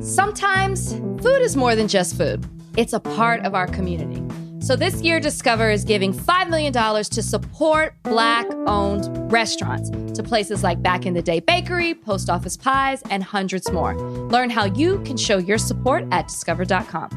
[0.00, 2.46] Sometimes food is more than just food,
[2.78, 4.22] it's a part of our community.
[4.64, 10.62] So this year, Discover is giving $5 million to support Black owned restaurants to places
[10.62, 13.94] like Back in the Day Bakery, Post Office Pies, and hundreds more.
[14.28, 17.10] Learn how you can show your support at discover.com.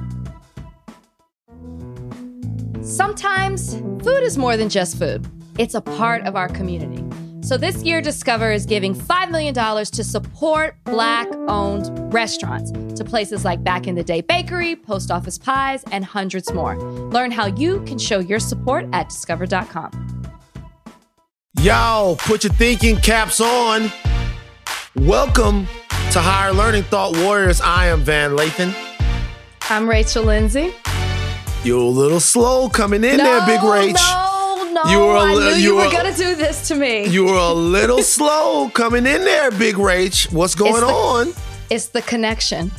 [2.82, 5.26] Sometimes food is more than just food,
[5.58, 7.02] it's a part of our community.
[7.44, 13.44] So this year, Discover is giving $5 million to support Black owned restaurants to places
[13.44, 16.80] like Back in the Day Bakery, Post Office Pies, and hundreds more.
[16.80, 20.24] Learn how you can show your support at discover.com.
[21.60, 23.92] Yo, put your thinking caps on.
[24.96, 25.68] Welcome
[26.12, 27.60] to Higher Learning Thought Warriors.
[27.60, 28.74] I am Van Lathan.
[29.70, 30.74] I'm Rachel Lindsay.
[31.66, 33.96] You're a little slow coming in no, there, Big Rach.
[33.96, 34.23] No, no,
[34.90, 37.06] You were a I li- knew you you were were- gonna do this to me.
[37.08, 40.32] You were a little slow coming in there, Big Rach.
[40.32, 41.34] What's going the- on?
[41.70, 42.72] it's the connection.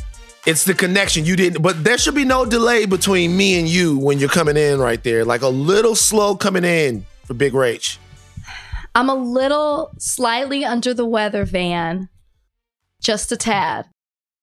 [0.46, 1.24] It's the connection.
[1.24, 4.56] You didn't, but there should be no delay between me and you when you're coming
[4.58, 5.24] in right there.
[5.24, 7.96] Like a little slow coming in for Big Rach.
[8.94, 12.10] I'm a little slightly under the weather, Van.
[13.00, 13.86] Just a tad.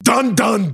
[0.03, 0.71] Dun dun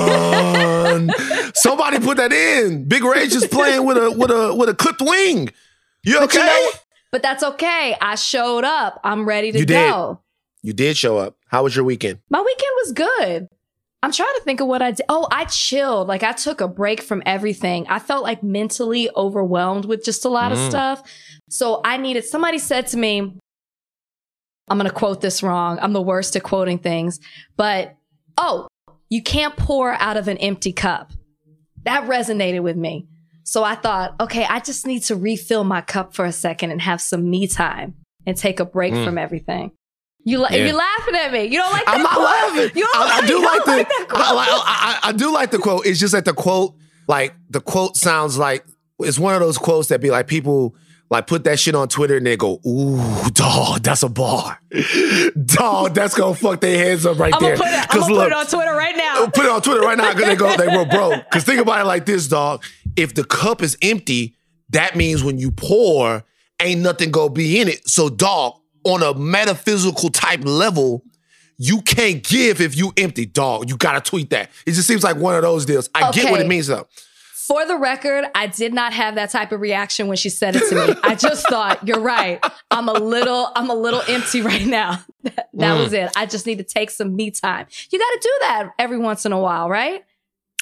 [0.00, 1.10] dun.
[1.54, 2.84] Somebody put that in.
[2.84, 5.50] Big Rach is playing with a with a with a clipped wing.
[6.02, 6.26] You okay?
[6.26, 6.70] But you know,
[7.12, 7.96] but that's okay.
[8.00, 9.00] I showed up.
[9.04, 9.90] I'm ready to You did.
[9.90, 10.20] go.
[10.62, 11.36] You did show up.
[11.48, 12.18] How was your weekend?
[12.30, 13.48] My weekend was good.
[14.02, 15.04] I'm trying to think of what I did.
[15.08, 16.08] Oh, I chilled.
[16.08, 17.86] Like I took a break from everything.
[17.88, 20.68] I felt like mentally overwhelmed with just a lot of Mm.
[20.70, 21.02] stuff.
[21.50, 23.18] So I needed somebody said to me,
[24.68, 25.78] I'm going to quote this wrong.
[25.82, 27.18] I'm the worst at quoting things,
[27.56, 27.96] but
[28.38, 28.68] oh,
[29.08, 31.12] you can't pour out of an empty cup.
[31.82, 33.06] That resonated with me.
[33.44, 36.80] So I thought, okay, I just need to refill my cup for a second and
[36.80, 37.94] have some me time
[38.26, 39.04] and take a break Mm.
[39.04, 39.72] from everything.
[40.24, 40.66] You la- Yeah.
[40.66, 41.44] you're laughing at me.
[41.44, 42.24] You don't like that I'm not quote?
[42.24, 42.70] laughing.
[42.76, 44.36] You don't I, I do you like the that I, quote?
[44.36, 45.86] like- I, I- I do like the quote.
[45.86, 46.74] It's just that the quote,
[47.08, 48.64] like the quote sounds like
[49.00, 50.74] it's one of those quotes that be like people
[51.08, 54.60] like put that shit on Twitter and they go, ooh, dog, that's a bar.
[55.46, 57.56] dog, that's gonna fuck their heads up right I'm there.
[57.56, 57.86] gonna put it.
[57.94, 59.26] I'm gonna look, put it on Twitter right now.
[59.26, 61.16] put it on Twitter right now because they go, they go, bro.
[61.16, 62.62] Because think about it like this, dog.
[63.00, 64.36] If the cup is empty,
[64.70, 66.22] that means when you pour,
[66.60, 67.88] ain't nothing gonna be in it.
[67.88, 71.02] So, dog, on a metaphysical type level,
[71.56, 73.68] you can't give if you empty, dog.
[73.68, 74.50] You gotta tweet that.
[74.66, 75.88] It just seems like one of those deals.
[75.94, 76.86] I get what it means though.
[77.34, 80.68] For the record, I did not have that type of reaction when she said it
[80.68, 80.94] to me.
[81.02, 82.38] I just thought, you're right.
[82.70, 85.00] I'm a little, I'm a little empty right now.
[85.24, 85.82] that that Mm.
[85.82, 86.12] was it.
[86.16, 87.66] I just need to take some me time.
[87.90, 90.04] You got to do that every once in a while, right?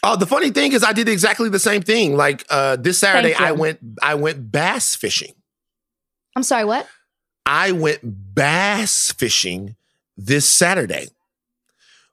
[0.02, 2.16] Oh, the funny thing is I did exactly the same thing.
[2.16, 5.34] Like uh this Saturday, I went I went bass fishing.
[6.36, 6.86] I'm sorry, what?
[7.44, 8.00] I went
[8.34, 9.74] bass fishing
[10.16, 11.08] this Saturday.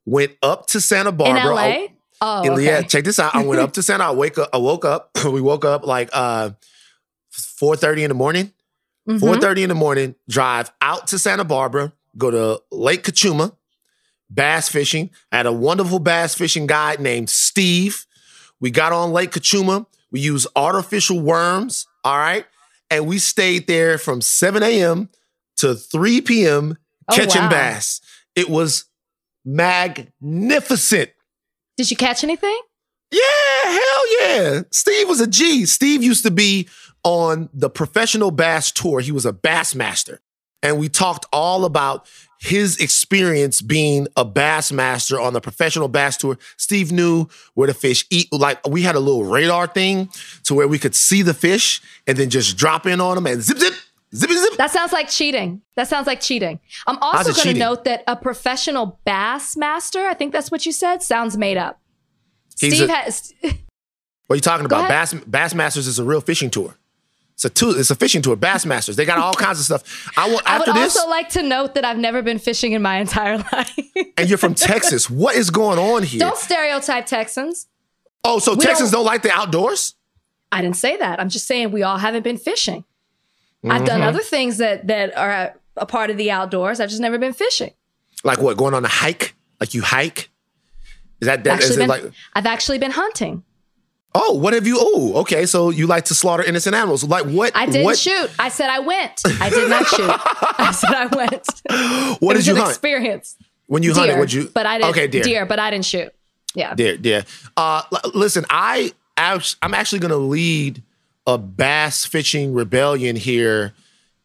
[0.06, 1.41] Went up to Santa Barbara.
[1.41, 1.81] In.
[1.81, 1.88] LA?
[2.22, 2.66] Oh, And okay.
[2.66, 3.35] Yeah, check this out.
[3.35, 4.06] I went up to Santa.
[4.06, 4.50] I wake up.
[4.53, 5.12] I woke up.
[5.25, 6.52] we woke up like uh,
[7.29, 8.52] four thirty in the morning.
[9.07, 9.19] Mhm.
[9.19, 10.16] Four thirty in the morning.
[10.29, 11.94] Drive out to Santa Barbara.
[12.17, 13.56] Go to Lake Cachuma.
[14.30, 15.12] Bass fishing.
[15.31, 18.06] I had a wonderful bass fishing guide named Steve.
[18.59, 19.86] We got on Lake Cachuma.
[20.12, 21.86] We used artificial worms.
[22.03, 22.46] All right,
[22.90, 25.09] and we stayed there from seven a.m.
[25.58, 26.78] to three p.m.
[27.08, 27.50] Oh, catching wow.
[27.50, 28.02] bass.
[28.35, 28.85] It was
[29.46, 31.12] magnificent.
[31.78, 32.59] Did you catch anything?
[33.12, 33.22] Yeah,
[33.64, 34.62] hell yeah.
[34.72, 35.66] Steve was a G.
[35.66, 36.68] Steve used to be
[37.03, 39.00] on the professional bass tour.
[39.00, 40.22] He was a bass master.
[40.66, 42.08] And we talked all about
[42.40, 46.38] his experience being a bass master on the professional bass tour.
[46.58, 48.31] Steve knew where the fish eat.
[48.34, 50.09] Like we had a little radar thing
[50.44, 53.42] to where we could see the fish and then just drop in on them and
[53.42, 53.74] zip, zip,
[54.14, 54.58] zip, zip.
[54.58, 55.62] That sounds like cheating.
[55.76, 56.59] That sounds like cheating.
[56.88, 60.72] I'm also going to note that a professional bass master, I think that's what you
[60.72, 61.80] said, sounds made up.
[62.59, 63.34] He's Steve a- has.
[64.28, 64.90] What are you talking Go about?
[64.90, 65.12] ahead.
[65.12, 66.76] Bass Bass Masters is a real fishing tour.
[67.35, 68.35] It's a tour, it's a fishing tour.
[68.38, 68.96] Bass Masters.
[68.96, 70.12] They got all kinds of stuff.
[70.18, 70.96] I will want I would after this.
[70.96, 73.78] also like to note that I've never been fishing in my entire life.
[74.18, 75.09] and you're from Texas.
[75.09, 76.20] What is going on here?
[76.20, 77.67] don't stereotype Texans.
[78.23, 79.96] oh, so we Texans don't- don't like the outdoors?
[80.52, 81.20] I didn't say that.
[81.20, 82.85] I'm just saying we all haven't been fishing.
[83.67, 84.08] I've done Mhm.
[84.08, 86.79] other things that that are a part of the outdoors.
[86.79, 87.72] I've just never been fishing.
[88.23, 88.55] Like what?
[88.55, 89.35] Going on a hike?
[89.59, 90.29] Like you hike?
[91.20, 91.61] Is that that?
[91.64, 92.03] Is been, like?
[92.34, 93.43] I've actually been hunting.
[94.16, 94.78] Oh, what have you?
[94.79, 95.46] Oh, okay.
[95.46, 97.03] So you like to slaughter innocent animals?
[97.03, 97.52] Like what?
[97.56, 98.32] I didn't what, shoot.
[98.40, 99.22] I said I went.
[99.41, 100.09] I did not shoot.
[100.09, 102.22] I said I went.
[102.22, 102.70] What it did you hunt?
[102.70, 103.35] experience.
[103.67, 104.50] when you deer, hunted, would you?
[104.53, 104.90] But I didn't.
[104.91, 105.46] Okay, deer.
[105.46, 106.14] but I didn't shoot.
[106.56, 106.73] Yeah.
[106.73, 107.26] Deer, deer.
[107.58, 107.82] Uh,
[108.14, 110.82] listen, I I'm actually going to lead
[111.28, 113.73] a bass fishing rebellion here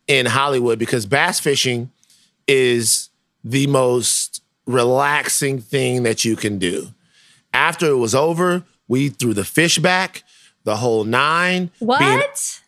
[0.07, 1.91] in Hollywood because bass fishing
[2.47, 3.11] is
[3.45, 6.89] the most relaxing thing that you can do.
[7.53, 10.25] After it was over, we threw the fish back,
[10.65, 11.71] the whole nine.
[11.79, 12.01] What?
[12.01, 12.21] being-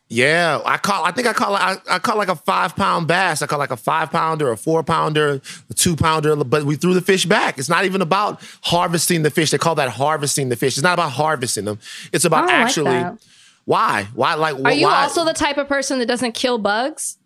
[0.08, 1.06] yeah, I caught.
[1.06, 1.58] I think I caught.
[1.58, 3.40] I, I caught like a five pound bass.
[3.40, 5.40] I caught like a five pounder, a four pounder,
[5.70, 6.36] a two pounder.
[6.36, 7.56] But we threw the fish back.
[7.58, 9.50] It's not even about harvesting the fish.
[9.50, 10.76] They call that harvesting the fish.
[10.76, 11.78] It's not about harvesting them.
[12.12, 13.04] It's about don't like actually.
[13.64, 14.06] why?
[14.14, 14.34] Why?
[14.34, 15.04] Like, Are you why?
[15.04, 17.16] also the type of person that doesn't kill bugs?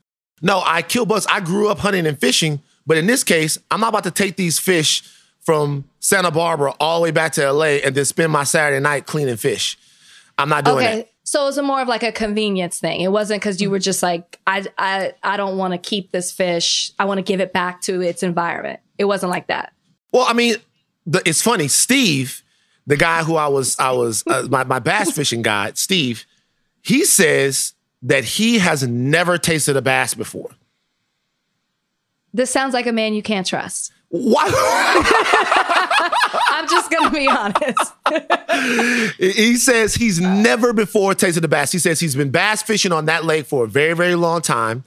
[0.41, 1.27] No, I kill bugs.
[1.29, 4.37] I grew up hunting and fishing, but in this case, I'm not about to take
[4.37, 5.03] these fish
[5.47, 9.07] from Santa Barbara all the way back to LA and then spend my Saturday night
[9.07, 9.79] cleaning fish.
[10.37, 10.97] I'm not doing Okay.
[10.97, 11.11] that.
[11.23, 13.01] So it was a more of like a convenience thing.
[13.01, 16.31] It wasn't because you were just like, I I I don't want to keep this
[16.31, 16.93] fish.
[16.99, 18.81] I want to give it back to its environment.
[18.99, 19.73] It wasn't like that.
[20.13, 20.57] Well, I mean,
[21.07, 21.67] the, it's funny.
[21.69, 22.43] Steve,
[22.87, 26.27] the guy who I was, I was uh, my my bass fishing guy, Steve.
[26.83, 30.51] He says that he has never tasted a bass before.
[32.33, 33.93] This sounds like a man you can't trust.
[34.09, 34.45] Why?
[36.51, 37.93] I'm just gonna be honest.
[39.19, 41.73] he says he's never before tasted a bass.
[41.73, 44.85] He says he's been bass fishing on that lake for a very, very long time,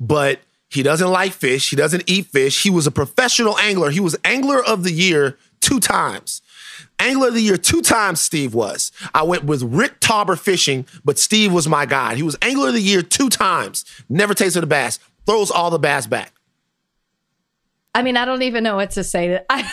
[0.00, 0.40] but
[0.70, 1.68] he doesn't like fish.
[1.68, 2.62] He doesn't eat fish.
[2.62, 3.90] He was a professional angler.
[3.90, 6.40] He was angler of the year two times.
[6.98, 8.90] Angler of the year two times, Steve was.
[9.14, 12.16] I went with Rick Tauber fishing, but Steve was my guide.
[12.16, 13.84] He was angler of the year two times.
[14.08, 14.98] Never tasted a bass.
[15.26, 16.32] Throws all the bass back.
[17.94, 19.38] I mean, I don't even know what to say.
[19.50, 19.70] I,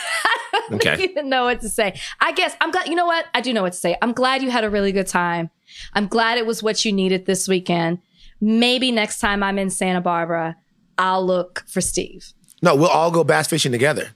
[0.54, 1.02] I don't Okay.
[1.04, 1.98] even know what to say.
[2.20, 2.88] I guess I'm glad.
[2.88, 3.26] You know what?
[3.34, 3.96] I do know what to say.
[4.02, 5.50] I'm glad you had a really good time.
[5.94, 7.98] I'm glad it was what you needed this weekend.
[8.40, 10.56] Maybe next time I'm in Santa Barbara,
[10.98, 12.32] I'll look for Steve.
[12.62, 14.10] No, we'll all go bass fishing together.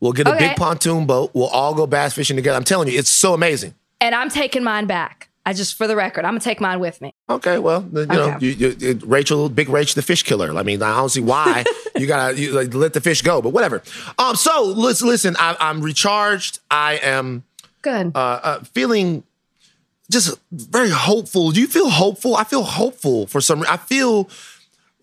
[0.00, 0.48] We'll get a Okay.
[0.48, 1.30] big pontoon boat.
[1.34, 2.56] We'll all go bass fishing together.
[2.56, 3.74] I'm telling you, it's so amazing.
[4.00, 5.28] And I'm taking mine back.
[5.50, 7.12] I just, for the record, I'm gonna take mine with me.
[7.28, 10.56] Okay, well, you know, you, you, you- Rachel, big Rach, the fish killer.
[10.56, 11.64] I mean, I don't see why
[11.96, 13.82] you gotta you, like, let the fish go, but whatever.
[14.16, 16.60] Um, so listen, listen, I, I'm recharged.
[16.70, 17.42] I am
[17.82, 18.12] Good.
[18.14, 19.24] uh, uh, feeling
[20.08, 21.50] just very hopeful.
[21.50, 22.36] Do you feel hopeful?
[22.36, 23.64] I feel hopeful for some.
[23.68, 24.28] I feel.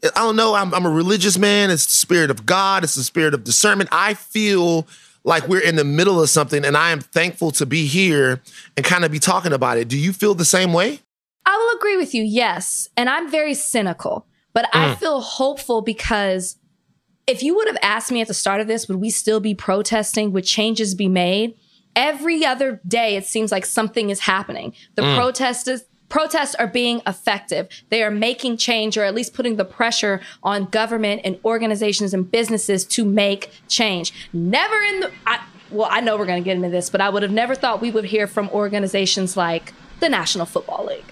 [0.03, 0.53] I don't know.
[0.53, 1.71] I'm, I'm a religious man.
[1.71, 2.83] It's the spirit of God.
[2.85, 3.89] It's the spirit of discernment.
[3.91, 4.87] I feel
[5.27, 8.41] like we're in the middle of something, and I am thankful to be here
[8.77, 9.89] and kind of be talking about it.
[9.89, 11.01] Do you feel the same way?
[11.45, 12.87] I will agree with you, yes.
[12.95, 14.97] And I'm very cynical, but I mm.
[14.97, 16.55] feel hopeful because
[17.27, 19.53] if you would have asked me at the start of this, would we still be
[19.53, 20.31] protesting?
[20.31, 21.55] Would changes be made?
[21.93, 24.73] Every other day, it seems like something is happening.
[24.95, 25.17] The mm.
[25.17, 25.83] protesters.
[26.09, 27.67] Protests are being effective.
[27.89, 32.29] They are making change or at least putting the pressure on government and organizations and
[32.31, 34.13] businesses to make change.
[34.31, 37.09] Never in the, I, well, I know we're going to get into this, but I
[37.09, 41.03] would have never thought we would hear from organizations like the National Football League.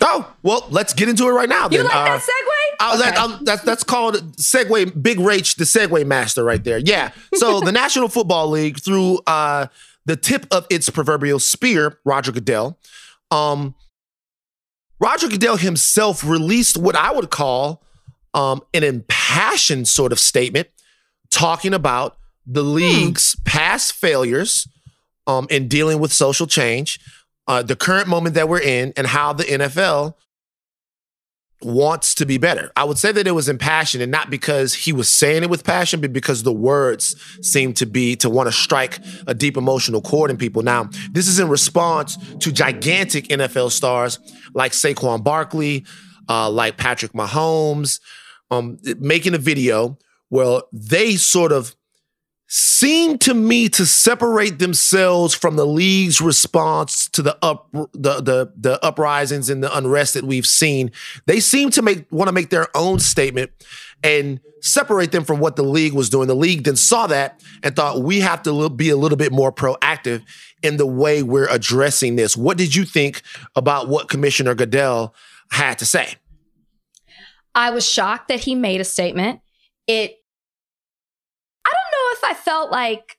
[0.00, 1.64] Oh, well, let's get into it right now.
[1.64, 1.86] You then.
[1.86, 2.76] like Uh, that segue?
[2.80, 3.16] I was Okay.
[3.16, 6.78] um, that's that's called Segway Big Rach, the Segway Master, right there.
[6.78, 7.10] Yeah.
[7.34, 9.66] So the National Football League, through uh,
[10.06, 12.78] the tip of its proverbial spear, Roger Goodell,
[13.32, 13.74] um,
[15.00, 17.82] Roger Goodell himself released what I would call
[18.34, 20.68] um, an impassioned sort of statement,
[21.30, 22.16] talking about
[22.46, 24.66] the league's past failures
[25.26, 26.98] um, in dealing with social change,
[27.46, 30.14] uh, the current moment that we're in, and how the NFL
[31.62, 32.70] wants to be better.
[32.76, 35.64] I would say that it was impassioned and not because he was saying it with
[35.64, 40.00] passion, but because the words seemed to be to want to strike a deep emotional
[40.00, 40.62] chord in people.
[40.62, 44.18] Now, this is in response to gigantic NFL stars
[44.54, 45.84] like Saquon Barkley,
[46.28, 48.00] uh, like Patrick Mahomes,
[48.50, 49.98] um, making a video
[50.28, 51.74] where they sort of
[52.48, 58.52] seem to me to separate themselves from the league's response to the up the the
[58.56, 60.90] the uprisings and the unrest that we've seen.
[61.26, 63.52] They seem to make want to make their own statement
[64.02, 66.26] and separate them from what the league was doing.
[66.26, 69.52] The league then saw that and thought we have to be a little bit more
[69.52, 70.22] proactive
[70.62, 72.36] in the way we're addressing this.
[72.36, 73.22] What did you think
[73.56, 75.14] about what Commissioner Goodell
[75.50, 76.14] had to say?
[77.54, 79.40] I was shocked that he made a statement.
[79.86, 80.17] It,
[82.18, 83.16] if I felt like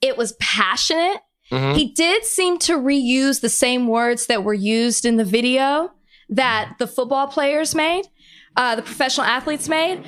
[0.00, 1.20] it was passionate.
[1.50, 1.76] Mhm.
[1.76, 5.90] He did seem to reuse the same words that were used in the video
[6.28, 8.04] that the football players made,
[8.56, 10.02] uh, the professional athletes made.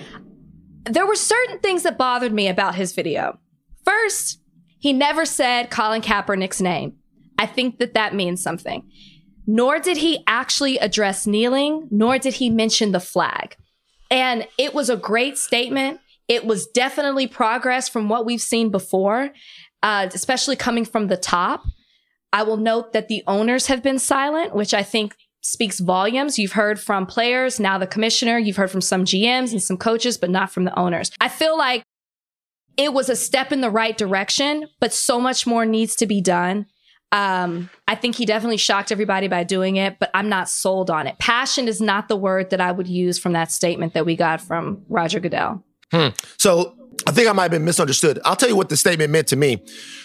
[0.84, 3.38] There were certain things that bothered me about his video.
[3.84, 4.40] First,
[4.78, 6.94] he never said Colin Kaepernick's name.
[7.38, 8.90] I think that that means something.
[9.46, 13.56] Nor did he actually address kneeling, nor did he mention the flag.
[14.10, 16.00] And it was a great statement.
[16.28, 19.30] It was definitely progress from what we've seen before,
[19.82, 21.64] uh, especially coming from the top.
[22.32, 26.38] I will note that the owners have been silent, which I think speaks volumes.
[26.38, 30.16] You've heard from players, now the commissioner, you've heard from some GMs and some coaches,
[30.16, 31.10] but not from the owners.
[31.20, 31.84] I feel like
[32.76, 36.20] it was a step in the right direction, but so much more needs to be
[36.20, 36.66] done.
[37.12, 41.06] Um, I think he definitely shocked everybody by doing it, but I'm not sold on
[41.06, 41.16] it.
[41.20, 44.40] Passion is not the word that I would use from that statement that we got
[44.40, 45.62] from Roger Goodell.
[45.94, 46.08] Hmm.
[46.38, 46.74] So
[47.06, 48.18] I think I might have been misunderstood.
[48.24, 49.62] I'll tell you what the statement meant to me.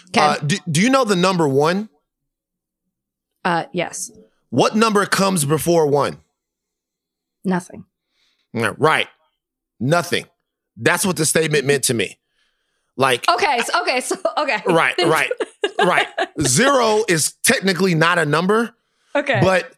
[0.10, 0.22] Okay.
[0.22, 1.90] Uh, do, do you know the number one?
[3.44, 4.12] Uh, yes.
[4.52, 6.20] What number comes before one?
[7.44, 7.86] Nothing.
[8.54, 9.08] Right.
[9.80, 10.26] Nothing.
[10.78, 12.20] That's what the statement meant to me.
[12.96, 14.62] Like Okay, so, okay, so okay.
[14.68, 15.32] Right, right.
[15.80, 16.08] right.
[16.42, 18.76] Zero is technically not a number.
[19.16, 19.40] Okay.
[19.42, 19.74] But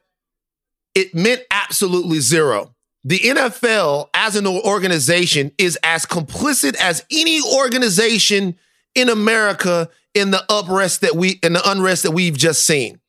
[0.96, 2.76] it meant absolutely zero.
[3.04, 8.58] The NFL as an organization is as complicit as any organization
[8.94, 13.00] in America in the unrest that we in the unrest that we've just seen.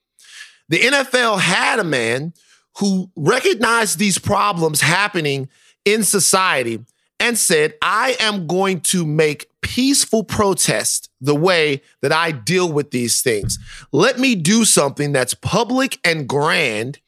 [0.69, 2.33] The NFL had a man
[2.79, 5.49] who recognized these problems happening
[5.85, 6.81] in society
[7.21, 12.91] and said, I am going to make peaceful protest the way that I deal with
[12.91, 13.59] these things.
[13.93, 16.99] Let me do something that's public and grand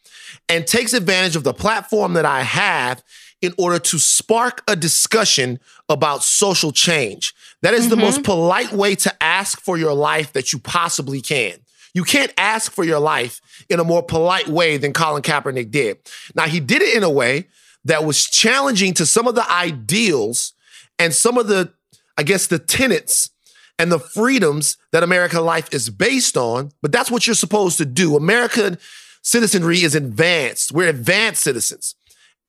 [0.49, 3.03] and takes advantage of the platform that I have
[3.41, 7.35] in order to spark a discussion about social change.
[7.63, 7.91] That is mm-hmm.
[7.91, 11.59] the most polite way to ask for your life that you possibly can.
[11.95, 15.99] You can't ask for your life in a more polite way than Colin Kaepernick did.
[16.35, 17.49] Now, he did it in a way
[17.85, 20.55] that was challenging to some of the ideals
[20.99, 21.73] and some of the,
[22.17, 23.31] I guess, the tenets
[23.79, 26.73] and the freedoms that American life is based on.
[26.83, 28.17] But that's what you're supposed to do.
[28.17, 28.79] American
[29.25, 30.71] citizenry is advanced.
[30.71, 31.97] We're advanced citizens.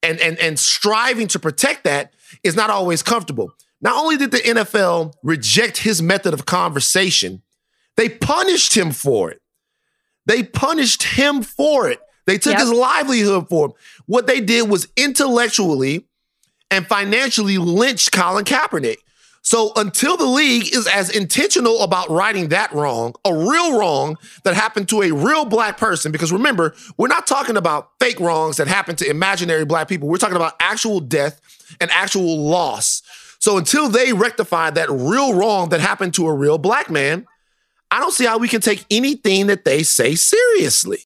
[0.02, 2.12] And, and, and striving to protect that
[2.44, 3.52] is not always comfortable.
[3.80, 7.42] Not only did the NFL reject his method of conversation,
[7.96, 9.40] they punished him for it.
[10.26, 11.98] They punished him for it.
[12.26, 12.60] They took yep.
[12.60, 13.72] his livelihood for him.
[14.06, 16.06] What they did was intellectually
[16.70, 18.98] and financially lynch Colin Kaepernick.
[19.46, 24.56] So until the league is as intentional about righting that wrong, a real wrong that
[24.56, 28.66] happened to a real black person, because remember, we're not talking about fake wrongs that
[28.66, 30.08] happen to imaginary black people.
[30.08, 31.40] We're talking about actual death
[31.80, 33.02] and actual loss.
[33.38, 37.24] So until they rectify that real wrong that happened to a real black man,
[37.92, 41.04] I don't see how we can take anything that they say seriously.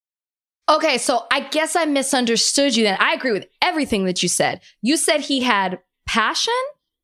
[0.66, 2.97] Okay, so I guess I misunderstood you then.
[3.00, 4.62] I agree with everything that you said.
[4.80, 6.54] You said he had passion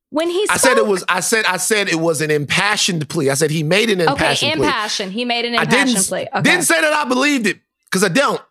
[0.09, 0.55] when he spoke?
[0.55, 3.29] I said it was I said I said it was an impassioned plea.
[3.29, 4.67] I said he made an impassioned okay, plea.
[4.67, 5.11] impassion.
[5.11, 6.27] He made an impassioned plea.
[6.33, 6.41] Okay.
[6.41, 8.41] Didn't say that I believed it because I don't.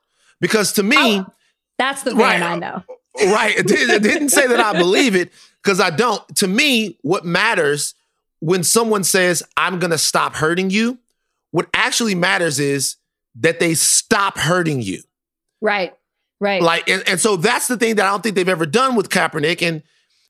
[0.40, 1.26] Because to me, oh,
[1.78, 2.82] that's the man right, I know.
[3.32, 3.56] Right.
[3.56, 5.32] It, did, it didn't say that I believe it
[5.62, 6.22] because I don't.
[6.36, 7.94] To me, what matters
[8.40, 10.98] when someone says, I'm going to stop hurting you,
[11.50, 12.96] what actually matters is
[13.36, 15.02] that they stop hurting you.
[15.60, 15.94] Right.
[16.38, 16.60] Right.
[16.60, 19.08] Like, and, and so that's the thing that I don't think they've ever done with
[19.08, 19.66] Kaepernick.
[19.66, 19.82] And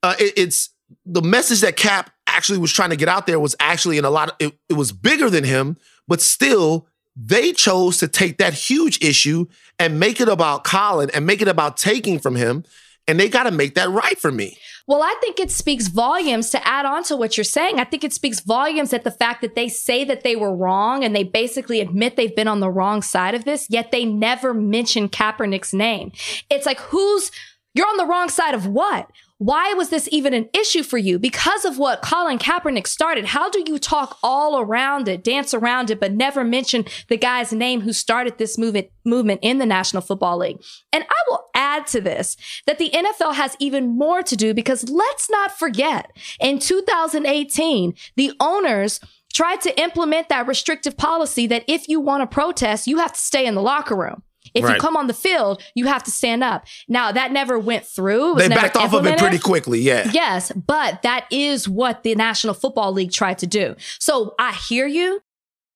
[0.03, 0.71] uh, it, it's
[1.05, 4.11] the message that Cap actually was trying to get out there was actually in a
[4.11, 5.77] lot of, it, it was bigger than him,
[6.07, 9.47] but still they chose to take that huge issue
[9.79, 12.65] and make it about Colin and make it about taking from him.
[13.09, 14.59] And they got to make that right for me.
[14.89, 17.79] Well, I think it speaks volumes to add on to what you're saying.
[17.79, 21.05] I think it speaks volumes at the fact that they say that they were wrong
[21.05, 24.53] and they basically admit they've been on the wrong side of this, yet they never
[24.53, 26.11] mention Kaepernick's name.
[26.51, 27.31] It's like, who's,
[27.75, 29.09] you're on the wrong side of what?
[29.39, 31.19] Why was this even an issue for you?
[31.19, 33.27] Because of what Colin Kaepernick started.
[33.27, 37.53] How do you talk all around it, dance around it, but never mention the guy's
[37.53, 40.63] name who started this movement movement in the National Football League?
[40.91, 44.89] And I will add to this that the NFL has even more to do because
[44.89, 49.01] let's not forget in 2018, the owners
[49.35, 53.21] tried to implement that restrictive policy that if you want to protest, you have to
[53.21, 54.23] stay in the locker room.
[54.55, 54.75] If right.
[54.75, 56.67] you come on the field, you have to stand up.
[56.89, 58.35] Now that never went through.
[58.37, 59.81] They backed off of it pretty quickly.
[59.81, 60.11] Yeah.
[60.13, 63.77] Yes, but that is what the National Football League tried to do.
[63.99, 65.21] So I hear you.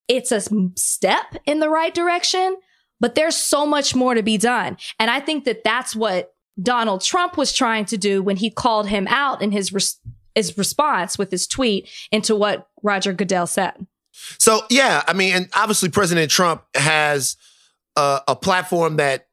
[0.08, 0.42] It's a
[0.74, 2.56] step in the right direction,
[2.98, 4.76] but there's so much more to be done.
[4.98, 8.88] And I think that that's what Donald Trump was trying to do when he called
[8.88, 9.98] him out in his res-
[10.34, 13.86] his response with his tweet into what Roger Goodell said.
[14.38, 17.36] So yeah, I mean, and obviously President Trump has
[17.96, 19.28] a, a platform that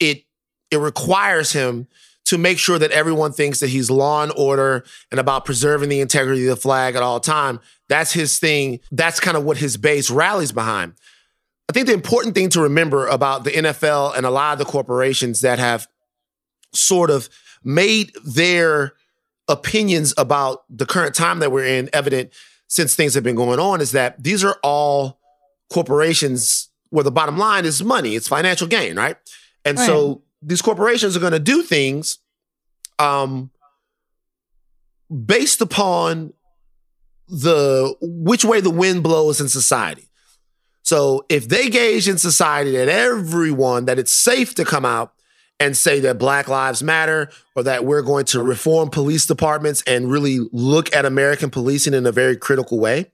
[0.00, 0.24] it
[0.70, 1.86] it requires him
[2.24, 6.00] to make sure that everyone thinks that he's law and order and about preserving the
[6.00, 7.60] integrity of the flag at all time.
[7.88, 8.80] That's his thing.
[8.90, 10.94] That's kind of what his base rallies behind.
[11.68, 14.64] I think the important thing to remember about the NFL and a lot of the
[14.64, 15.88] corporations that have
[16.74, 17.28] sort of
[17.64, 18.94] made their
[19.48, 22.30] opinions about the current time that we're in evident
[22.68, 25.20] since things have been going on is that these are all
[25.70, 29.16] corporations where the bottom line is money, it's financial gain, right?
[29.64, 29.86] And right.
[29.86, 32.18] so these corporations are going to do things
[32.98, 33.50] um,
[35.24, 36.34] based upon
[37.28, 40.06] the which way the wind blows in society.
[40.82, 45.14] So if they gauge in society that everyone that it's safe to come out
[45.58, 50.10] and say that Black Lives Matter or that we're going to reform police departments and
[50.10, 53.10] really look at American policing in a very critical way,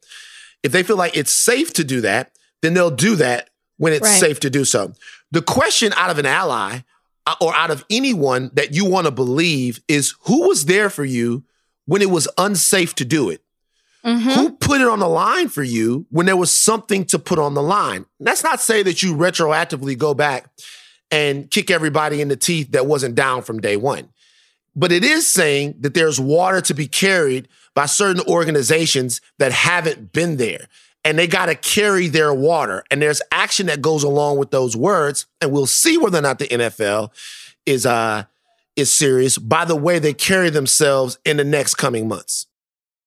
[0.64, 4.06] if they feel like it's safe to do that, then they'll do that when it's
[4.06, 4.20] right.
[4.20, 4.92] safe to do so.
[5.30, 6.80] The question out of an ally
[7.26, 11.04] uh, or out of anyone that you want to believe is who was there for
[11.04, 11.44] you
[11.86, 13.42] when it was unsafe to do it?
[14.04, 14.30] Mm-hmm.
[14.30, 17.54] Who put it on the line for you when there was something to put on
[17.54, 18.06] the line?
[18.20, 20.50] That's not say that you retroactively go back
[21.10, 24.08] and kick everybody in the teeth that wasn't down from day one.
[24.76, 30.12] But it is saying that there's water to be carried by certain organizations that haven't
[30.12, 30.68] been there.
[31.08, 32.84] And they got to carry their water.
[32.90, 35.24] And there's action that goes along with those words.
[35.40, 37.10] And we'll see whether or not the NFL
[37.64, 38.24] is uh
[38.76, 42.46] is serious by the way they carry themselves in the next coming months.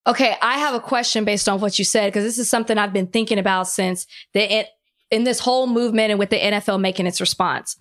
[0.08, 2.92] Okay, I have a question based on what you said because this is something I've
[2.92, 4.66] been thinking about since the
[5.12, 7.78] in this whole movement and with the NFL making its response.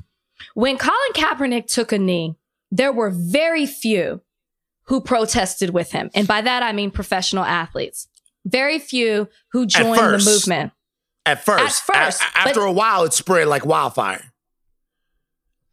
[0.52, 2.36] When Colin Kaepernick took a knee,
[2.70, 4.20] there were very few
[4.84, 6.10] who protested with him.
[6.14, 8.08] And by that, I mean professional athletes.
[8.44, 10.72] Very few who joined the movement.
[11.26, 11.82] At first.
[11.90, 12.22] At first.
[12.22, 14.30] A- after a while, it spread like wildfire.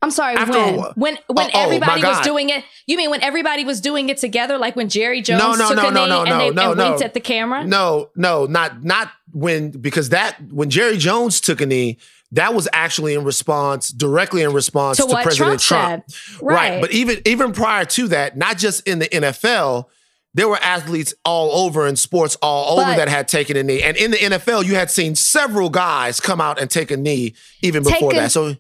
[0.01, 0.35] I'm sorry.
[0.35, 3.65] After when when when oh, oh everybody oh was doing it, you mean when everybody
[3.65, 6.09] was doing it together, like when Jerry Jones no, no, took no, a no, knee
[6.09, 7.65] no, and, they, no, and winked at the camera?
[7.65, 11.97] No, no, not not when because that when Jerry Jones took a knee,
[12.33, 16.07] that was actually in response, directly in response to, to President Trump.
[16.07, 16.43] Trump.
[16.43, 16.71] Right.
[16.71, 16.81] right.
[16.81, 19.85] But even even prior to that, not just in the NFL,
[20.37, 23.81] there were athletes all over in sports all over but, that had taken a knee.
[23.81, 27.33] And in the NFL, you had seen several guys come out and take a knee
[27.63, 28.31] even before that.
[28.31, 28.55] So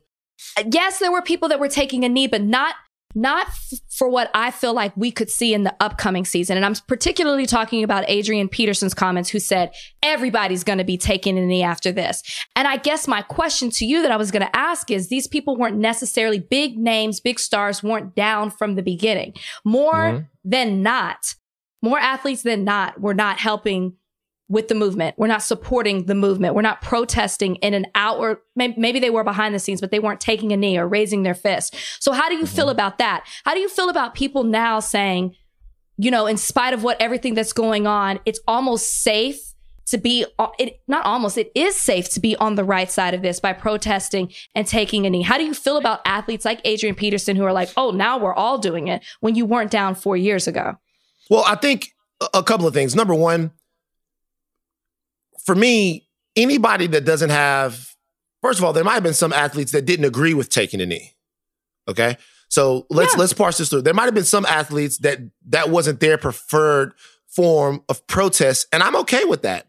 [0.71, 2.73] yes, there were people that were taking a knee, but not
[3.15, 6.57] not f- for what I feel like we could see in the upcoming season.
[6.57, 9.71] And I'm particularly talking about Adrian Peterson's comments, who said
[10.03, 12.21] everybody's going to be taking a knee after this.
[12.55, 15.27] And I guess my question to you that I was going to ask is these
[15.27, 19.33] people weren't necessarily big names, big stars weren't down from the beginning.
[19.63, 20.23] More mm-hmm.
[20.43, 21.35] than not,
[21.81, 23.93] more athletes than not were not helping
[24.49, 25.15] with the movement.
[25.17, 26.55] We're not supporting the movement.
[26.55, 30.21] We're not protesting in an outward, maybe they were behind the scenes, but they weren't
[30.21, 31.75] taking a knee or raising their fist.
[31.99, 32.55] So how do you mm-hmm.
[32.55, 33.27] feel about that?
[33.43, 35.35] How do you feel about people now saying,
[35.97, 39.53] you know, in spite of what everything that's going on, it's almost safe
[39.87, 40.25] to be
[40.59, 43.53] it not almost it is safe to be on the right side of this by
[43.53, 45.21] protesting and taking a knee.
[45.21, 48.33] How do you feel about athletes like Adrian Peterson who are like, "Oh, now we're
[48.33, 50.75] all doing it" when you weren't down 4 years ago?
[51.29, 51.89] Well, I think
[52.33, 52.95] a couple of things.
[52.95, 53.51] Number 1,
[55.45, 57.95] for me, anybody that doesn't have,
[58.41, 60.85] first of all, there might have been some athletes that didn't agree with taking a
[60.85, 61.13] knee.
[61.87, 62.17] Okay.
[62.49, 63.19] So let's yeah.
[63.19, 63.81] let's parse this through.
[63.81, 66.93] There might have been some athletes that that wasn't their preferred
[67.27, 69.67] form of protest, and I'm okay with that.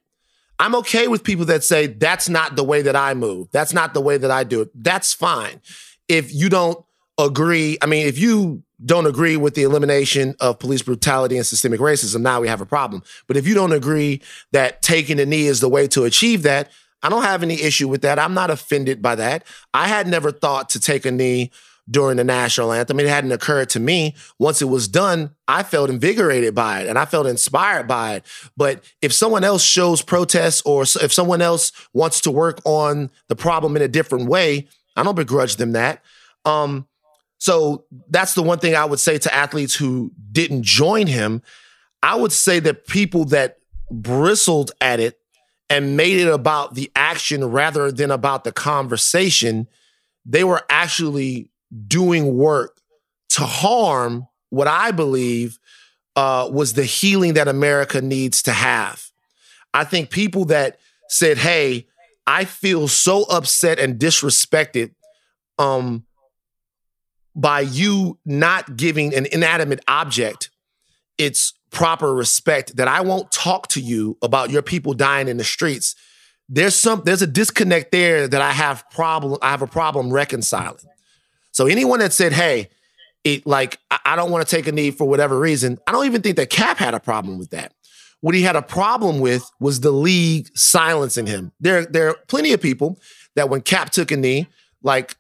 [0.60, 3.48] I'm okay with people that say that's not the way that I move.
[3.52, 4.70] That's not the way that I do it.
[4.74, 5.60] That's fine.
[6.08, 6.84] If you don't
[7.18, 11.80] agree, I mean, if you don't agree with the elimination of police brutality and systemic
[11.80, 13.02] racism, now we have a problem.
[13.26, 16.70] But if you don't agree that taking a knee is the way to achieve that,
[17.02, 18.18] I don't have any issue with that.
[18.18, 19.44] I'm not offended by that.
[19.72, 21.50] I had never thought to take a knee
[21.90, 23.00] during the national anthem.
[23.00, 24.14] It hadn't occurred to me.
[24.38, 28.26] Once it was done, I felt invigorated by it and I felt inspired by it.
[28.56, 33.36] But if someone else shows protest or if someone else wants to work on the
[33.36, 36.02] problem in a different way, I don't begrudge them that.
[36.44, 36.87] Um,
[37.38, 41.42] so that's the one thing I would say to athletes who didn't join him.
[42.02, 43.58] I would say that people that
[43.90, 45.20] bristled at it
[45.70, 49.68] and made it about the action rather than about the conversation,
[50.24, 51.50] they were actually
[51.86, 52.80] doing work
[53.30, 55.58] to harm what I believe
[56.16, 59.10] uh, was the healing that America needs to have.
[59.74, 61.86] I think people that said, "Hey,
[62.26, 64.94] I feel so upset and disrespected,"
[65.58, 66.04] um,
[67.38, 70.50] by you not giving an inanimate object
[71.16, 75.44] its proper respect that I won't talk to you about your people dying in the
[75.44, 75.94] streets.
[76.48, 80.78] There's some there's a disconnect there that I have problem I have a problem reconciling.
[81.52, 82.70] So anyone that said, "Hey,
[83.22, 86.22] it like I don't want to take a knee for whatever reason," I don't even
[86.22, 87.72] think that Cap had a problem with that.
[88.20, 91.52] What he had a problem with was the league silencing him.
[91.60, 92.98] There, there are plenty of people
[93.36, 94.48] that when Cap took a knee,
[94.82, 95.14] like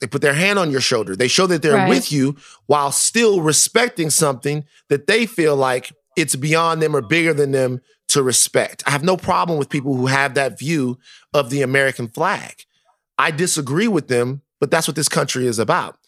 [0.00, 1.16] they put their hand on your shoulder.
[1.16, 1.88] They show that they're right.
[1.88, 7.34] with you while still respecting something that they feel like it's beyond them or bigger
[7.34, 8.82] than them to respect.
[8.86, 10.98] I have no problem with people who have that view
[11.34, 12.64] of the American flag.
[13.18, 15.98] I disagree with them, but that's what this country is about.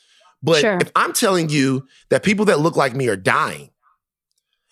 [0.43, 0.79] But sure.
[0.81, 3.71] if I'm telling you that people that look like me are dying,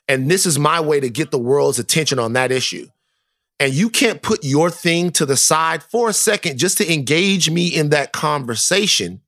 [0.08, 2.88] And this is my way to get the world's attention on that issue.
[3.60, 7.50] And you can't put your thing to the side for a second just to engage
[7.50, 9.20] me in that conversation.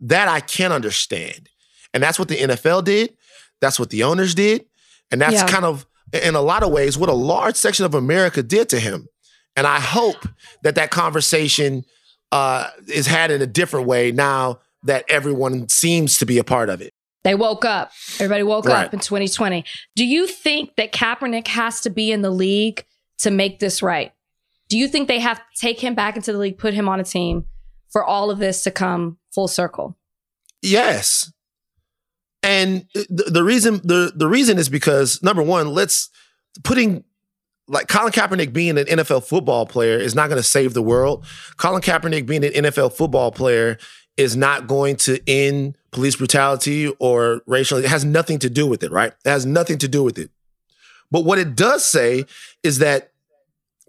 [0.00, 1.48] That I can't understand.
[1.94, 3.16] And that's what the NFL did.
[3.60, 4.66] That's what the owners did.
[5.10, 5.46] And that's yeah.
[5.46, 8.80] kind of, in a lot of ways, what a large section of America did to
[8.80, 9.08] him.
[9.56, 10.28] And I hope
[10.62, 11.84] that that conversation
[12.32, 16.68] uh, is had in a different way now that everyone seems to be a part
[16.68, 16.92] of it.
[17.22, 17.92] They woke up.
[18.16, 18.86] Everybody woke right.
[18.86, 19.64] up in 2020.
[19.96, 22.84] Do you think that Kaepernick has to be in the league
[23.18, 24.12] to make this right?
[24.68, 27.00] Do you think they have to take him back into the league, put him on
[27.00, 27.44] a team
[27.90, 29.96] for all of this to come full circle?
[30.62, 31.32] Yes.
[32.42, 36.10] And the, the reason the the reason is because number one, let's
[36.62, 37.04] putting
[37.66, 41.24] like Colin Kaepernick being an NFL football player is not going to save the world.
[41.56, 43.78] Colin Kaepernick being an NFL football player
[44.16, 47.78] is not going to end police brutality or racial.
[47.78, 49.12] It has nothing to do with it, right?
[49.24, 50.30] It has nothing to do with it.
[51.10, 52.24] But what it does say
[52.62, 53.12] is that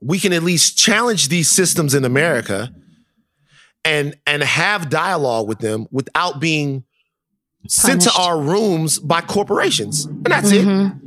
[0.01, 2.73] we can at least challenge these systems in America
[3.83, 6.83] and and have dialogue with them without being
[7.63, 7.81] Punished.
[7.81, 10.05] sent to our rooms by corporations.
[10.05, 10.97] And that's mm-hmm.
[10.97, 11.05] it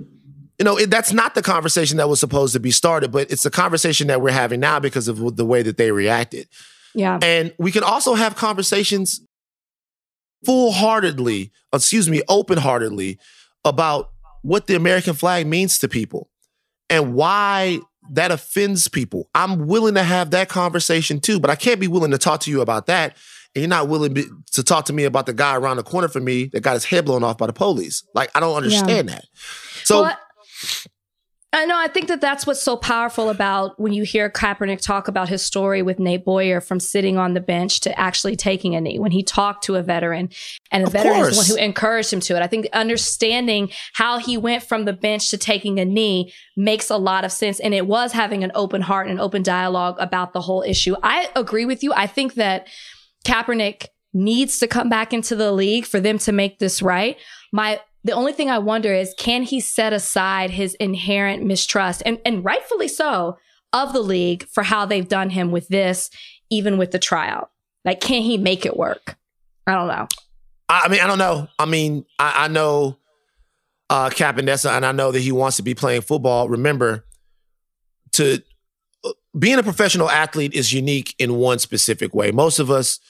[0.59, 3.45] you know, it, that's not the conversation that was supposed to be started, but it's
[3.45, 6.49] the conversation that we're having now because of the way that they reacted.
[6.95, 7.19] Yeah.
[7.23, 9.21] And we can also have conversations
[10.45, 13.19] full heartedly, excuse me, open heartedly
[13.65, 14.11] about
[14.49, 16.31] what the American flag means to people
[16.89, 17.79] and why
[18.13, 19.29] that offends people.
[19.35, 22.51] I'm willing to have that conversation too, but I can't be willing to talk to
[22.51, 23.15] you about that.
[23.55, 26.25] And you're not willing to talk to me about the guy around the corner from
[26.25, 28.03] me that got his head blown off by the police.
[28.15, 29.17] Like, I don't understand yeah.
[29.17, 29.25] that.
[29.85, 30.17] So, well,
[31.51, 31.79] I know.
[31.79, 35.43] I think that that's what's so powerful about when you hear Kaepernick talk about his
[35.43, 39.13] story with Nate Boyer from sitting on the bench to actually taking a knee when
[39.13, 40.29] he talked to a veteran
[40.71, 42.43] and the veteran is the one who encouraged him to it.
[42.43, 46.99] I think understanding how he went from the bench to taking a knee makes a
[46.99, 47.61] lot of sense.
[47.61, 50.97] And it was having an open heart and open dialogue about the whole issue.
[51.03, 51.95] I agree with you.
[51.95, 52.69] I think that
[53.25, 57.17] Kaepernick needs to come back into the league for them to make this right.
[57.53, 62.19] My the only thing I wonder is can he set aside his inherent mistrust and,
[62.25, 63.39] and rightfully so
[63.73, 66.11] of the league for how they've done him with this,
[66.51, 67.51] even with the tryout?
[67.85, 69.17] Like, can he make it work?
[69.67, 70.09] I don't know.
[70.69, 71.49] I mean, I don't know.
[71.59, 72.99] I mean, I, I know
[73.91, 76.49] uh Cap and and I know that he wants to be playing football.
[76.49, 77.07] Remember,
[78.13, 78.43] to
[79.05, 82.31] uh, being a professional athlete is unique in one specific way.
[82.31, 83.01] Most of us,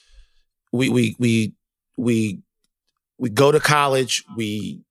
[0.73, 1.55] we we we
[1.97, 2.43] we
[3.19, 4.83] we go to college, we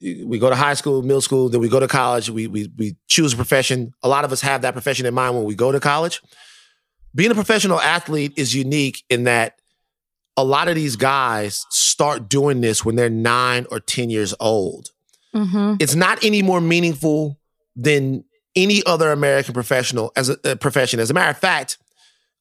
[0.00, 2.96] we go to high school, middle school, then we go to college, we we we
[3.06, 3.92] choose a profession.
[4.02, 6.20] A lot of us have that profession in mind when we go to college.
[7.14, 9.58] Being a professional athlete is unique in that
[10.36, 14.90] a lot of these guys start doing this when they're 9 or 10 years old.
[15.34, 15.76] Mm-hmm.
[15.80, 17.40] It's not any more meaningful
[17.74, 21.00] than any other American professional as a, a profession.
[21.00, 21.78] As a matter of fact,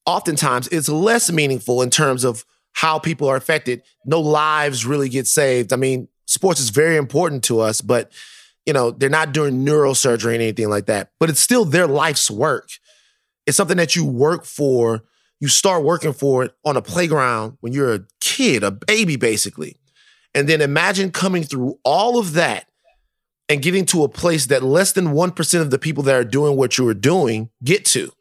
[0.05, 2.45] oftentimes it's less meaningful in terms of
[2.77, 3.81] how people are affected.
[4.05, 5.73] No lives really get saved.
[5.73, 8.11] I mean, sports is very important to us, but
[8.67, 11.09] you know, they're not doing neurosurgery and anything like that.
[11.19, 12.69] But it's still their life's work.
[13.47, 15.03] It's something that you work for.
[15.39, 19.77] You start working for it on a playground when you're a kid, a baby, basically.
[20.35, 22.67] And then imagine coming through all of that
[23.49, 26.55] and getting to a place that less than 1% of the people that are doing
[26.55, 28.11] what you are doing get to.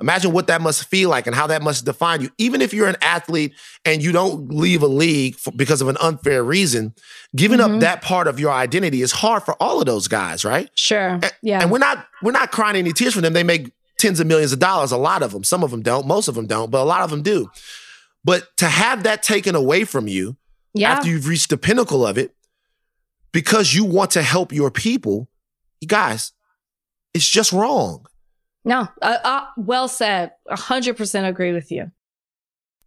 [0.00, 2.30] Imagine what that must feel like and how that must define you.
[2.38, 3.52] Even if you're an athlete
[3.84, 6.94] and you don't leave a league for, because of an unfair reason,
[7.36, 7.74] giving mm-hmm.
[7.74, 10.70] up that part of your identity is hard for all of those guys, right?
[10.74, 11.10] Sure.
[11.10, 11.60] And, yeah.
[11.60, 13.34] And we're not we're not crying any tears for them.
[13.34, 14.90] They make tens of millions of dollars.
[14.90, 15.44] A lot of them.
[15.44, 16.06] Some of them don't.
[16.06, 16.70] Most of them don't.
[16.70, 17.50] But a lot of them do.
[18.24, 20.36] But to have that taken away from you
[20.72, 20.92] yeah.
[20.92, 22.34] after you've reached the pinnacle of it,
[23.32, 25.28] because you want to help your people,
[25.80, 26.32] you guys,
[27.14, 28.06] it's just wrong.
[28.64, 30.32] No, uh, uh, well said.
[30.48, 31.90] A hundred percent agree with you.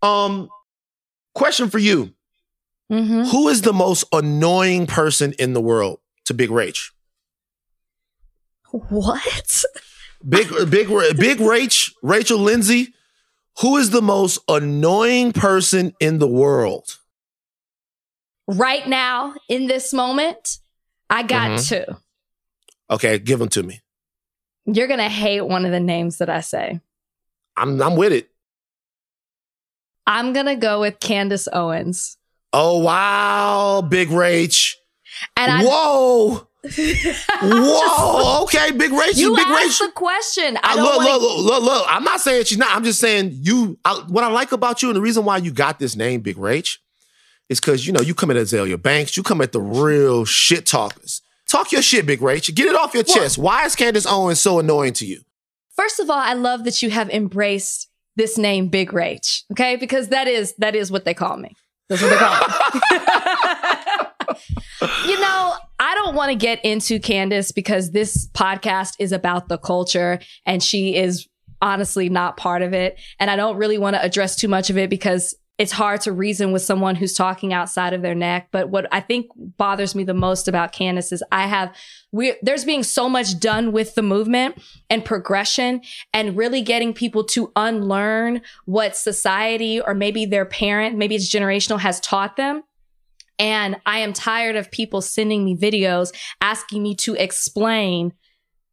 [0.01, 0.49] Um,
[1.33, 2.13] question for you:
[2.91, 3.23] mm-hmm.
[3.23, 6.91] Who is the most annoying person in the world to Big Rach?
[8.71, 9.63] What?
[10.27, 12.93] Big, big, big Rach, Rachel Lindsay.
[13.59, 16.97] Who is the most annoying person in the world?
[18.47, 20.57] Right now, in this moment,
[21.09, 21.85] I got mm-hmm.
[21.85, 21.97] two.
[22.89, 23.82] Okay, give them to me.
[24.65, 26.79] You're gonna hate one of the names that I say.
[27.57, 28.29] I'm I'm with it.
[30.07, 32.17] I'm gonna go with Candace Owens.
[32.51, 34.75] Oh wow, Big Rach.
[35.37, 36.47] And I, whoa.
[37.41, 39.17] Whoa, okay, Big Rach.
[39.17, 39.85] You Big asked Rach.
[39.85, 40.57] the question.
[40.63, 41.85] I, uh, I look, look, look, look, look.
[41.89, 42.73] I'm not saying she's not.
[42.73, 43.77] I'm just saying you.
[43.83, 46.37] I, what I like about you and the reason why you got this name, Big
[46.37, 46.77] Rach,
[47.49, 49.17] is because you know you come at Azealia Banks.
[49.17, 51.21] You come at the real shit talkers
[51.53, 52.51] Talk your shit, Big Rach.
[52.55, 53.37] Get it off your Well- chest.
[53.37, 55.21] Why is Candace Owens so annoying to you?
[55.75, 59.43] First of all, I love that you have embraced this name, Big Rach.
[59.51, 61.55] Okay, because that is that is what they call me.
[61.89, 62.47] That's what they call
[64.87, 65.07] me.
[65.13, 69.59] you know, I don't want to get into Candace because this podcast is about the
[69.59, 71.27] culture, and she is
[71.61, 72.99] honestly not part of it.
[73.19, 76.11] And I don't really want to address too much of it because it's hard to
[76.11, 78.49] reason with someone who's talking outside of their neck.
[78.51, 81.73] But what I think bothers me the most about Candace is I have
[82.11, 85.79] we there's being so much done with the movement and progression
[86.13, 91.79] and really getting people to unlearn what society or maybe their parent, maybe it's generational,
[91.79, 92.63] has taught them.
[93.39, 98.11] And I am tired of people sending me videos asking me to explain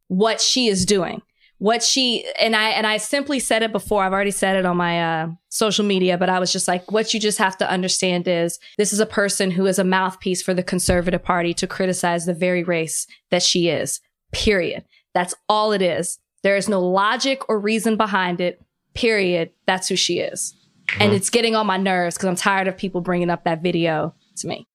[0.09, 1.21] what she is doing
[1.61, 4.03] what she and I and I simply said it before.
[4.03, 7.13] I've already said it on my uh, social media, but I was just like, what
[7.13, 10.55] you just have to understand is this is a person who is a mouthpiece for
[10.55, 14.01] the conservative party to criticize the very race that she is.
[14.31, 14.85] Period.
[15.13, 16.17] That's all it is.
[16.41, 18.59] There is no logic or reason behind it.
[18.95, 19.51] Period.
[19.67, 20.55] That's who she is,
[20.99, 24.15] and it's getting on my nerves because I'm tired of people bringing up that video
[24.37, 24.67] to me.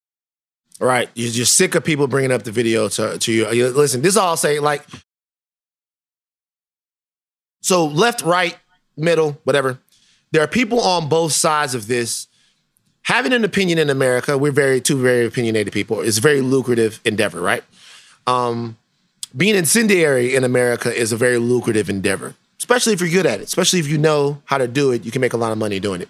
[0.79, 1.09] Right.
[1.15, 3.51] You're just sick of people bringing up the video to, to you.
[3.51, 4.61] You- Listen, this is all I'll say.
[4.61, 4.85] Like,
[7.61, 8.57] so left, right,
[8.97, 9.79] middle, whatever.
[10.33, 12.27] There are people on both sides of this.
[13.03, 16.01] Having an opinion in America, we're very two very opinionated people.
[16.01, 17.63] It's a very lucrative endeavor, right?
[18.27, 18.77] Um,
[19.37, 23.45] being incendiary in America is a very lucrative endeavor, especially if you're good at it.
[23.45, 25.79] Especially if you know how to do it, you can make a lot of money
[25.79, 26.09] doing it.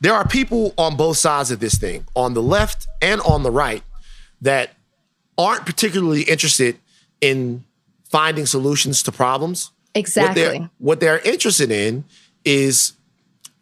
[0.00, 3.50] There are people on both sides of this thing, on the left and on the
[3.50, 3.82] right,
[4.42, 4.74] that
[5.38, 6.78] aren't particularly interested
[7.20, 7.64] in
[8.08, 9.70] finding solutions to problems.
[9.96, 10.42] What Exactly.
[10.42, 12.04] they're, what they're interested in
[12.44, 12.92] is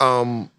[0.01, 0.51] um,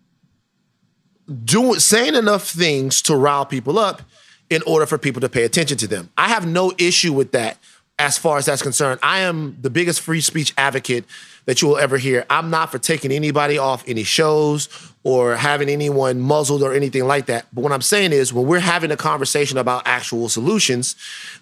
[1.43, 4.01] doing saying enough things to rile people up
[4.49, 6.09] in order for people to pay attention to them.
[6.17, 7.57] I have no issue with that
[7.97, 8.99] as far as that's concerned.
[9.01, 11.05] I am the biggest free speech advocate
[11.45, 12.25] that you will ever hear.
[12.29, 14.67] I'm not for taking anybody off any shows
[15.03, 17.45] or having anyone muzzled or anything like that.
[17.53, 20.95] But what I'm saying is when we're having a conversation about actual solutions,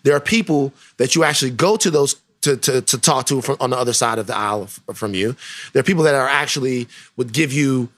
[0.03, 3.57] there are people that you actually go to those to, to, to talk to from,
[3.59, 5.35] on the other side of the aisle from you.
[5.71, 7.89] There are people that are actually would give you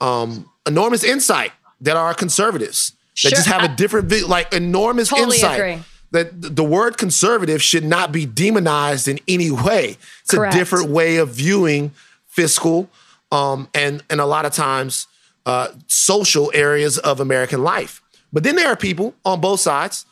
[0.00, 5.58] um, enormous insight that are conservatives that just have a different like enormous Totally insight.
[5.58, 5.82] agree.
[6.10, 9.96] That the word conservative should not be demonized in any way.
[10.22, 10.54] It's Correct.
[10.54, 11.90] a different way of viewing
[12.28, 12.88] fiscal
[13.32, 15.08] um, and and a lot of times
[15.46, 18.00] uh, social areas of American life.
[18.32, 20.06] But then there are people on both sides,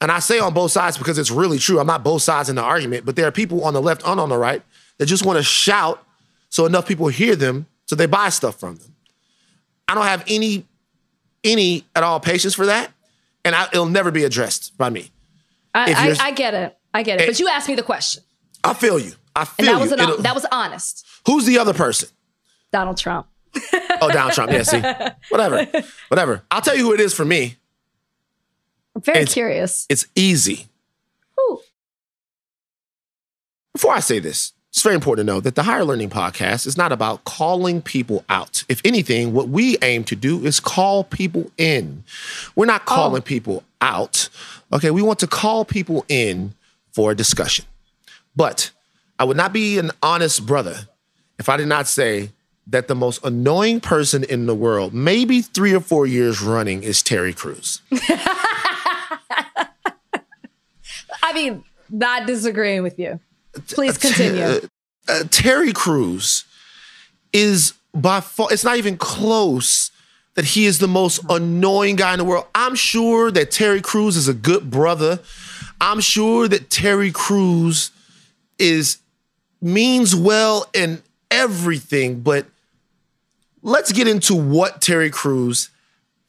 [0.00, 1.80] and I say on both sides because it's really true.
[1.80, 4.20] I'm not both sides in the argument, but there are people on the left and
[4.20, 4.62] on the right
[4.98, 6.04] that just want to shout
[6.48, 8.94] so enough people hear them so they buy stuff from them.
[9.88, 10.66] I don't have any
[11.44, 12.90] any at all patience for that,
[13.44, 15.10] and I, it'll never be addressed by me.
[15.74, 16.76] I, I, I get it.
[16.92, 17.24] I get it.
[17.24, 17.26] Eh.
[17.26, 18.22] But you asked me the question,
[18.64, 19.12] I feel you.
[19.34, 21.06] I feel and that was an, that was honest.
[21.26, 22.08] who's the other person?
[22.72, 23.26] Donald Trump.
[24.00, 24.50] Oh, Donald Trump.
[24.50, 24.80] Yeah, see,
[25.30, 25.66] whatever,
[26.08, 26.42] whatever.
[26.50, 27.56] I'll tell you who it is for me.
[28.96, 29.86] I'm very It's- curious.
[29.90, 30.68] It's easy.
[31.36, 31.60] Who?
[33.74, 36.78] Before I say this, it's very important to know that the Higher Learning Podcast is
[36.78, 38.64] not about calling people out.
[38.70, 42.04] If anything, what we aim to do is call people in.
[42.54, 42.94] We're not oh.
[42.94, 44.30] calling people out.
[44.72, 46.54] Okay, we want to call people in
[46.92, 47.66] for a discussion.
[48.34, 48.70] But
[49.18, 50.88] I would not be an honest brother
[51.38, 52.30] if I did not say
[52.66, 57.02] that the most annoying person in the world, maybe three or four years running, is
[57.02, 57.82] Terry Crews.
[61.36, 63.20] I not disagreeing with you.
[63.68, 64.60] Please continue.
[65.08, 66.44] uh, Terry Crews
[67.32, 69.90] is by far, it's not even close
[70.34, 72.46] that he is the most annoying guy in the world.
[72.54, 75.20] I'm sure that Terry Crews is a good brother.
[75.80, 77.90] I'm sure that Terry Crews
[78.58, 78.98] is
[79.62, 82.46] means well in everything, but
[83.62, 85.70] let's get into what Terry Crews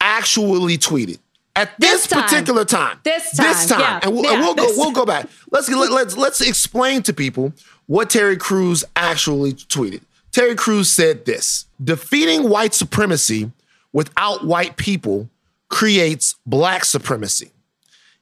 [0.00, 1.18] actually tweeted
[1.58, 2.22] at this, This time.
[2.24, 2.98] particular time.
[3.04, 4.66] This This time, time, yeah, and we'll, yeah, and we'll go.
[4.76, 5.26] We'll go back.
[5.50, 7.52] Let's let, let's let's explain to people
[7.86, 10.02] what Terry Crews actually tweeted.
[10.32, 13.50] Terry Crews said this: "Defeating white supremacy
[13.92, 15.28] without white people
[15.68, 17.50] creates black supremacy.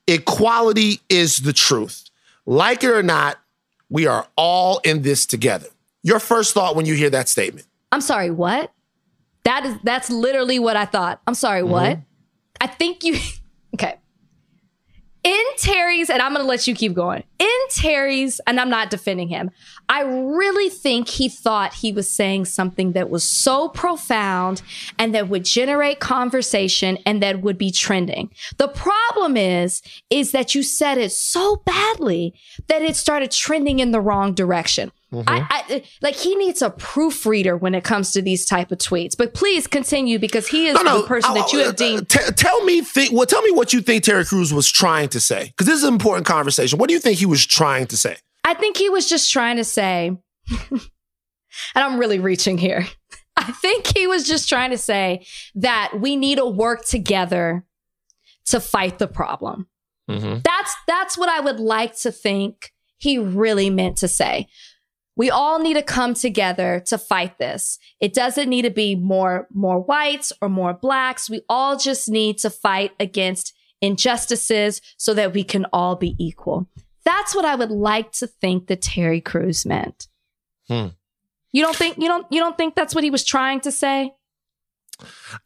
[0.06, 2.04] Equality is the truth.
[2.46, 3.38] Like it or not,
[3.88, 5.66] we are all in this together."
[6.02, 7.66] Your first thought when you hear that statement?
[7.90, 8.72] I'm sorry, what?
[9.42, 11.20] That is that's literally what I thought.
[11.26, 11.70] I'm sorry, Mm-hmm.
[11.72, 11.98] what?
[12.60, 13.18] I think you
[13.74, 13.96] okay.
[15.24, 17.24] In Terry's, and I'm gonna let you keep going.
[17.38, 19.50] In Terry's, and I'm not defending him,
[19.88, 24.62] I really think he thought he was saying something that was so profound
[24.98, 28.30] and that would generate conversation and that would be trending.
[28.56, 32.34] The problem is, is that you said it so badly
[32.68, 34.90] that it started trending in the wrong direction.
[35.12, 35.28] Mm-hmm.
[35.28, 39.16] I, I, like he needs a proofreader when it comes to these type of tweets.
[39.16, 42.08] But please continue because he is no, no, the person that you have uh, deemed.
[42.08, 43.12] T- tell me, think.
[43.12, 45.84] Well, tell me what you think Terry Crews was trying to say because this is
[45.84, 46.80] an important conversation.
[46.80, 48.16] What do you think he was trying to say?
[48.44, 50.16] I think he was just trying to say,
[50.70, 50.80] and
[51.74, 52.86] I'm really reaching here.
[53.36, 57.64] I think he was just trying to say that we need to work together
[58.46, 59.66] to fight the problem.
[60.08, 60.38] Mm-hmm.
[60.44, 64.48] That's that's what I would like to think he really meant to say.
[65.16, 67.78] We all need to come together to fight this.
[68.00, 71.30] It doesn't need to be more, more whites or more blacks.
[71.30, 76.68] We all just need to fight against injustices so that we can all be equal.
[77.06, 80.08] That's what I would like to think that Terry Crews meant.
[80.68, 80.88] Hmm.
[81.52, 84.12] You don't think you don't you don't think that's what he was trying to say?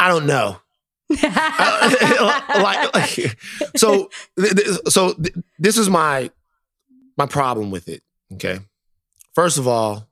[0.00, 0.56] I don't know.
[1.22, 3.38] uh, like, like,
[3.76, 4.10] so
[4.88, 5.14] so
[5.58, 6.30] this is my
[7.16, 8.02] my problem with it.
[8.32, 8.60] Okay,
[9.34, 10.08] First of all,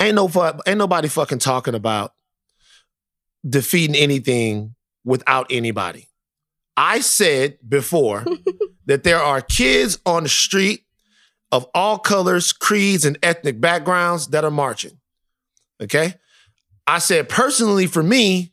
[0.00, 0.30] ain't no
[0.66, 2.12] ain't nobody fucking talking about
[3.48, 6.09] defeating anything without anybody.
[6.80, 8.24] I said before
[8.86, 10.86] that there are kids on the street
[11.52, 14.98] of all colors, creeds, and ethnic backgrounds that are marching.
[15.82, 16.14] Okay?
[16.86, 18.52] I said personally for me,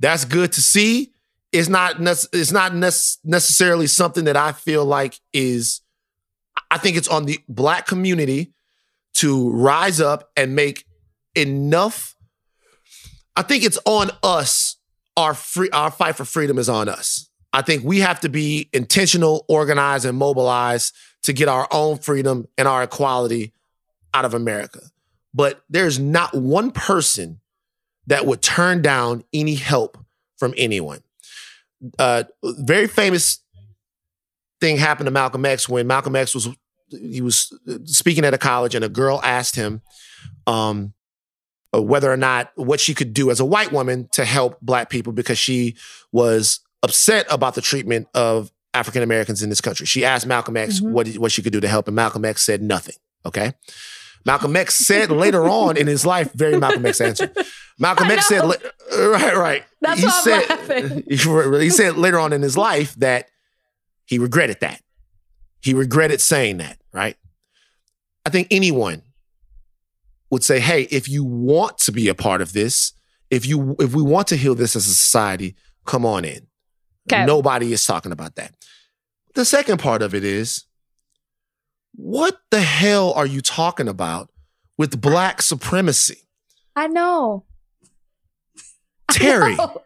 [0.00, 1.12] that's good to see.
[1.50, 5.80] It's not it's not necessarily something that I feel like is
[6.70, 8.52] I think it's on the black community
[9.14, 10.84] to rise up and make
[11.34, 12.16] enough.
[13.34, 14.76] I think it's on us.
[15.16, 17.30] Our free, our fight for freedom is on us.
[17.52, 22.48] I think we have to be intentional, organized, and mobilized to get our own freedom
[22.56, 23.52] and our equality
[24.14, 24.80] out of America.
[25.34, 27.40] But there's not one person
[28.06, 29.98] that would turn down any help
[30.36, 31.02] from anyone.
[31.98, 33.40] Uh, very famous
[34.60, 36.48] thing happened to Malcolm X when Malcolm X was
[36.90, 37.52] he was
[37.84, 39.80] speaking at a college and a girl asked him
[40.46, 40.92] um,
[41.72, 45.12] whether or not what she could do as a white woman to help black people
[45.12, 45.74] because she
[46.12, 49.86] was upset about the treatment of African Americans in this country.
[49.86, 50.92] She asked Malcolm X mm-hmm.
[50.92, 52.96] what what she could do to help, and Malcolm X said nothing.
[53.24, 53.52] Okay.
[54.24, 57.32] Malcolm X said later on in his life, very Malcolm X answer.
[57.80, 59.64] Malcolm X said, right, right.
[59.80, 61.04] That's he said, laughing.
[61.60, 63.28] He said later on in his life that
[64.06, 64.80] he regretted that.
[65.60, 67.16] He regretted saying that right?
[68.24, 69.02] I think anyone
[70.30, 72.92] would say, hey, if you want to be a part of this,
[73.30, 76.46] if you if we want to heal this as a society, come on in.
[77.10, 77.24] Okay.
[77.24, 78.54] Nobody is talking about that.
[79.34, 80.64] The second part of it is
[81.94, 84.30] what the hell are you talking about
[84.78, 86.18] with black supremacy?
[86.76, 87.44] I know.
[89.10, 89.52] Terry.
[89.52, 89.82] I know.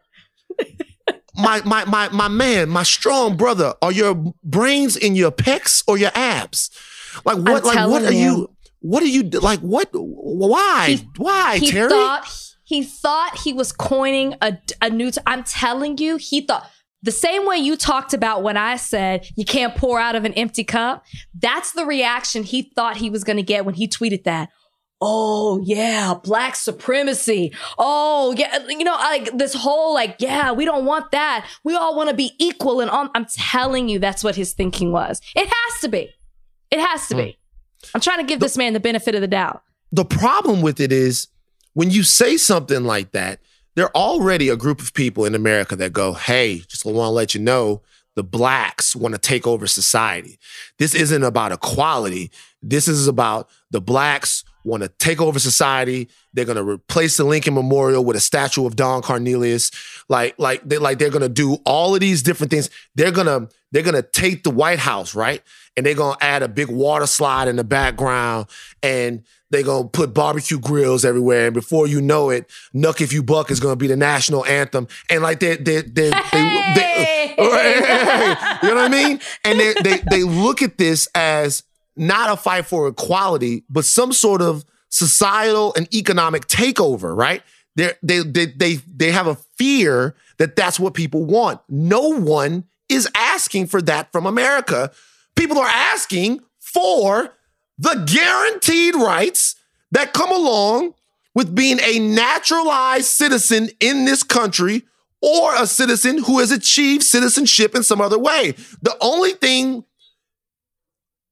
[1.37, 5.99] my my my my man, my strong brother, are your brains in your pecs or
[5.99, 6.71] your abs?
[7.25, 7.67] Like what?
[7.67, 8.57] I'm like what are you, you?
[8.81, 9.61] What are you like?
[9.61, 9.89] What?
[9.93, 10.87] Why?
[10.89, 11.91] He, why, he Terry?
[11.91, 15.11] Thought, he thought he was coining a, a new.
[15.27, 16.71] i am telling you, he thought
[17.03, 20.33] the same way you talked about when I said you can't pour out of an
[20.35, 21.05] empty cup.
[21.35, 24.49] That's the reaction he thought he was going to get when he tweeted that.
[25.01, 27.53] Oh yeah, black supremacy.
[27.77, 31.47] Oh yeah, you know, like this whole like, yeah, we don't want that.
[31.65, 33.11] We all want to be equal and on.
[33.15, 35.21] I'm telling you, that's what his thinking was.
[35.35, 36.11] It has to be.
[36.71, 37.19] It has to mm.
[37.19, 37.39] be.
[37.95, 39.63] I'm trying to give the, this man the benefit of the doubt.
[39.93, 41.29] The problem with it is
[41.75, 43.41] when you say something like that,
[43.77, 47.11] there are already a group of people in America that go, hey, just want to
[47.11, 47.83] let you know
[48.17, 50.39] the blacks want to take over society.
[50.79, 52.31] This isn't about equality.
[52.63, 56.09] This is about the blacks want to take over society.
[56.33, 59.71] They're going to replace the Lincoln Memorial with a statue of Don Cornelius.
[60.09, 62.71] Like, like they like they're going to do all of these different things.
[62.95, 65.43] They're to they're to take the White House, right?
[65.77, 68.47] and they're gonna add a big water slide in the background
[68.83, 73.23] and they're gonna put barbecue grills everywhere and before you know it nuck if you
[73.23, 74.89] buck is gonna be the national anthem.
[75.09, 77.35] And like they they they, hey!
[77.37, 77.37] they,
[78.63, 79.21] you know what i mean?
[79.45, 81.63] And they, they they look at this as
[81.97, 87.43] not a fight for equality but some sort of societal and economic takeover right?
[87.77, 91.61] They they they they they have a fear that that's what people want.
[91.69, 94.91] No one is asking for that from america.
[95.35, 97.35] People are asking for
[97.79, 99.57] the guaranteed rights
[99.93, 100.95] that come along
[101.35, 104.83] with being a naturalized citizen in this country
[105.21, 108.55] or a citizen who has achieved citizenship in some other way.
[108.83, 109.85] The only thing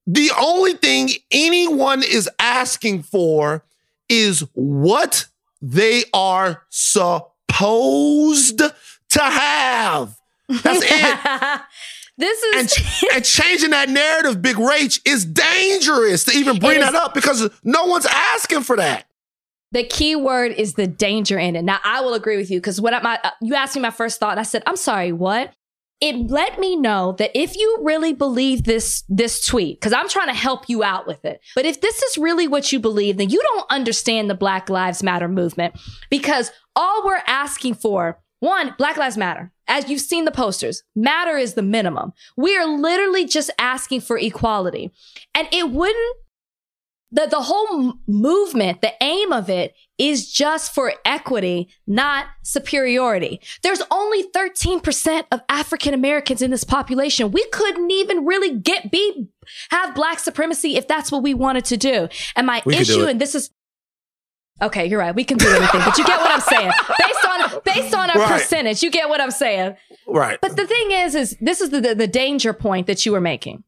[0.07, 3.65] The only thing anyone is asking for
[4.09, 5.27] is what
[5.63, 10.19] they are supposed to have.
[10.49, 11.61] That's it.
[12.17, 16.95] this is and, and, changing that narrative, Big Rach, is dangerous to even bring that
[16.95, 19.07] up because no one's asking for that.
[19.73, 21.63] The key word is the danger in it.
[21.63, 23.91] Now, I will agree with you because when I, my, uh, you asked me my
[23.91, 25.53] first thought, and I said, "I'm sorry, what?"
[26.01, 30.29] It let me know that if you really believe this this tweet, because I'm trying
[30.29, 33.31] to help you out with it, but if this is really what you believe, then
[33.31, 35.75] you don't understand the Black Lives Matter movement
[36.11, 39.54] because all we're asking for one, Black Lives Matter.
[39.67, 42.13] As you've seen the posters, matter is the minimum.
[42.37, 44.93] We are literally just asking for equality.
[45.35, 46.17] And it wouldn't,
[47.11, 53.41] the, the whole movement, the aim of it is just for equity, not superiority.
[53.63, 57.31] There's only 13% of African Americans in this population.
[57.31, 59.29] We couldn't even really get, be,
[59.71, 62.09] have black supremacy if that's what we wanted to do.
[62.35, 63.51] And my we issue, and this is,
[64.63, 65.15] Okay, you're right.
[65.15, 66.71] We can do anything, but you get what I'm saying.
[66.99, 68.33] Based on based on a right.
[68.33, 69.77] percentage, you get what I'm saying.
[70.07, 70.39] Right.
[70.41, 73.21] But the thing is, is this is the, the, the danger point that you were
[73.21, 73.65] making.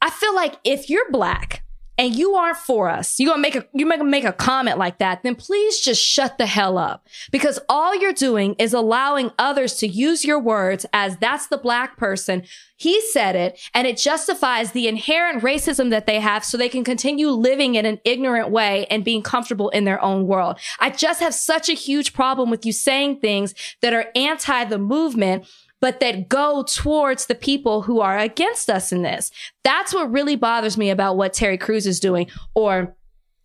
[0.00, 1.62] I feel like if you're black
[1.98, 4.98] and you aren't for us, you're gonna make a you make make a comment like
[4.98, 7.06] that, then please just shut the hell up.
[7.30, 11.96] Because all you're doing is allowing others to use your words as that's the black
[11.96, 12.42] person.
[12.78, 16.84] He said it, and it justifies the inherent racism that they have so they can
[16.84, 20.58] continue living in an ignorant way and being comfortable in their own world.
[20.78, 24.78] I just have such a huge problem with you saying things that are anti the
[24.78, 25.46] movement
[25.80, 29.30] but that go towards the people who are against us in this.
[29.64, 32.96] That's what really bothers me about what Terry Crews is doing or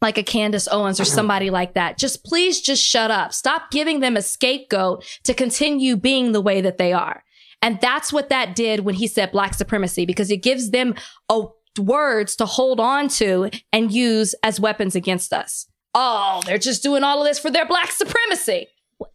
[0.01, 1.97] like a Candace Owens or somebody like that.
[1.97, 3.33] Just please just shut up.
[3.33, 7.23] Stop giving them a scapegoat to continue being the way that they are.
[7.61, 10.95] And that's what that did when he said black supremacy because it gives them
[11.29, 11.43] a
[11.79, 15.67] words to hold on to and use as weapons against us.
[15.93, 18.67] Oh, they're just doing all of this for their black supremacy.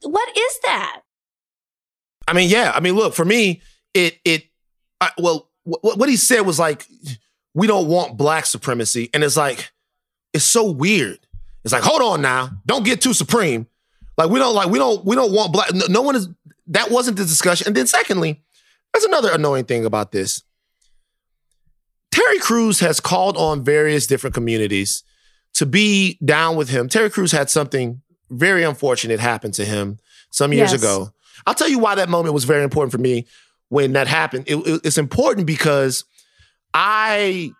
[0.02, 1.00] What is that?
[2.28, 2.72] I mean, yeah.
[2.74, 3.62] I mean, look, for me,
[3.94, 4.44] it it
[5.00, 6.86] I, well, what, what he said was like,
[7.54, 9.70] we don't want black supremacy, and it's like,
[10.32, 11.18] it's so weird.
[11.64, 13.66] It's like, hold on now, don't get too supreme.
[14.16, 15.74] Like we don't like we don't we don't want black.
[15.74, 16.28] No, no one is.
[16.68, 17.66] That wasn't the discussion.
[17.66, 18.42] And then secondly,
[18.92, 20.42] that's another annoying thing about this.
[22.10, 25.04] Terry Crews has called on various different communities
[25.54, 26.88] to be down with him.
[26.88, 28.00] Terry Crews had something
[28.30, 29.98] very unfortunate happen to him
[30.30, 30.80] some years yes.
[30.80, 31.12] ago.
[31.46, 33.26] I'll tell you why that moment was very important for me
[33.68, 34.44] when that happened.
[34.46, 36.04] It, it, it's important because
[36.72, 37.50] I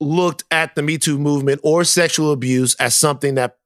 [0.00, 3.56] looked at the Me Too movement or sexual abuse as something that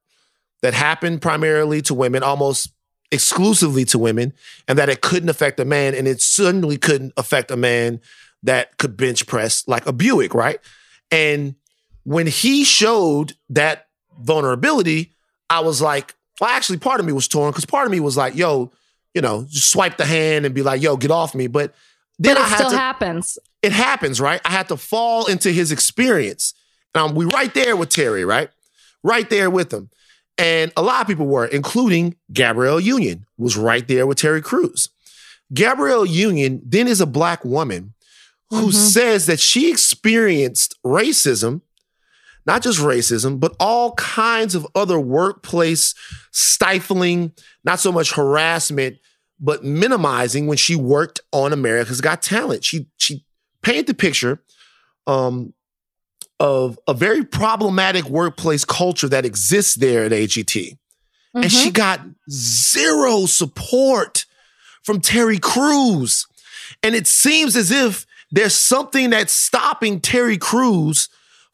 [0.61, 2.71] that happened primarily to women, almost
[3.11, 4.33] exclusively to women,
[4.67, 7.99] and that it couldn't affect a man, and it certainly couldn't affect a man
[8.43, 10.59] that could bench press like a Buick, right?
[11.09, 11.55] And
[12.03, 13.87] when he showed that
[14.19, 15.13] vulnerability,
[15.49, 18.17] I was like, well, actually, part of me was torn because part of me was
[18.17, 18.71] like, yo,
[19.13, 21.47] you know, just swipe the hand and be like, yo, get off me.
[21.47, 21.73] But
[22.19, 23.39] then but it I still to, happens.
[23.61, 24.41] It happens, right?
[24.45, 26.53] I had to fall into his experience.
[26.93, 28.49] And I'm, we right there with Terry, right?
[29.03, 29.89] Right there with him.
[30.37, 34.89] And a lot of people were, including Gabrielle Union, was right there with Terry Crews.
[35.53, 37.93] Gabrielle Union then is a black woman
[38.49, 38.71] who mm-hmm.
[38.71, 41.61] says that she experienced racism
[42.45, 45.93] not just racism, but all kinds of other workplace
[46.31, 47.33] stifling,
[47.63, 48.97] not so much harassment,
[49.39, 52.63] but minimizing when she worked on America's Got Talent.
[52.63, 53.25] She she
[53.61, 54.41] painted the picture
[55.07, 55.53] um,
[56.39, 60.45] of a very problematic workplace culture that exists there at AGT.
[60.45, 61.43] Mm-hmm.
[61.43, 61.73] And she mm-hmm.
[61.73, 64.25] got zero support
[64.83, 66.27] from Terry Crews.
[66.83, 71.09] And it seems as if there's something that's stopping Terry Crews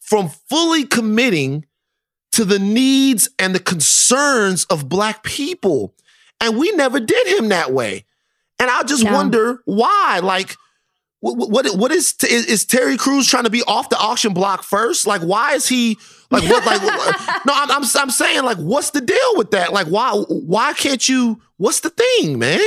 [0.07, 1.65] from fully committing
[2.31, 5.93] to the needs and the concerns of Black people.
[6.39, 8.05] And we never did him that way.
[8.57, 9.11] And I just no.
[9.11, 10.21] wonder why.
[10.23, 10.55] Like,
[11.19, 14.63] what, what, what is, is, is Terry Crews trying to be off the auction block
[14.63, 15.05] first?
[15.05, 15.97] Like, why is he
[16.31, 16.65] like what?
[16.65, 16.81] Like,
[17.45, 19.73] no, I'm, I'm I'm saying like, what's the deal with that?
[19.73, 21.41] Like, why why can't you?
[21.57, 22.61] What's the thing, man?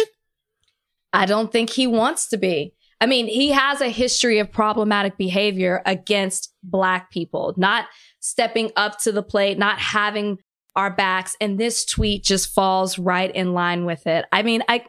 [1.13, 2.75] I don't think he wants to be.
[3.01, 7.87] I mean, he has a history of problematic behavior against Black people, not
[8.21, 10.39] stepping up to the plate, not having
[10.77, 11.37] our backs.
[11.41, 14.27] And this tweet just falls right in line with it.
[14.33, 14.85] I mean, I,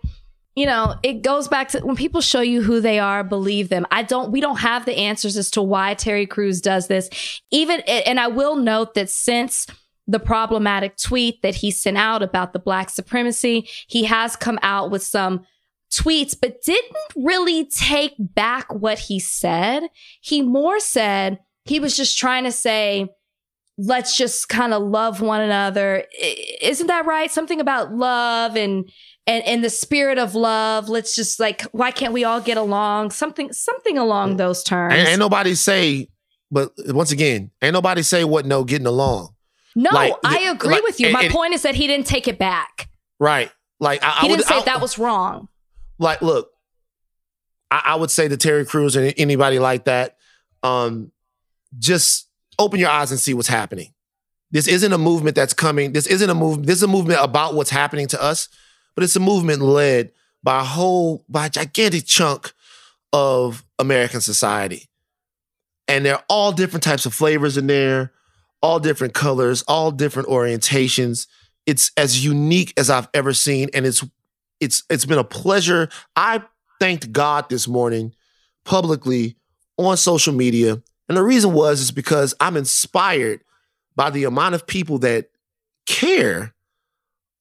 [0.56, 3.88] you know, it goes back to when people show you who they are, believe them.
[3.92, 7.10] I don't, we don't have the answers as to why Terry Crews does this.
[7.52, 9.66] Even, and I will note that since
[10.08, 14.92] the problematic tweet that he sent out about the black supremacy, he has come out
[14.92, 15.46] with some
[15.92, 19.84] tweets, but didn't really take back what he said.
[20.22, 23.08] He more said, he was just trying to say,
[23.78, 26.06] let's just kind of love one another.
[26.22, 27.32] I- Isn't that right?
[27.32, 28.90] Something about love and
[29.28, 30.90] and and the spirit of love.
[30.90, 33.12] Let's just like, why can't we all get along?
[33.12, 34.94] Something something along those terms.
[34.94, 36.08] Ain't, ain't nobody say,
[36.50, 39.30] but once again, ain't nobody say what no getting along.
[39.76, 41.12] no, like, I agree like, with you.
[41.12, 42.90] My and- point is that he didn't take it back.
[43.20, 43.52] Right.
[43.80, 45.48] Like I, I He would, didn't say I- that was wrong.
[46.02, 46.52] Like look
[47.70, 50.18] I, I would say to terry Crews and anybody like that
[50.64, 51.12] um
[51.78, 52.28] just
[52.60, 53.94] open your eyes and see what's happening.
[54.52, 55.94] This isn't a movement that's coming.
[55.94, 58.50] This isn't a movement this is a movement about what's happening to us
[58.96, 60.12] but it's a movement led
[60.44, 62.52] by a whole by a gigantic chunk
[63.14, 64.90] of american society.
[65.88, 68.12] And there are all different types of flavors in there
[68.64, 71.28] all different colors all different orientations.
[71.68, 74.04] It's as unique as i've ever seen and it's
[74.62, 75.90] it's it's been a pleasure.
[76.16, 76.42] I
[76.80, 78.14] thanked God this morning
[78.64, 79.36] publicly
[79.78, 80.82] on social media.
[81.10, 83.42] And the reason was is because I'm inspired
[83.96, 85.30] by the amount of people that
[85.86, 86.54] care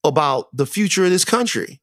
[0.02, 1.80] about the future of this country.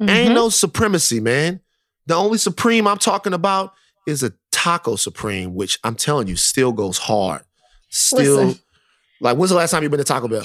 [0.00, 0.34] Ain't Mhm.
[0.34, 1.60] no supremacy, man.
[2.06, 3.72] The only supreme I'm talking about
[4.06, 7.42] is a taco supreme, which I'm telling you still goes hard.
[7.88, 8.62] Still, Listen.
[9.20, 10.42] like when's the last time you've been to Taco Bell?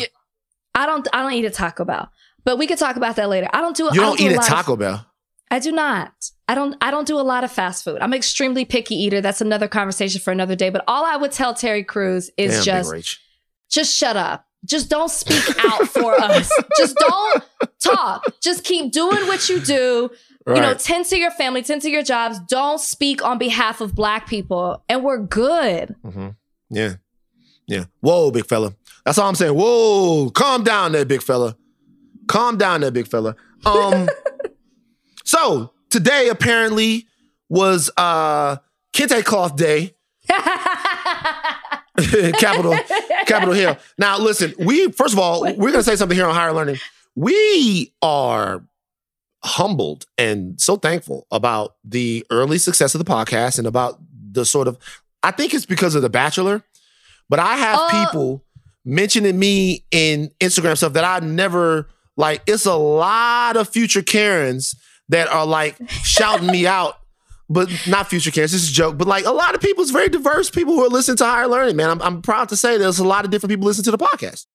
[0.75, 2.09] I don't I don't eat a Taco Bell.
[2.47, 3.49] But we could talk about that later.
[3.51, 5.05] I don't do you I don't do eat a at lot of- Taco Bell.
[5.51, 6.13] I do not.
[6.47, 7.97] I don't I don't do a lot of fast food.
[8.01, 9.19] I'm an extremely picky eater.
[9.19, 10.69] That's another conversation for another day.
[10.69, 13.19] But all I would tell Terry Crews is Damn, just
[13.69, 14.45] just shut up.
[14.63, 16.49] Just don't speak out for us.
[16.77, 17.43] Just don't
[17.81, 18.23] talk.
[18.41, 20.09] Just keep doing what you do.
[20.47, 22.39] You know, tend to your family, tend to your jobs.
[22.47, 24.81] Don't speak on behalf of black people.
[24.87, 25.95] And we're good.
[26.01, 26.29] hmm
[26.69, 26.93] Yeah.
[27.67, 27.83] Yeah.
[27.99, 28.73] Whoa, big fella.
[29.03, 29.53] That's all I'm saying.
[29.53, 31.57] Whoa, calm down there, big fella.
[32.27, 33.35] Calm down there, big fella.
[33.65, 34.07] Um
[35.25, 37.07] so today apparently
[37.49, 38.57] was uh
[38.93, 39.95] Kente Cloth Day,
[42.39, 42.75] Capitol,
[43.25, 43.77] Capitol Hill.
[43.97, 46.77] Now listen, we first of all, we're gonna say something here on higher learning.
[47.15, 48.63] We are
[49.43, 53.99] humbled and so thankful about the early success of the podcast and about
[54.31, 54.77] the sort of
[55.23, 56.63] I think it's because of The Bachelor,
[57.29, 58.43] but I have Uh, people
[58.85, 61.87] mentioning me in Instagram stuff that I never
[62.17, 62.41] like.
[62.45, 64.75] It's a lot of future Karens
[65.09, 66.95] that are like shouting me out,
[67.49, 68.51] but not future Karens.
[68.51, 70.83] This is a joke, but like a lot of people, it's very diverse people who
[70.83, 71.75] are listening to higher learning.
[71.77, 73.97] Man, I'm, I'm proud to say there's a lot of different people listening to the
[73.97, 74.45] podcast.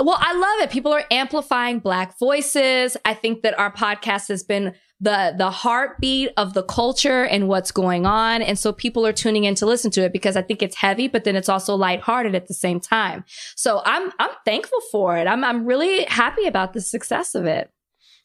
[0.00, 0.70] Well, I love it.
[0.70, 2.96] People are amplifying black voices.
[3.04, 7.70] I think that our podcast has been the the heartbeat of the culture and what's
[7.72, 8.40] going on.
[8.42, 11.08] And so people are tuning in to listen to it because I think it's heavy,
[11.08, 13.24] but then it's also lighthearted at the same time.
[13.56, 15.26] So I'm I'm thankful for it.
[15.26, 17.70] I'm I'm really happy about the success of it.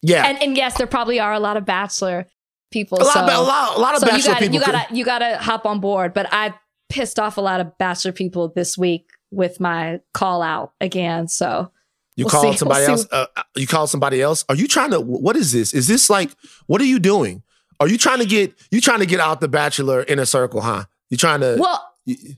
[0.03, 2.27] Yeah, And and yes, there probably are a lot of bachelor
[2.71, 2.99] people.
[3.01, 4.53] a lot, so, of, a lot, a lot of so you bachelor gotta people.
[4.53, 6.13] you could- gotta you gotta hop on board.
[6.13, 6.53] But I
[6.89, 11.27] pissed off a lot of bachelor people this week with my call out again.
[11.27, 11.71] So
[12.15, 12.57] You We'll called see.
[12.59, 13.07] somebody We'll else.
[13.11, 13.25] Uh,
[13.55, 14.45] you called somebody else.
[14.49, 14.99] Are you trying to?
[15.01, 15.73] What is this?
[15.73, 16.31] Is this like?
[16.67, 17.43] What are you doing?
[17.79, 18.53] Are you trying to get?
[18.71, 20.85] You trying to get out the Bachelor inner circle, huh?
[21.09, 21.57] You trying to?
[21.59, 21.83] Well,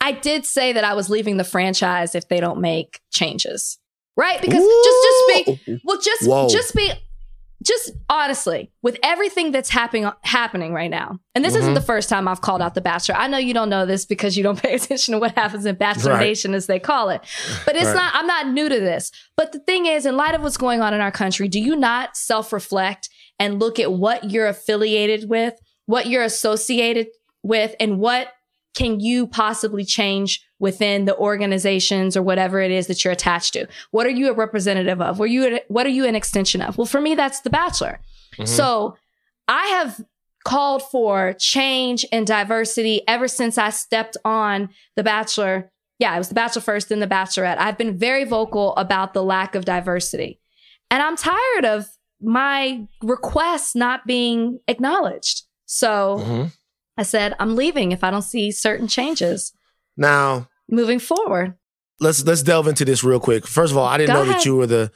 [0.01, 3.77] I did say that I was leaving the franchise if they don't make changes.
[4.17, 4.41] Right?
[4.41, 6.49] Because just just be well just Whoa.
[6.49, 6.91] just be
[7.63, 11.19] just honestly, with everything that's happening happening right now.
[11.35, 11.59] And this Mhm.
[11.59, 13.15] isn't the first time I've called out the Bachelor.
[13.15, 15.75] I know you don't know this because you don't pay attention to what happens in
[15.75, 16.21] Bachelor Right.
[16.27, 17.21] Nation as they call it.
[17.65, 17.95] But it's Right.
[17.95, 19.11] not I'm not new to this.
[19.35, 21.75] But the thing is, in light of what's going on in our country, do you
[21.75, 25.53] not self-reflect and look at what you're affiliated with,
[25.85, 27.07] what you're associated
[27.43, 28.29] with, and what
[28.75, 33.67] can you possibly change within the organizations or whatever it is that you're attached to?
[33.91, 35.19] What are you a representative of?
[35.19, 36.77] Were you what are you an extension of?
[36.77, 37.99] Well, for me, that's The Bachelor.
[38.37, 38.47] Mhm.
[38.47, 38.95] So
[39.47, 39.99] I have
[40.45, 45.71] called for change and diversity ever since I stepped on The Bachelor.
[45.97, 47.57] Yeah, it was The Bachelor first, then The Bachelorette.
[47.57, 50.39] I've been very vocal about the lack of diversity.
[50.91, 51.87] And I'm tired of
[52.21, 55.43] my requests not being acknowledged.
[55.65, 56.51] So Mhm.
[56.99, 59.53] I said, I'm leaving if I don't see certain changes
[59.97, 61.55] Now moving forward.
[61.99, 63.47] let's let's delve into this real quick.
[63.47, 64.91] First of all, I didn't Go know that you were the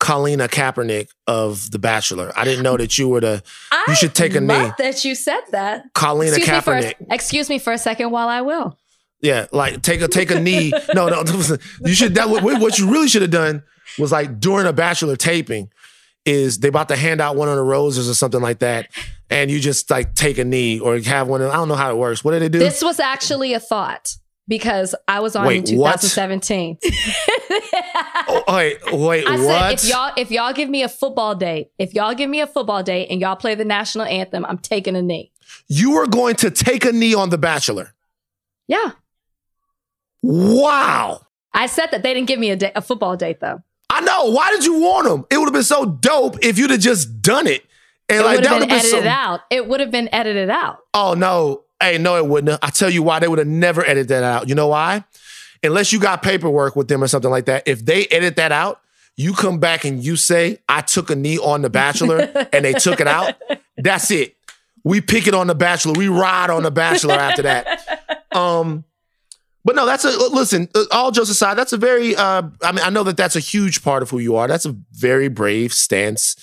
[0.00, 2.32] Colina Kaepernick of The Bachelor.
[2.36, 3.42] I didn't know that you were the
[3.72, 4.70] I You should take a knee.
[4.78, 5.92] that you said that.
[5.94, 6.94] Colina Excuse me, Kaepernick.
[7.10, 8.78] excuse me for a second while I will.
[9.20, 10.72] Yeah, like take a take a knee.
[10.94, 11.22] No, no,
[11.84, 12.14] you should.
[12.16, 13.62] That what, what you really should have done
[13.98, 15.70] was like during a bachelor taping,
[16.26, 18.88] is they about to hand out one of the roses or something like that,
[19.30, 21.42] and you just like take a knee or have one.
[21.42, 22.24] I don't know how it works.
[22.24, 22.58] What did they do?
[22.58, 24.16] This was actually a thought
[24.46, 26.00] because I was on Wait, in what?
[26.00, 26.78] 2017.
[28.28, 29.40] oh, wait, wait, I what?
[29.40, 32.46] said if y'all if y'all give me a football date, if y'all give me a
[32.46, 35.32] football date and y'all play the national anthem, I'm taking a knee.
[35.68, 37.94] you were going to take a knee on the Bachelor.
[38.66, 38.92] Yeah.
[40.22, 41.20] Wow.
[41.52, 43.62] I said that they didn't give me a, day, a football date though.
[43.90, 44.30] I know.
[44.30, 45.24] Why did you warn them?
[45.30, 47.64] It would have been so dope if you'd have just done it.
[48.08, 49.08] And it like would that have would been have been edited so.
[49.10, 49.40] out.
[49.50, 50.78] It would have been edited out.
[50.92, 51.62] Oh no.
[51.80, 52.60] Hey, no, it wouldn't have.
[52.62, 54.48] I tell you why they would have never edited that out.
[54.48, 55.04] You know why?
[55.62, 57.66] Unless you got paperwork with them or something like that.
[57.66, 58.80] If they edit that out,
[59.16, 62.20] you come back and you say, I took a knee on The Bachelor
[62.52, 63.34] and they took it out.
[63.76, 64.36] That's it.
[64.82, 65.92] We pick it on The Bachelor.
[65.94, 68.20] We ride on The Bachelor after that.
[68.34, 68.82] Um,
[69.64, 70.68] but no, that's a listen.
[70.74, 72.16] uh, All jokes aside, that's a very.
[72.16, 74.48] Uh, I mean, I know that that's a huge part of who you are.
[74.48, 76.34] That's a very brave stance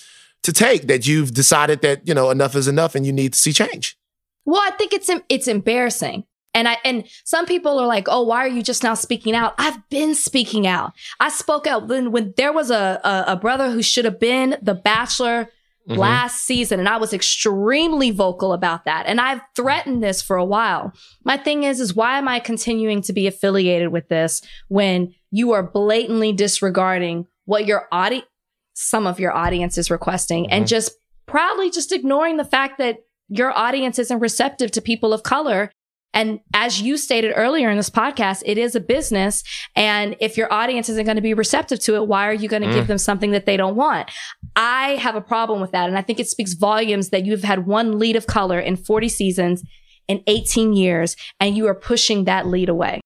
[0.43, 0.87] to take.
[0.87, 3.97] That you've decided that you know enough is enough, and you need to see change.
[4.45, 6.23] Well, I think it's it's embarrassing.
[6.53, 9.53] And I and some people are like, "Oh, why are you just now speaking out?"
[9.57, 10.91] I've been speaking out.
[11.19, 14.57] I spoke out when when there was a a, a brother who should have been
[14.61, 15.49] the bachelor
[15.89, 15.97] Mhm.
[15.97, 19.07] last season and I was extremely vocal about that.
[19.07, 20.93] And I've threatened this for a while.
[21.23, 25.53] My thing is is why am I continuing to be affiliated with this when you
[25.53, 28.27] are blatantly disregarding what your audience
[28.73, 30.69] some of your audience is requesting and Mhm.
[30.69, 30.91] just
[31.27, 32.97] proudly just ignoring the fact that
[33.29, 35.71] your audience isn't receptive to people of color.
[36.13, 39.43] And as you stated earlier in this podcast, it is a business.
[39.77, 42.63] And if your audience isn't going to be receptive to it, why are you going
[42.63, 42.73] to Mm.
[42.73, 44.09] give them something that they don't want?
[44.57, 45.87] I have a problem with that.
[45.87, 49.07] And I think it speaks volumes that you've had one lead of color in 40
[49.07, 49.63] seasons
[50.09, 52.99] in 18 years, and you are pushing that lead away.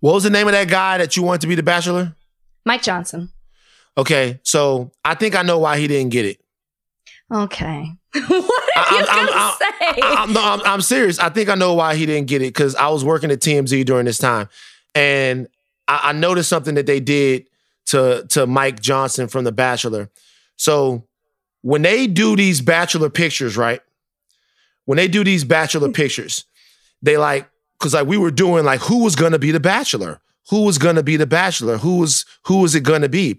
[0.00, 2.14] What was the name of that guy that you wanted to be the Bachelor?
[2.64, 3.30] Mike Johnson.
[3.98, 6.40] Okay, so I think I know why he didn't get it.
[7.32, 7.90] Okay.
[8.12, 8.22] what
[8.76, 10.00] are I- you I'm- I'm- to say?
[10.02, 11.18] I, am no, I'm, I'm serious.
[11.18, 13.84] I think I know why he didn't get it because I was working at TMZ
[13.86, 14.48] during this time,
[14.94, 15.48] and
[15.88, 17.46] I, I noticed something that they did
[17.86, 20.10] to to Mike Johnson from The Bachelor.
[20.56, 21.04] So
[21.62, 23.80] when they do these Bachelor pictures, right?
[24.84, 26.44] When they do these Bachelor pictures,
[27.02, 30.20] they like because like we were doing like who was gonna be the Bachelor,
[30.50, 33.38] who was gonna be the Bachelor, who was who was it gonna be,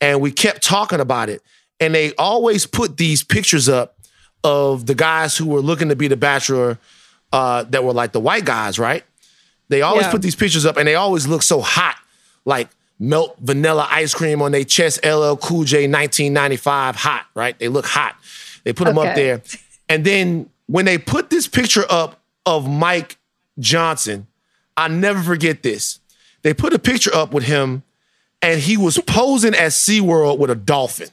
[0.00, 1.42] and we kept talking about it,
[1.80, 3.96] and they always put these pictures up
[4.44, 6.78] of the guys who were looking to be the bachelor
[7.32, 9.04] uh, that were like the white guys, right?
[9.68, 10.12] They always Yeah.
[10.12, 11.96] put these pictures up and they always look so hot,
[12.44, 12.68] like
[13.00, 17.58] melt vanilla ice cream on their chest, LL Cool J 1995 hot, right?
[17.58, 18.14] They look hot.
[18.64, 19.42] They put them up there.
[19.88, 23.18] And then when they put this picture up of Mike
[23.58, 24.26] Johnson,
[24.76, 25.98] I never forget this.
[26.42, 27.82] They put a picture up with him
[28.42, 31.08] and he was posing at SeaWorld with a dolphin.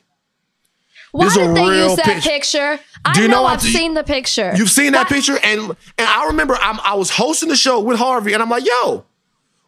[1.11, 2.29] Why This did they use that picture.
[2.29, 2.79] picture?
[3.05, 4.51] I Do you know, know I've what- seen the picture.
[4.55, 5.61] You've seen that Why- picture, and
[5.97, 9.05] and I remember I'm, I was hosting the show with Harvey, and I'm like, "Yo,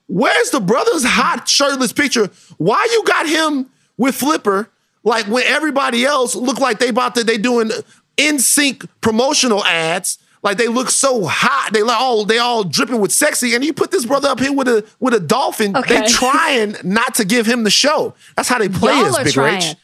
[0.07, 2.31] where's the brother's hot shirtless picture?
[2.57, 4.69] Why you got him with Flipper?
[5.03, 7.69] Like when everybody else look like they about to they doing
[8.17, 13.11] NSYNC promotional ads, like they look so hot, they like all they all dripping with
[13.11, 15.75] sexy, and you put this brother up here with a with a dolphin.
[15.75, 16.01] Okay.
[16.01, 18.13] They trying not to give him the show.
[18.37, 19.61] That's how they play Y'all us, are Big trying.
[19.61, 19.75] Rach.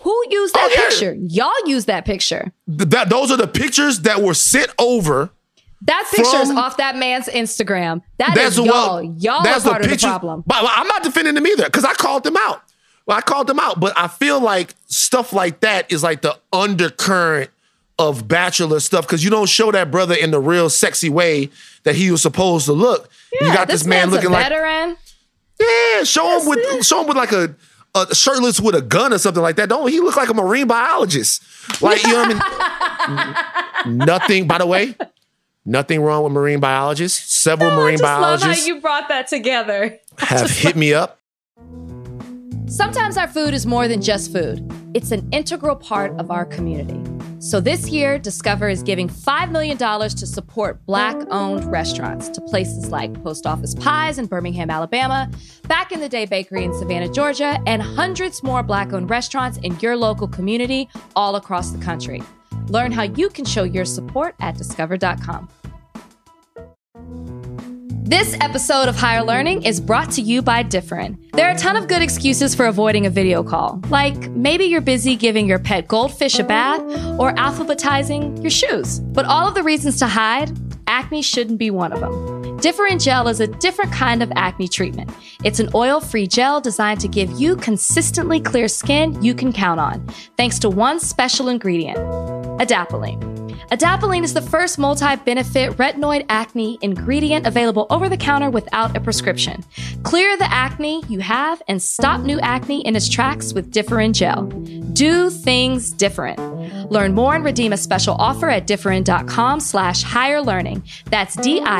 [0.00, 0.88] Who used that Oh, yeah.
[0.88, 1.14] picture?
[1.20, 2.52] Y'all used that picture.
[2.68, 5.30] Th- that those are the pictures that were sent over.
[5.82, 8.02] That picture's From- off that man's Instagram.
[8.18, 9.02] That is the y'all.
[9.18, 10.44] y'all that's are part of the problem.
[10.46, 12.62] But but I'm not defending them either because I called them out.
[13.06, 16.38] Well, I called them out, but I feel like stuff like that is like the
[16.52, 17.50] undercurrent
[17.98, 21.50] of bachelor stuff because you don't show that brother in the real sexy way
[21.84, 23.08] that he was supposed to look.
[23.32, 24.96] you got this, man man's looking a like veteran.
[25.60, 27.54] yeah, show him with show him with like a,
[27.94, 29.68] a shirtless with a gun or something like that.
[29.68, 31.42] Don't he look like a marine biologist?
[31.80, 33.96] Like you know what I mean?
[33.96, 34.46] nothing.
[34.46, 34.94] By the way,
[35.64, 37.32] nothing wrong with marine biologists.
[37.34, 39.98] Several I marine just love biologists how you brought that together.
[40.18, 41.18] have hit me up.
[42.76, 47.02] Sometimes our food is more than just food, it's an integral part of our community.
[47.38, 52.90] So this year, Discover is giving $5 million to support Black owned restaurants to places
[52.90, 55.30] like Post Office Pies in Birmingham, Alabama,
[55.62, 59.80] Back in the Day Bakery in Savannah, Georgia, and hundreds more Black owned restaurants in
[59.80, 62.22] your local community all across the country.
[62.68, 65.48] Learn how you can show your support at discover.com.
[68.06, 71.18] This episode of Higher Learning is brought to you by Differin.
[71.32, 74.80] There are a ton of good excuses for avoiding a video call, like maybe you're
[74.80, 76.82] busy giving your pet goldfish a bath
[77.18, 79.00] or alphabetizing your shoes.
[79.00, 82.12] But all of the reasons to hide, acne shouldn't be one of them.
[82.58, 85.10] Differin Gel is a different kind of acne treatment.
[85.42, 89.80] It's an oil free gel designed to give you consistently clear skin you can count
[89.80, 91.98] on, thanks to one special ingredient
[92.60, 93.45] adapalene.
[93.70, 99.00] Adapalene is the first multi benefit retinoid acne ingredient available over the counter without a
[99.00, 99.64] prescription.
[100.02, 104.46] Clear the acne you have and stop new acne in its tracks with Differin Gel.
[104.92, 106.38] Do things different.
[106.90, 110.84] Learn more and redeem a special offer at differin.com slash higher learning.
[111.06, 111.78] That's D-I-F-F-E-R-I-N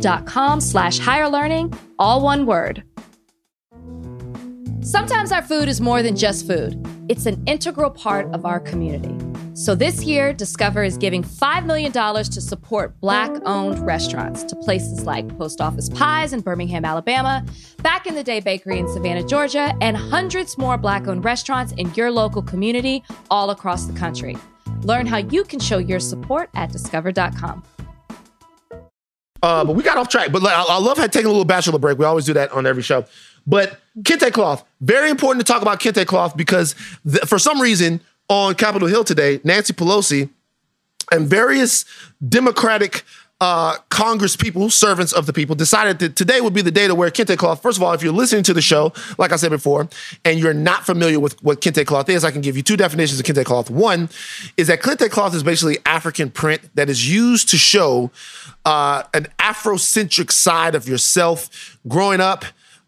[0.00, 2.82] dot com slash higher learning, all one word.
[4.86, 6.80] Sometimes our food is more than just food.
[7.08, 9.12] It's an integral part of our community.
[9.54, 15.04] So this year, Discover is giving $5 million to support Black owned restaurants to places
[15.04, 17.44] like Post Office Pies in Birmingham, Alabama,
[17.82, 21.92] Back in the Day Bakery in Savannah, Georgia, and hundreds more Black owned restaurants in
[21.94, 24.36] your local community all across the country.
[24.82, 27.64] Learn how you can show your support at discover.com.
[29.42, 30.30] Uh, but we got off track.
[30.32, 31.98] But I, I love taking a little bachelor break.
[31.98, 33.04] We always do that on every show.
[33.46, 36.74] But kente cloth, very important to talk about kente cloth because
[37.08, 40.28] th- for some reason on Capitol Hill today, Nancy Pelosi
[41.12, 41.84] and various
[42.26, 43.04] Democratic
[43.38, 46.94] uh, Congress people, servants of the people, decided that today would be the day to
[46.94, 47.60] wear kente cloth.
[47.60, 49.88] First of all, if you're listening to the show, like I said before,
[50.24, 53.20] and you're not familiar with what kente cloth is, I can give you two definitions
[53.20, 53.70] of kente cloth.
[53.70, 54.08] One
[54.56, 58.10] is that kente cloth is basically African print that is used to show
[58.64, 62.46] uh, an Afrocentric side of yourself growing up.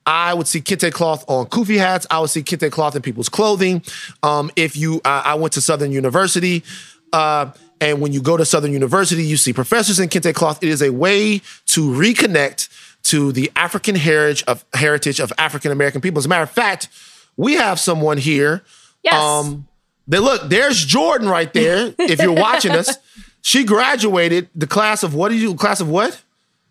[0.09, 2.06] I would see kente cloth on kufi hats.
[2.11, 3.82] I would see kente cloth in people's clothing.
[4.22, 6.64] Um, if you, uh, I went to Southern University.
[7.12, 10.62] Uh, and when you go to Southern University, you see professors in kente cloth.
[10.62, 12.70] It is a way to reconnect
[13.04, 16.18] to the African heritage of heritage of African American people.
[16.18, 16.88] As a matter of fact,
[17.36, 18.64] we have someone here.
[19.02, 19.14] Yes.
[19.14, 19.68] Um,
[20.06, 21.94] they look, there's Jordan right there.
[21.98, 22.96] if you're watching us,
[23.42, 26.12] she graduated the class of what did you class of what?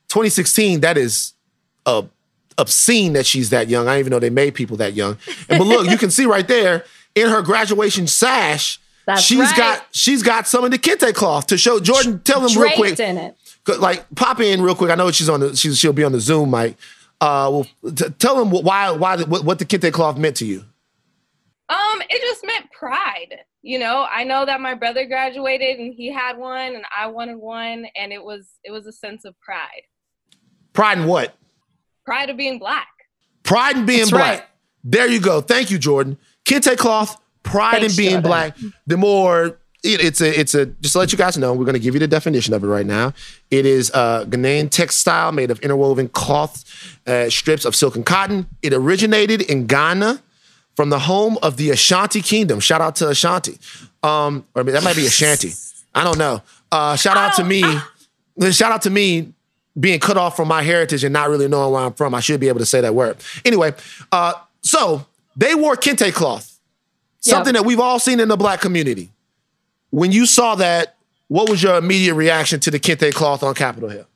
[0.09, 0.81] 2016.
[0.81, 1.33] That is
[1.85, 2.01] uh,
[2.57, 3.87] obscene that she's that young.
[3.87, 5.17] I didn't even know they made people that young.
[5.49, 6.85] And but look, you can see right there
[7.15, 8.79] in her graduation sash.
[9.05, 9.57] That's she's right.
[9.57, 11.79] got she's got some of the kente cloth to show.
[11.79, 12.99] Jordan, tell them real quick.
[12.99, 13.35] in it.
[13.79, 14.91] Like pop in real quick.
[14.91, 16.77] I know she's on the she's, she'll be on the Zoom mic.
[17.19, 20.45] Uh, well, t- tell them why why the- what, what the kente cloth meant to
[20.45, 20.63] you.
[21.69, 23.35] Um, it just meant pride.
[23.61, 27.35] You know, I know that my brother graduated and he had one and I wanted
[27.37, 29.83] one and it was it was a sense of pride.
[30.73, 31.35] Pride in what?
[32.07, 32.87] Pride of being black.
[33.43, 34.39] Pride in being That's black.
[34.39, 34.47] right.
[34.85, 35.41] There you go.
[35.41, 36.17] Thank you, Jordan.
[36.45, 38.29] Kente cloth, pride Thanks, in being Jordan.
[38.29, 38.57] black.
[38.87, 41.73] The more it- it's a it's a just to let you guys know, we're going
[41.73, 43.13] to give you the definition of it right now.
[43.51, 46.63] It is a Ghanaian textile made of interwoven cloth
[47.05, 48.47] uh, strips of silk and cotton.
[48.61, 50.23] It originated in Ghana
[50.77, 52.61] from the home of the Ashanti Kingdom.
[52.61, 53.59] Shout out to Ashanti,
[54.01, 55.51] um, or that might be Ashanti.
[55.93, 56.41] I don't know.
[56.71, 57.61] Uh, shout out to me.
[58.51, 59.33] Shout out to me
[59.79, 62.15] being cut off from my heritage and not really knowing where I'm from.
[62.15, 63.17] I should be able to say that word.
[63.45, 63.73] Anyway,
[64.11, 65.05] uh, so
[65.35, 66.59] they wore kente cloth,
[67.19, 67.61] something Yeah.
[67.61, 69.11] that we've all seen in the black community.
[69.91, 70.95] When you saw that,
[71.27, 74.07] what was your immediate reaction to the kente cloth on Capitol Hill?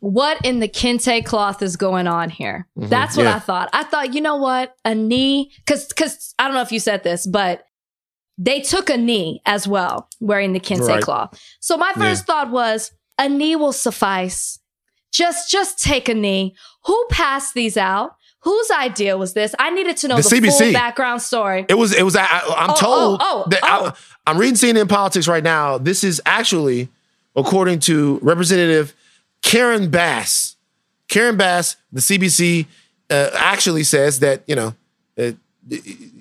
[0.00, 2.66] what in the kente cloth is going on here?
[2.76, 3.36] That's what yeah.
[3.36, 3.70] I thought.
[3.72, 4.76] I thought, you know what?
[4.84, 7.66] A knee, because because I don't know if you said this, but
[8.38, 11.02] they took a knee as well wearing the kente Right.
[11.02, 11.38] cloth.
[11.60, 14.58] So my first thought was a knee will suffice.
[15.12, 16.54] Just just take a knee.
[16.86, 18.16] Who passed these out?
[18.40, 19.54] Whose idea was this?
[19.58, 20.58] I needed to know The the, CBC.
[20.58, 21.64] full background story.
[21.68, 21.94] It was.
[21.94, 22.14] It was.
[22.16, 23.92] I, I'm Oh, told oh, oh, that oh.
[24.26, 25.78] I, I'm reading CNN Politics right now.
[25.78, 26.88] This is actually,
[27.36, 28.94] according to Representative
[29.42, 30.56] Karen Bass.
[31.08, 32.66] Karen Bass, the CBC,
[33.10, 34.74] uh, actually says that you know
[35.18, 35.30] uh,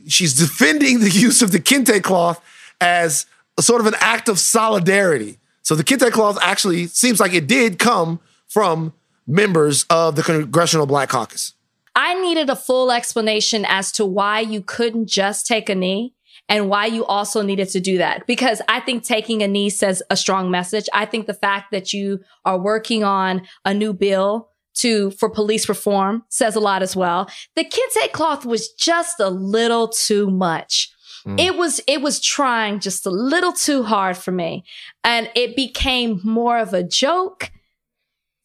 [0.07, 2.43] she's defending the use of the kente cloth
[2.79, 3.25] as
[3.57, 5.39] a sort of an act of solidarity.
[5.61, 8.93] So the kente cloth actually seems like it did come from
[9.25, 11.53] members of the Congressional Black Caucus.
[11.95, 16.13] I needed a full explanation as to why you couldn't just take a knee
[16.49, 18.25] and why you also needed to do that.
[18.27, 20.89] Because I think taking a knee says a strong message.
[20.93, 25.69] I think the fact that you are working on a new bill to for police
[25.69, 27.29] reform says a lot as well.
[27.55, 30.91] The kente cloth was just a little too much.
[31.25, 31.39] Mm.
[31.39, 34.63] It was it was trying just a little too hard for me.
[35.03, 37.51] And it became more of a joke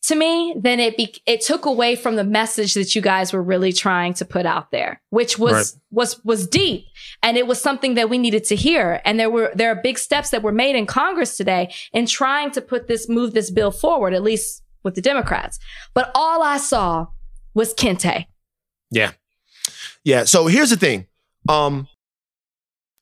[0.09, 3.43] to me, then it be, it took away from the message that you guys were
[3.43, 5.83] really trying to put out there, which was Right.
[5.91, 6.87] was was deep,
[7.23, 9.03] and it was something that we needed to hear.
[9.05, 12.53] And there were there are big steps that were made in Congress today in trying
[12.53, 15.59] to put this move this bill forward, at least with the Democrats.
[15.95, 17.07] But all I saw
[17.55, 18.25] was Kente.
[18.91, 19.13] Yeah.
[20.03, 20.25] Yeah.
[20.25, 21.07] So here's the thing.
[21.49, 21.87] Um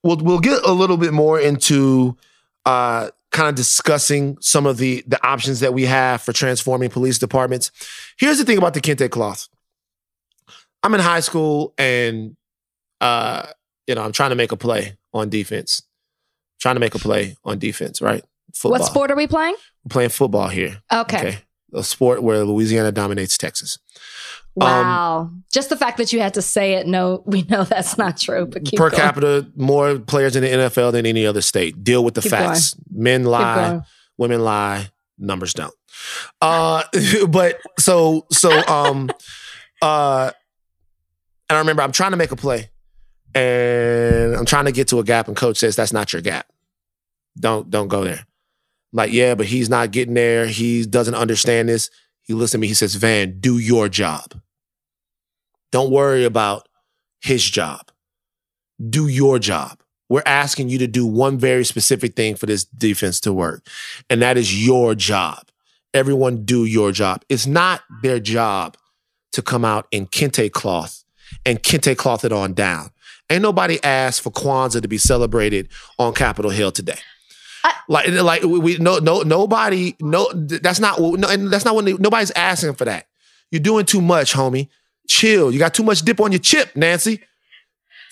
[0.03, 2.16] we'll we'll get a little bit more into
[2.64, 7.18] uh kind of discussing some of the the options that we have for transforming police
[7.18, 7.70] departments.
[8.18, 9.49] Here's the thing about the Kente cloth.
[10.82, 12.37] I'm in high school and
[13.01, 13.47] uh
[13.87, 15.82] you know, I'm trying to make a play on defense.
[16.59, 18.24] Trying to make a play on defense, right?
[18.55, 18.80] Football.
[18.80, 19.55] What sport are we playing?
[19.84, 20.80] We're playing football here.
[20.93, 21.18] Okay.
[21.18, 21.39] Okay.
[21.75, 23.79] A sport where Louisiana dominates Texas.
[24.57, 25.19] Wow.
[25.19, 28.17] Um, Just the fact that you had to say it, no, we know that's not
[28.17, 28.47] true.
[28.47, 28.93] But per going.
[28.93, 31.85] capita, more players in the NFL than any other state.
[31.85, 32.75] Deal with the keep facts.
[32.75, 33.03] Going.
[33.03, 33.81] Men lie,
[34.17, 34.89] women lie,
[35.19, 35.75] numbers don't.
[36.41, 36.83] Uh,
[37.29, 39.11] but so so um
[39.83, 40.31] uh
[41.49, 42.71] and I remember I'm trying to make a play
[43.35, 46.47] and I'm trying to get to a gap and coach says that's not your gap.
[47.39, 48.27] Don't don't go there.
[48.93, 50.47] Like, yeah, but he's not getting there.
[50.47, 51.91] He doesn't understand this.
[52.22, 52.66] He listens to me.
[52.66, 54.34] He says, Van, do your job.
[55.72, 56.68] Don't worry about
[57.20, 57.91] his job.
[58.91, 59.80] Do your job.
[60.09, 63.66] We're asking you to do one very specific thing for this defense to work,
[64.09, 65.49] and that is your job.
[65.93, 67.24] Everyone do your job.
[67.28, 68.76] It's not their job
[69.32, 71.05] to come out in kente cloth
[71.45, 72.91] and kente cloth it on down.
[73.30, 75.68] Ain't nobody asked for Kwanzaa to be celebrated
[75.99, 76.99] on Capitol Hill today.
[77.64, 81.84] I, like, like we no no nobody no that's not no and that's not when
[81.84, 83.07] they, nobody's asking for that.
[83.50, 84.68] You're doing too much, homie.
[85.09, 85.52] Chill.
[85.52, 87.22] You got too much dip on your chip, Nancy.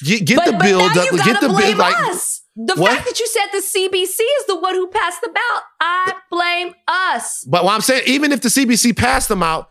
[0.05, 0.79] Get, get but, the bill.
[0.79, 1.77] But get the bill.
[1.77, 2.43] Like us.
[2.57, 2.93] the what?
[2.93, 6.75] fact that you said the CBC is the one who passed them out, I blame
[6.87, 7.45] us.
[7.45, 9.71] But what I'm saying, even if the CBC passed them out,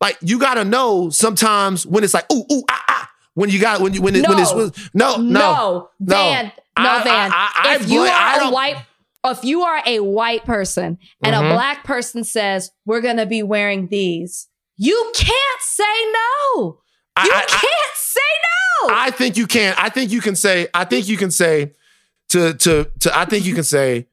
[0.00, 3.60] like you got to know sometimes when it's like ooh ooh ah ah when you
[3.60, 4.30] got when you when it, no.
[4.30, 7.30] when it's no no no Van no, no Van.
[7.32, 8.84] I, I, if you are a white
[9.24, 11.46] if you are a white person and mm-hmm.
[11.46, 16.80] a black person says we're gonna be wearing these, you can't say no.
[17.22, 18.20] You I, can't say
[18.82, 18.94] no.
[18.94, 19.74] I think you can.
[19.78, 20.66] I think you can say.
[20.74, 21.72] I think you can say
[22.30, 23.16] to to to.
[23.16, 24.08] I think you can say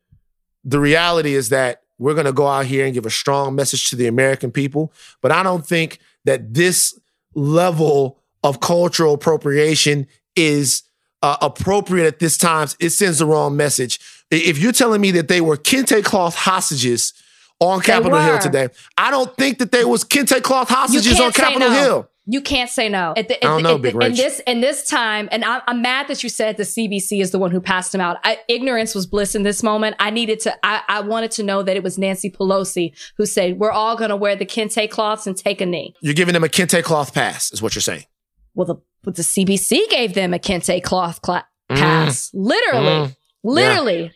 [0.64, 3.90] the reality is that we're going to go out here and give a strong message
[3.90, 4.92] to the American people.
[5.22, 7.00] But I don't think that this
[7.36, 10.84] level of cultural appropriation is
[11.22, 12.68] uh, appropriate at this time.
[12.80, 14.00] It sends the wrong message.
[14.32, 17.14] If you're telling me that they were kente cloth hostages
[17.60, 21.70] on Capitol Hill today, I don't think that there was kente cloth hostages on Capitol
[21.70, 21.72] no.
[21.72, 22.08] Hill.
[22.28, 23.14] You can't say no.
[23.18, 25.82] At the, at I don't know, Big In this, in this time, and I'm, I'm,
[25.82, 28.18] mad that you said the CBC is the one who passed him out.
[28.24, 29.96] I, ignorance was bliss in this moment.
[30.00, 33.58] I needed to, I, I wanted to know that it was Nancy Pelosi who said,
[33.58, 35.96] we're all going to wear the kente cloths and take a knee.
[36.00, 38.06] You're giving them a kente cloth pass, is what you're saying.
[38.54, 41.76] Well, the, but the CBC gave them a kente cloth cl- mm.
[41.76, 42.30] pass.
[42.30, 42.32] Mm.
[42.36, 42.86] Literally.
[42.86, 43.16] Mm.
[43.44, 44.02] Literally.
[44.04, 44.10] Yeah.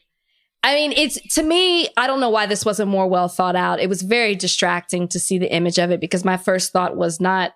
[0.66, 3.80] I mean, it's to me, I don't know why this wasn't more well thought out.
[3.80, 7.22] It was very distracting to see the image of it because my first thought was
[7.22, 7.53] not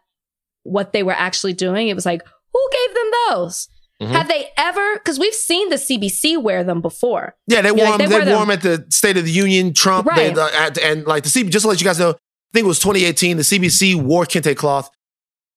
[0.61, 1.87] what they were actually doing.
[1.87, 2.21] It was like,
[2.53, 3.67] who gave them those?
[3.99, 4.13] Mm-hmm.
[4.13, 4.93] Have they ever?
[4.93, 7.35] Because we've seen the CBC wear them before.
[7.47, 8.09] Yeah, they wore like, them.
[8.11, 10.35] They, they wore them at the State of the Union, Trump, right.
[10.35, 11.49] they, uh, and like the CBC.
[11.49, 13.37] Just to let you guys know, I think it was 2018.
[13.37, 14.91] The CBC wore kente cloth,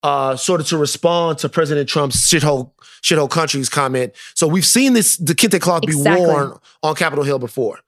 [0.02, 2.72] uh, sort of to respond to President Trump's shithole
[3.02, 4.12] shithole countries comment.
[4.34, 6.20] So we've seen this the kente cloth exactly.
[6.20, 7.78] be worn on Capitol Hill before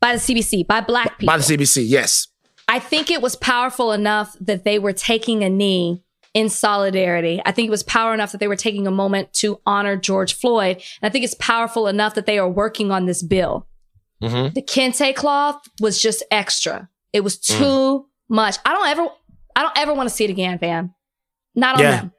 [0.00, 1.84] by the CBC, by black people, by the CBC.
[1.86, 2.28] Yes,
[2.68, 6.02] I think it was powerful enough that they were taking a knee
[6.34, 7.40] in solidarity.
[7.44, 10.34] I think it was power enough that they were taking a moment to honor George
[10.34, 10.76] Floyd.
[10.76, 13.66] And I think it's powerful enough that they are working on this bill.
[14.22, 14.54] Mm-hmm.
[14.54, 16.88] The kente cloth was just extra.
[17.12, 17.58] It was mm.
[17.58, 18.04] too mm.
[18.28, 18.58] much.
[18.64, 19.08] I don't ever,
[19.56, 20.94] I don't ever want to see it again, Van.
[21.58, 21.90] Not on yeah.
[21.96, 22.12] them.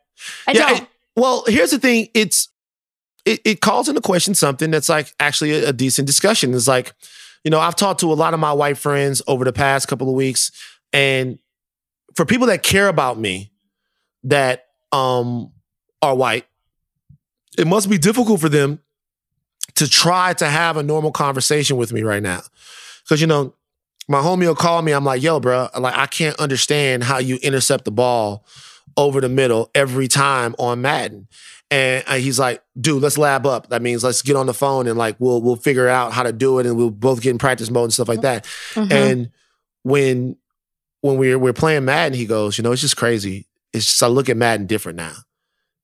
[0.47, 0.81] I yeah, don't.
[0.81, 2.09] It, well, here's the thing.
[2.13, 2.49] It's
[3.25, 6.53] it, it calls into question something that's like actually a, a decent discussion.
[6.53, 6.93] It's like,
[7.45, 10.09] you know, I've talked to a lot of my white friends over the past couple
[10.09, 10.51] of weeks,
[10.91, 11.39] and
[12.15, 13.51] for people that care about me,
[14.23, 15.53] that um,
[16.01, 16.45] are white,
[17.57, 18.79] it must be difficult for them
[19.75, 22.41] to try to have a normal conversation with me right now.
[23.03, 23.53] Because, you know,
[24.09, 24.91] my homie will call me.
[24.91, 28.45] I'm like, yo, bro, like, I can't understand how you intercept the ball
[28.99, 31.27] over the middle every time on Madden.
[31.71, 33.69] And uh, he's like, dude, let's lab up.
[33.69, 36.33] That means let's get on the phone and like we'll we'll figure out how to
[36.33, 38.45] do it and we'll both get in practice mode and stuff like that.
[38.73, 38.91] Mm-hmm.
[38.91, 39.31] And
[39.83, 40.35] when
[41.01, 44.07] when we're we're playing Madden, he goes, you know, it's just crazy it's just I
[44.07, 45.13] look at Madden different now.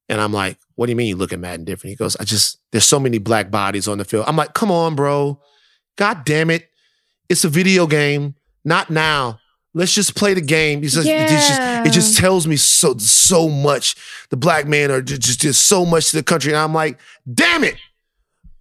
[0.07, 1.91] And I'm like, what do you mean you look at Madden different?
[1.91, 4.25] He goes, I just, there's so many black bodies on the field.
[4.27, 5.41] I'm like, come on, bro.
[5.95, 6.69] God damn it.
[7.27, 8.35] It's a video game.
[8.63, 9.39] Not now.
[9.77, 10.81] Let's just play the game.
[10.81, 11.25] He says, yeah.
[11.25, 13.97] it, just, it just tells me so so much.
[14.29, 16.53] The black man are just just so much to the country.
[16.53, 16.97] And I'm like,
[17.31, 17.75] damn it.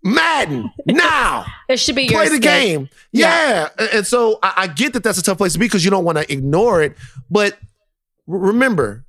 [0.03, 1.47] Madden now.
[1.69, 2.89] it should be your play the game.
[3.13, 3.69] Yeah.
[3.79, 3.87] yeah.
[3.95, 6.05] And so I, I, get that that's a tough place to be because you don't
[6.05, 6.97] want to ignore it.
[7.31, 7.59] But
[8.27, 9.05] remember,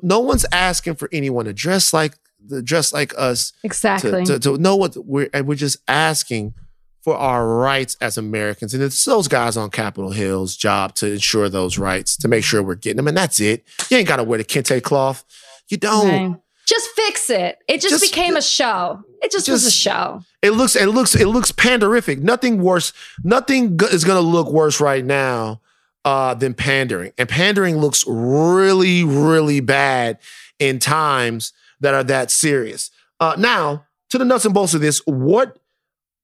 [0.00, 3.52] no one's asking for anyone to dress like the dress like us.
[3.62, 4.24] Exactly.
[4.24, 6.54] To, to, to know what we're and we're just asking
[7.02, 8.74] for our rights as Americans.
[8.74, 12.62] And it's those guys on Capitol Hill's job to ensure those rights, to make sure
[12.62, 13.08] we're getting them.
[13.08, 13.64] And that's it.
[13.90, 15.24] You ain't gotta wear the kente cloth.
[15.68, 16.40] You don't.
[16.64, 17.58] Just fix it.
[17.68, 19.02] It just, just became a show.
[19.20, 20.22] It just, just, was a show.
[20.42, 22.20] It looks, it looks, it looks panderific.
[22.20, 22.92] Nothing worse.
[23.24, 25.60] Nothing is gonna look worse right now
[26.04, 27.12] uh, than pandering.
[27.18, 30.18] And pandering looks really, really bad
[30.58, 32.90] in times that are that serious.
[33.18, 35.58] Uh, now, to the nuts and bolts of this, what,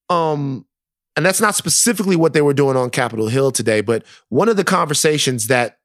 [0.09, 0.67] um,
[1.19, 4.57] and that's not specifically what they were doing on Capitol Hill today, but one of
[4.57, 5.79] the conversations that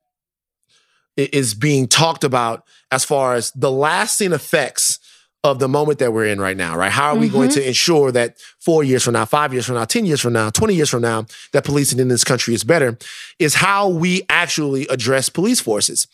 [1.17, 4.99] is being talked about as far as the lasting effects
[5.43, 6.91] of the moment that we're in right now, right?
[6.91, 7.35] How are we mm-hmm.
[7.35, 10.33] going to ensure that four years from now, five years from now, 10 years from
[10.33, 12.95] now, 20 years from now, that policing in this country is better,
[13.39, 16.05] is how we actually address police forces.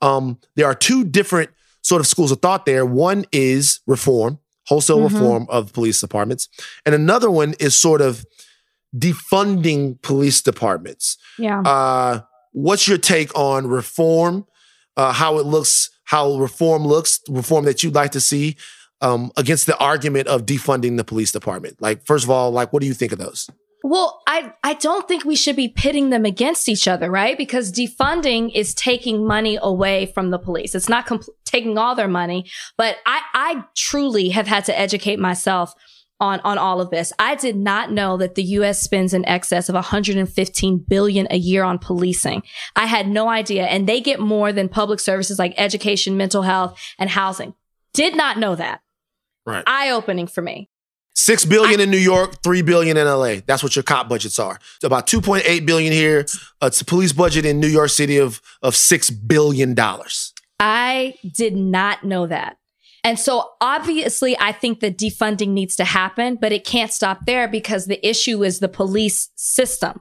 [0.00, 1.50] Um, there are two different
[1.82, 2.86] sort of schools of thought there.
[2.86, 5.14] One is reform, wholesale mm-hmm.
[5.14, 6.48] reform of police departments,
[6.86, 8.24] and another one is sort of
[8.96, 11.16] defunding police departments.
[11.38, 11.60] Yeah.
[11.60, 12.20] Uh,
[12.52, 14.46] what's your take on reform?
[14.96, 18.56] Uh, how it looks how reform looks, reform that you'd like to see
[19.00, 21.80] um, against the argument of defunding the police department?
[21.80, 23.48] Like, first of all, like, what do you think of those?
[23.82, 27.36] Well, I, I don't think we should be pitting them against each other, right?
[27.36, 30.74] Because defunding is taking money away from the police.
[30.74, 35.18] It's not compl- taking all their money, but I, I truly have had to educate
[35.18, 35.74] myself
[36.22, 37.12] on, on all of this.
[37.18, 41.64] I did not know that the US spends in excess of 115 billion a year
[41.64, 42.44] on policing.
[42.76, 43.64] I had no idea.
[43.66, 47.54] And they get more than public services like education, mental health, and housing.
[47.92, 48.80] Did not know that.
[49.44, 49.64] Right.
[49.66, 50.70] Eye opening for me.
[51.14, 53.36] Six billion I, in New York, three billion in LA.
[53.44, 54.54] That's what your cop budgets are.
[54.76, 56.24] It's about 2.8 billion here.
[56.62, 60.32] Uh, it's a police budget in New York City of, of six billion dollars.
[60.60, 62.58] I did not know that.
[63.04, 67.48] And so obviously, I think that defunding needs to happen, but it can't stop there
[67.48, 70.00] because the issue is the police system.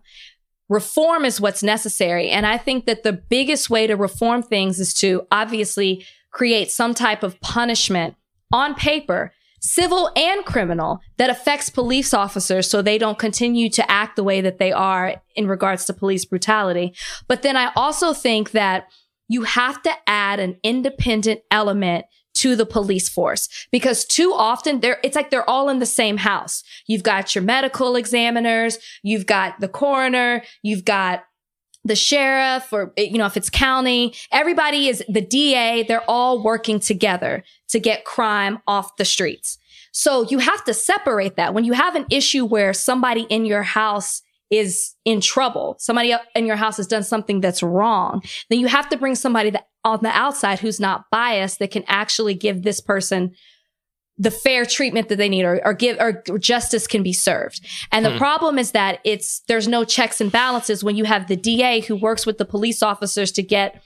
[0.69, 2.29] Reform is what's necessary.
[2.29, 6.93] And I think that the biggest way to reform things is to obviously create some
[6.93, 8.15] type of punishment
[8.53, 14.15] on paper, civil and criminal, that affects police officers so they don't continue to act
[14.15, 16.93] the way that they are in regards to police brutality.
[17.27, 18.87] But then I also think that
[19.27, 22.05] you have to add an independent element
[22.41, 26.17] to the police force because too often they're it's like they're all in the same
[26.17, 26.63] house.
[26.87, 31.23] You've got your medical examiners, you've got the coroner, you've got
[31.83, 36.43] the sheriff or eh, you know if it's county, everybody is the DA, they're all
[36.43, 39.59] working together to get crime off the streets.
[39.91, 41.53] So you have to separate that.
[41.53, 46.45] When you have an issue where somebody in your house is in trouble, somebody in
[46.45, 49.99] your house has done something that's wrong, then you have to bring somebody that on
[50.03, 53.31] the outside who's not biased that can actually give this person
[54.17, 57.65] the fair treatment that they need or, or give or justice can be served.
[57.91, 58.17] And the hmm.
[58.17, 61.95] problem is that it's there's no checks and balances when you have the DA who
[61.95, 63.81] works with the police officers to get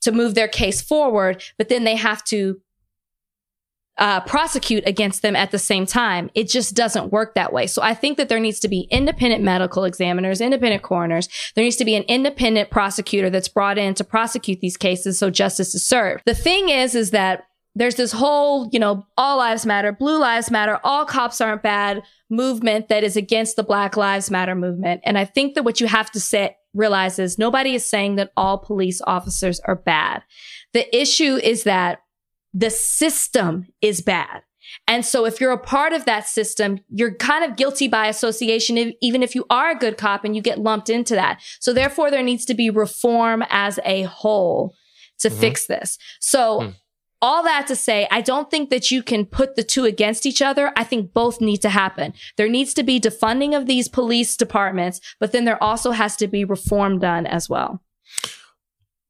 [0.00, 2.60] to move their case forward, but then they have to
[3.98, 6.30] uh, prosecute against them at the same time.
[6.34, 7.66] It just doesn't work that way.
[7.66, 11.28] So I think that there needs to be independent medical examiners, independent coroners.
[11.54, 15.30] There needs to be an independent prosecutor that's brought in to prosecute these cases so
[15.30, 16.22] justice is served.
[16.26, 17.44] The thing is, is that
[17.74, 22.02] there's this whole, you know, all lives matter, blue lives matter, all cops aren't bad
[22.28, 25.00] movement that is against the Black Lives Matter movement.
[25.04, 28.32] And I think that what you have to say, realize is nobody is saying that
[28.36, 30.22] all police officers are bad.
[30.72, 32.00] The issue is that
[32.52, 34.42] the system is bad.
[34.86, 38.92] And so if you're a part of that system, you're kind of guilty by association,
[39.00, 41.40] even if you are a good cop and you get lumped into that.
[41.60, 44.74] So therefore, there needs to be reform as a whole
[45.20, 45.40] to mm-hmm.
[45.40, 45.98] fix this.
[46.20, 46.74] So mm.
[47.20, 50.42] all that to say, I don't think that you can put the two against each
[50.42, 50.72] other.
[50.76, 52.12] I think both need to happen.
[52.36, 56.28] There needs to be defunding of these police departments, but then there also has to
[56.28, 57.82] be reform done as well.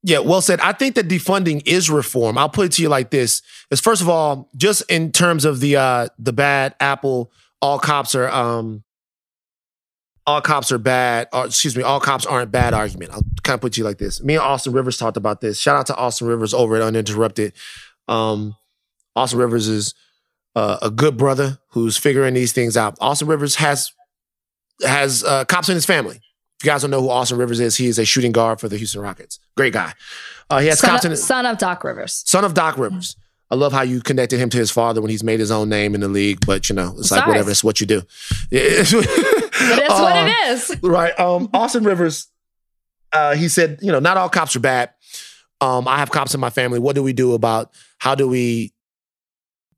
[0.02, 0.60] Yeah, well said.
[0.60, 2.38] I think that defunding is reform.
[2.38, 5.60] I'll put it to you like this: is first of all, just in terms of
[5.60, 8.84] the uh the bad apple, all cops are um
[10.28, 13.12] all cops are bad, or excuse me, all cops aren't bad argument.
[13.12, 14.22] I'll kind of put you like this.
[14.22, 15.58] Me and Austin Rivers talked about this.
[15.58, 17.54] Shout out to Austin Rivers over at Uninterrupted.
[18.08, 18.54] Um,
[19.16, 19.94] Austin Rivers is
[20.54, 22.96] uh, a good brother who's figuring these things out.
[23.00, 23.90] Austin Rivers has
[24.84, 26.20] has uh, cops in his family.
[26.58, 28.68] If you guys don't know who Austin Rivers is, he is a shooting guard for
[28.68, 29.38] the Houston Rockets.
[29.56, 29.94] Great guy.
[30.50, 32.24] Uh, he has son, of, son of Doc Rivers.
[32.26, 33.16] Son of Doc Rivers.
[33.50, 35.94] I love how you connected him to his father when he's made his own name
[35.94, 38.02] in the league, but you know, it's like whatever, it's what you do.
[38.50, 40.76] That's uh, what it is.
[40.82, 41.18] Right.
[41.18, 42.26] Um, Austin Rivers,
[43.12, 44.90] uh, he said, you know, not all cops are bad.
[45.60, 46.78] Um, I have cops in my family.
[46.78, 48.74] What do we do about how do we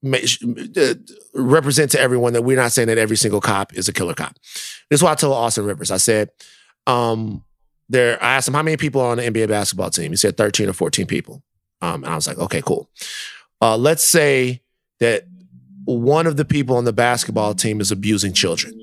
[0.02, 0.24] make,
[0.76, 0.94] uh,
[1.34, 4.34] represent to everyone that we're not saying that every single cop is a killer cop?
[4.88, 5.90] This is what I told Austin Rivers.
[5.90, 6.30] I said,
[6.86, 7.44] um,
[7.88, 10.12] there, I asked him how many people are on the NBA basketball team.
[10.12, 11.42] He said 13 or 14 people.
[11.82, 12.88] Um, and I was like, okay, cool.
[13.60, 14.62] Uh, let's say
[15.00, 15.24] that
[15.84, 18.74] one of the people on the basketball team is abusing children.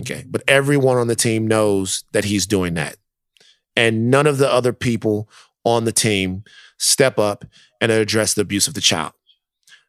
[0.00, 0.24] Okay.
[0.28, 2.96] But everyone on the team knows that he's doing that.
[3.78, 5.28] and none of the other people
[5.64, 6.42] on the team
[6.78, 7.44] step up
[7.80, 9.12] and address the abuse of the child?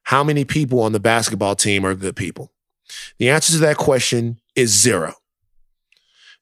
[0.03, 2.51] How many people on the basketball team are good people?
[3.17, 5.15] The answer to that question is zero.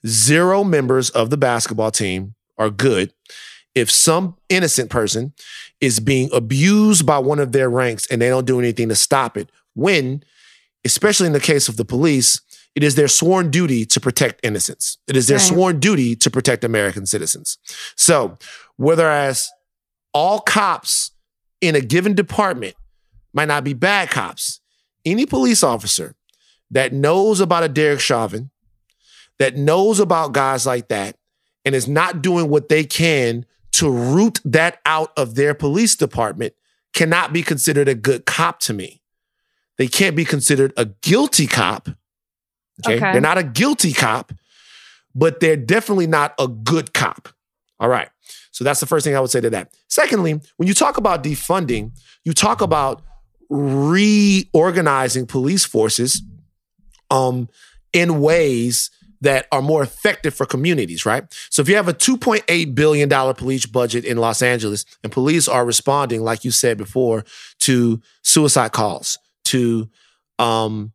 [0.08, 3.14] Zero members of the basketball team are good.
[3.76, 5.34] If some innocent person
[5.82, 9.38] is being abused by one of their ranks and they don't do anything to stop
[9.38, 10.24] it, when,
[10.84, 12.42] especially in the case of the police,
[12.76, 14.98] it is their sworn duty to protect innocents.
[15.08, 15.48] It is their right.
[15.48, 17.58] sworn duty to protect American citizens.
[17.96, 18.38] So,
[18.78, 19.50] whether whereas
[20.14, 21.12] all cops
[21.62, 22.76] in a given department
[23.34, 24.60] might not be bad cops,
[25.06, 26.16] any police officer
[26.72, 28.50] that knows about a Derek Chauvin,
[29.40, 31.18] that knows about guys like that,
[31.66, 36.54] and is not doing what they can to root that out of their police department
[36.94, 39.02] cannot be considered a good cop to me.
[39.78, 41.90] They can't be considered a guilty cop.
[42.84, 42.98] Okay?
[42.98, 43.12] okay.
[43.12, 44.34] They're not a guilty cop,
[45.14, 47.30] but they're definitely not a good cop.
[47.80, 48.10] All right.
[48.52, 49.72] So that's the first thing I would say to that.
[49.88, 51.92] Secondly, when you talk about defunding,
[52.24, 53.04] you talk about
[53.50, 56.24] reorganizing police forces
[57.12, 57.50] um,
[57.94, 58.90] in ways
[59.22, 61.24] that are more effective for communities, right?
[61.50, 65.66] So if you have a $2.8 billion police budget in Los Angeles and police are
[65.66, 67.26] responding, like you said before,
[67.62, 69.90] to suicide calls, to
[70.40, 70.94] um,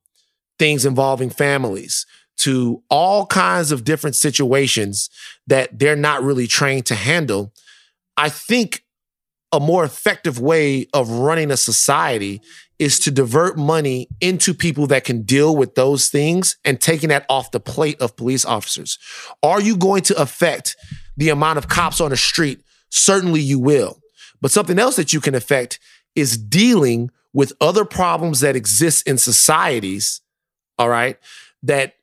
[0.59, 2.07] things involving families,
[2.39, 5.11] to all kinds of different situations
[5.47, 7.53] that they're not really trained to handle,
[8.16, 8.85] I think
[9.53, 12.41] a more effective way of running a society
[12.83, 17.24] is to divert money into people that can deal with those things and taking that
[17.28, 18.99] off the plate of police officers.
[19.41, 20.74] Are you going to affect
[21.16, 22.61] the amount of cops on the street?
[22.91, 24.01] Certainly you will.
[24.41, 25.78] But something else that you can affect
[26.16, 30.20] is dealing with other problems that exist in societies,
[30.76, 31.18] all right,
[31.62, 31.95] that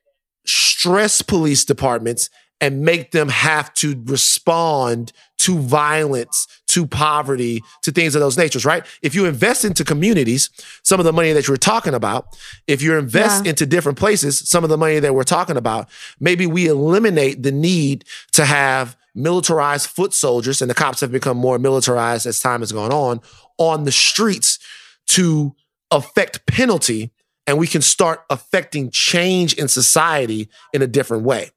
[0.46, 8.14] stress police departments and make them have to respond to violence, to poverty, to things
[8.14, 8.86] of those natures, right?
[9.02, 10.50] If you invest into communities,
[10.84, 13.50] some of the money that you were talking about, if you invest yeah.
[13.50, 15.88] into different places, some of the money that we're talking about,
[16.20, 21.36] maybe we eliminate the need to have militarized foot soldiers, and the cops have become
[21.36, 23.20] more militarized as time has gone on,
[23.58, 24.60] on the streets
[25.06, 25.52] to
[25.90, 27.10] affect penalty,
[27.48, 31.50] and we can start affecting change in society in a different way.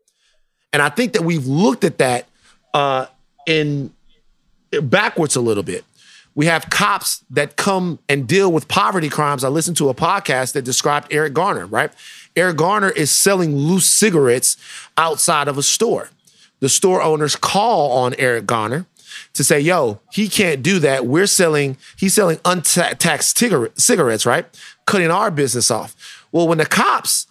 [0.71, 2.27] And I think that we've looked at that
[2.73, 3.05] uh,
[3.45, 3.93] in
[4.81, 5.85] backwards a little bit.
[6.35, 9.43] We have cops that come and deal with poverty crimes.
[9.43, 11.91] I listened to a podcast that described Eric Garner, right?
[12.35, 14.57] Eric Garner is selling loose cigarettes
[14.97, 16.09] outside of a store.
[16.59, 18.87] The store owners call on Eric Garner
[19.33, 21.05] to say, yo, he can't do that.
[21.05, 24.45] We're selling, he's selling untaxed cigarettes, right?
[24.87, 26.25] Cutting our business off.
[26.31, 27.27] Well, when the cops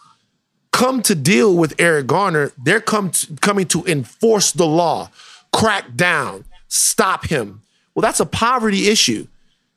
[0.70, 5.10] come to deal with Eric Garner, they're come to, coming to enforce the law,
[5.52, 7.60] crack down, stop him.
[7.94, 9.26] Well, that's a poverty issue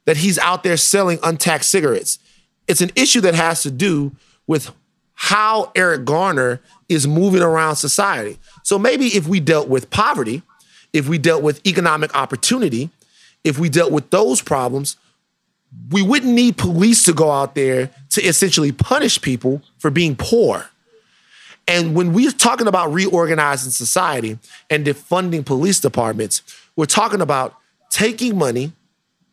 [0.05, 2.19] that he's out there selling untaxed cigarettes.
[2.67, 4.15] It's an issue that has to do
[4.47, 4.71] with
[5.13, 8.37] how Eric Garner is moving around society.
[8.63, 10.41] So maybe if we dealt with poverty,
[10.93, 12.89] if we dealt with economic opportunity,
[13.43, 14.95] if we dealt with those problems,
[15.89, 20.69] we wouldn't need police to go out there to essentially punish people for being poor.
[21.67, 24.37] And when we're talking about reorganizing society
[24.69, 26.43] and defunding police departments,
[26.75, 27.55] we're talking about
[27.89, 28.71] taking money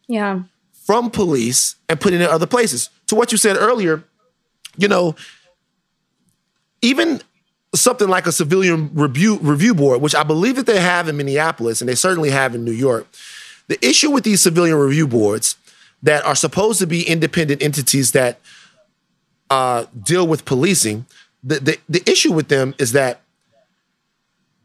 [0.06, 0.42] yeah.
[0.72, 2.90] from police and putting it in other places.
[3.08, 4.04] To what you said earlier,
[4.76, 5.16] you know,
[6.80, 7.20] even
[7.74, 11.80] something like a civilian review review board, which I believe that they have in Minneapolis
[11.80, 13.06] and they certainly have in New York.
[13.68, 15.56] The issue with these civilian review boards
[16.02, 18.40] that are supposed to be independent entities that
[19.50, 21.06] uh, deal with policing
[21.42, 23.21] the, the, the issue with them is that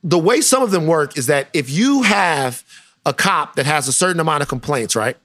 [0.08, 2.64] the way some of them work is that if you have
[3.06, 5.18] a cop that has a certain amount of complaints, right?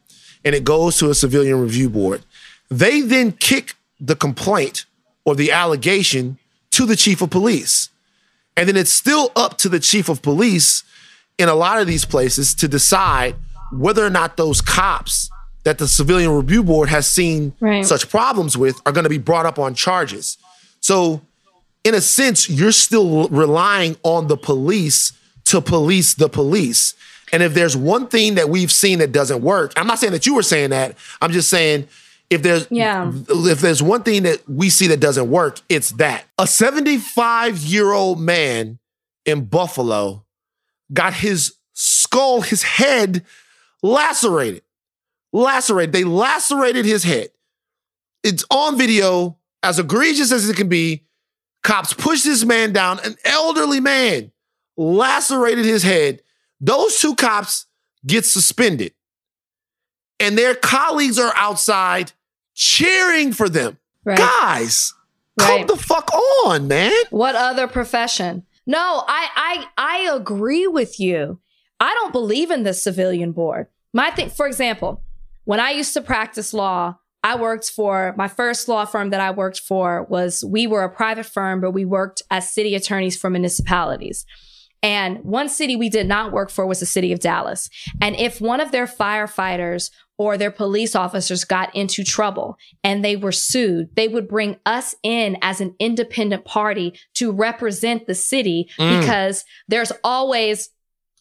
[0.45, 2.25] And it goes to a civilian review board,
[2.69, 4.87] they then kick the complaint
[5.25, 6.39] or the allegation
[6.73, 7.91] to the chief of police.
[8.57, 10.83] And then it's still up to the chief of police
[11.39, 13.37] in a lot of these places to decide
[13.71, 15.31] whether or not those cops
[15.63, 17.87] that the civilian review board has seen right.
[17.87, 20.39] such problems with are going to be brought up on charges.
[20.81, 21.23] So
[21.85, 25.13] in a sense, you're still relying on the police
[25.47, 26.95] to police the police.
[27.33, 30.27] And if there's one thing that we've seen that doesn't work, I'm not saying that
[30.27, 30.97] you were saying that.
[31.21, 31.89] I'm just saying
[32.31, 33.11] if there's yeah.
[33.29, 36.25] if there's one thing that we see that doesn't work, it's that.
[36.39, 38.79] A 75 year old man
[39.25, 40.25] in Buffalo
[40.93, 43.25] got his skull, his head
[43.83, 44.63] lacerated.
[45.33, 45.93] Lacerated.
[45.93, 47.31] They lacerated his head.
[48.23, 51.05] It's on video, as egregious as it can be.
[51.63, 54.33] Cops pushed this man down, an elderly man,
[54.77, 56.23] lacerated his head.
[56.61, 57.67] Those two cops
[58.07, 58.95] get suspended,
[60.19, 62.13] and their colleagues are outside
[62.55, 63.79] cheering for them.
[64.05, 64.19] Right.
[64.19, 64.93] Guys,
[65.39, 66.13] come the fuck
[66.45, 66.93] on, man.
[67.11, 68.45] What other profession?
[68.67, 71.39] No, I I I agree with you.
[71.81, 73.67] I don't believe in the civilian board.
[73.93, 75.03] My thing, for example,
[75.45, 79.31] when I used to practice law, I worked for my first law firm that I
[79.31, 83.31] worked for was we were a private firm, but we worked as city attorneys for
[83.31, 84.27] municipalities.
[84.83, 87.71] And one city we did not work for was the city of Dallas.
[88.01, 93.15] And if one of their firefighters or their police officers got into trouble and they
[93.15, 98.69] were sued, they would bring us in as an independent party to represent the city
[98.79, 99.01] Mm.
[99.01, 100.71] because there's always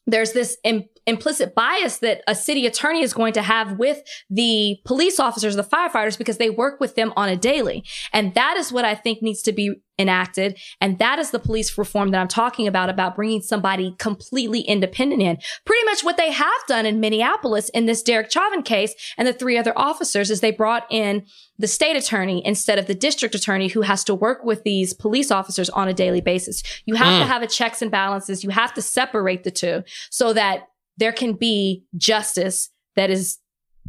[0.07, 4.77] there's this im- implicit bias that a city attorney is going to have with the
[4.85, 7.83] police officers, the firefighters, because they work with them on a daily.
[8.13, 10.57] And that is what I think needs to be enacted.
[10.79, 15.21] And that is the police reform that I'm talking about, about bringing somebody completely independent
[15.21, 15.37] in.
[15.65, 19.33] Pretty much what they have done in Minneapolis in this Derek Chauvin case and the
[19.33, 21.25] three other officers is they brought in
[21.59, 25.29] the state attorney instead of the district attorney who has to work with these police
[25.29, 26.63] officers on a daily basis.
[26.85, 27.27] You have to Mm.
[27.27, 28.43] have a checks and balances.
[28.43, 30.67] You have to separate the two so that
[31.01, 33.39] there can be justice that is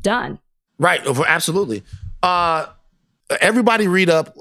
[0.00, 0.38] done.
[0.78, 1.82] Right, absolutely.
[2.22, 2.66] Uh,
[3.38, 4.34] everybody read up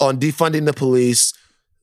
[0.00, 1.34] on defunding the police.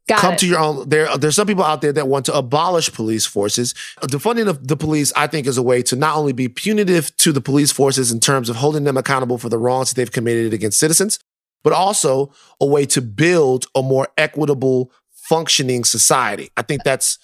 [0.07, 0.39] Got Come it.
[0.39, 0.89] to your own.
[0.89, 3.75] There, there's some people out there that want to abolish police forces.
[4.01, 7.31] Defunding of the police, I think, is a way to not only be punitive to
[7.31, 10.51] the police forces in terms of holding them accountable for the wrongs that they've committed
[10.51, 11.19] against citizens,
[11.63, 16.49] but also a way to build a more equitable, functioning society.
[16.57, 17.19] I think that's.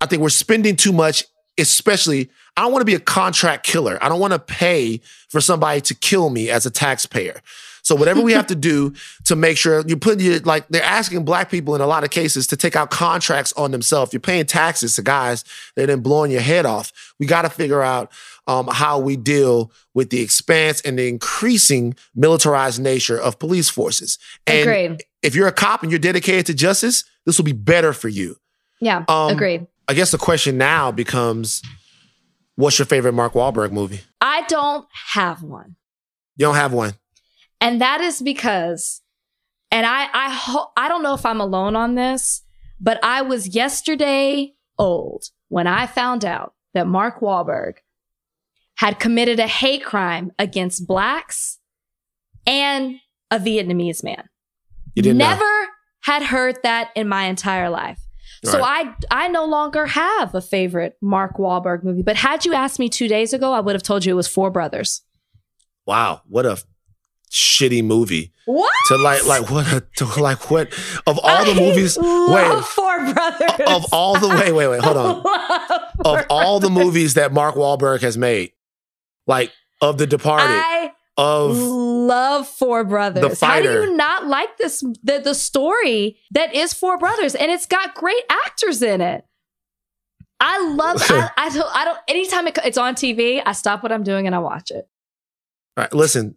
[0.00, 1.24] I think we're spending too much,
[1.58, 2.30] especially.
[2.56, 3.98] I don't want to be a contract killer.
[4.02, 5.00] I don't want to pay
[5.30, 7.40] for somebody to kill me as a taxpayer.
[7.82, 11.24] So whatever we have to do to make sure you put your like they're asking
[11.24, 14.12] black people in a lot of cases to take out contracts on themselves.
[14.12, 17.14] You're paying taxes to guys that are then blowing your head off.
[17.18, 18.12] We got to figure out
[18.46, 24.18] um, how we deal with the expanse and the increasing militarized nature of police forces.
[24.46, 25.04] And Agreed.
[25.22, 28.36] if you're a cop and you're dedicated to justice, this will be better for you.
[28.80, 29.04] Yeah.
[29.08, 29.66] Um, agreed.
[29.92, 31.60] I guess the question now becomes,
[32.54, 34.00] what's your favorite Mark Wahlberg movie?
[34.22, 35.76] I don't have one.
[36.36, 36.94] You don't have one.
[37.60, 39.02] And that is because,
[39.70, 42.40] and I, I, ho- I don't know if I'm alone on this,
[42.80, 47.74] but I was yesterday old when I found out that Mark Wahlberg
[48.76, 51.58] had committed a hate crime against blacks
[52.46, 52.96] and
[53.30, 54.30] a Vietnamese man.
[54.94, 55.66] You didn't Never know.
[56.04, 57.98] had heard that in my entire life.
[58.44, 62.02] So I I no longer have a favorite Mark Wahlberg movie.
[62.02, 64.26] But had you asked me two days ago, I would have told you it was
[64.26, 65.02] Four Brothers.
[65.86, 66.60] Wow, what a
[67.30, 68.32] shitty movie.
[68.46, 68.72] What?
[68.88, 69.72] To like, like what?
[69.72, 70.72] A, to like what?
[71.06, 72.64] Of all the movies, love wait.
[72.64, 73.66] Four Brothers.
[73.66, 75.24] Of all the wait, wait, wait, hold on.
[76.04, 78.52] Of all the movies that Mark Wahlberg has made,
[79.28, 83.38] like of The Departed, I of love Four Brothers.
[83.40, 84.80] The How do you not like this?
[85.02, 89.24] The the story that is Four Brothers, and it's got great actors in it.
[90.40, 90.96] I love.
[91.02, 91.76] I, I don't.
[91.76, 91.98] I don't.
[92.08, 94.88] Anytime it, it's on TV, I stop what I'm doing and I watch it.
[95.76, 96.36] all right, listen,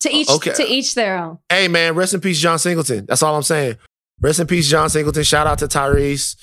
[0.00, 0.52] To each, Okay.
[0.54, 1.38] to each their own.
[1.50, 3.06] hey man, rest in peace, John Singleton.
[3.06, 3.76] That's all I'm saying.
[4.20, 5.22] Rest in peace, John Singleton.
[5.24, 6.36] Shout out to Tyrese.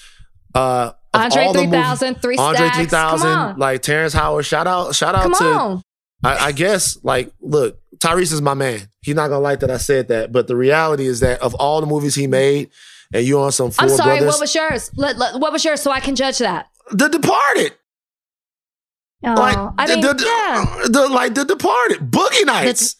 [0.53, 4.45] Uh, Andre all the three movies- thousand, three Andre 3000, Come on, like Terrence Howard.
[4.45, 5.81] Shout out, shout out come to on.
[6.23, 8.89] I, I guess like look, Tyrese is my man.
[9.01, 11.79] He's not gonna like that I said that, but the reality is that of all
[11.81, 12.69] the movies he made,
[13.13, 14.17] and you on some 4 I'm sorry.
[14.17, 14.91] brothers, What was yours?
[14.95, 16.67] Let, let- what was yours so I can judge that?
[16.91, 17.73] The Departed,
[19.23, 20.87] Oh, like I the, mean, the, yeah.
[20.89, 22.95] the- like The Departed, Boogie Nights,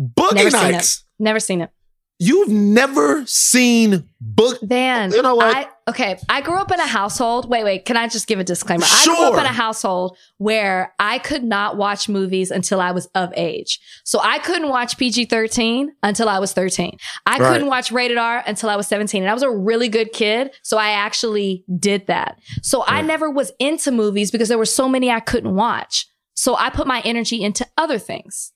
[0.00, 1.04] Boogie Never seen Nights.
[1.18, 1.70] Never seen it.
[2.18, 4.58] You've never seen Book.
[4.62, 5.56] Van, You know what?
[5.56, 7.48] I, okay, I grew up in a household.
[7.50, 7.84] Wait, wait.
[7.84, 8.84] Can I just give a disclaimer?
[8.84, 9.12] Sure.
[9.12, 13.06] I grew up in a household where I could not watch movies until I was
[13.16, 13.80] of age.
[14.04, 16.96] So I couldn't watch PG thirteen until I was thirteen.
[17.26, 17.52] I Right.
[17.52, 20.52] couldn't watch rated R until I was seventeen, and I was a really good kid.
[20.62, 22.38] So I actually did that.
[22.62, 26.06] So I never was into movies because there were so many I couldn't watch.
[26.34, 28.51] So I put my energy into other things.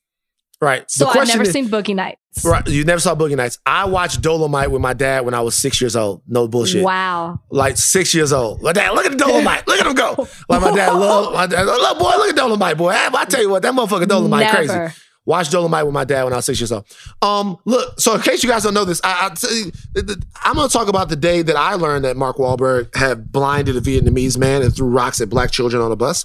[0.61, 0.91] Right.
[0.91, 2.19] So the I've never is, seen Boogie Nights.
[2.45, 2.67] Right.
[2.67, 3.59] You never saw Boogie Nights.
[3.67, 6.23] I watched Dolomite with my dad when I was six years old.
[6.27, 6.83] No bullshit.
[6.83, 7.41] Wow.
[7.51, 8.63] like six years old.
[8.63, 9.67] My dad, look at the Dolomite.
[9.69, 10.27] Look at him go.
[10.49, 11.65] Like my dad love my dad.
[11.65, 12.91] Look, boy, look at Dolomite, boy.
[12.91, 14.73] I, I tell you what, that motherfucker Dolomite crazy.
[14.73, 14.95] Never.
[15.27, 16.87] Watch Dolomite with my dad when I was six years old.
[17.21, 20.03] Um, look, so in case you guys don't know this, I, I tell you, the-
[20.03, 23.77] the- I'm gonna talk about the day that I learned that Mark Wahlberg had blinded
[23.77, 26.25] a Vietnamese man and threw rocks at black children on a bus.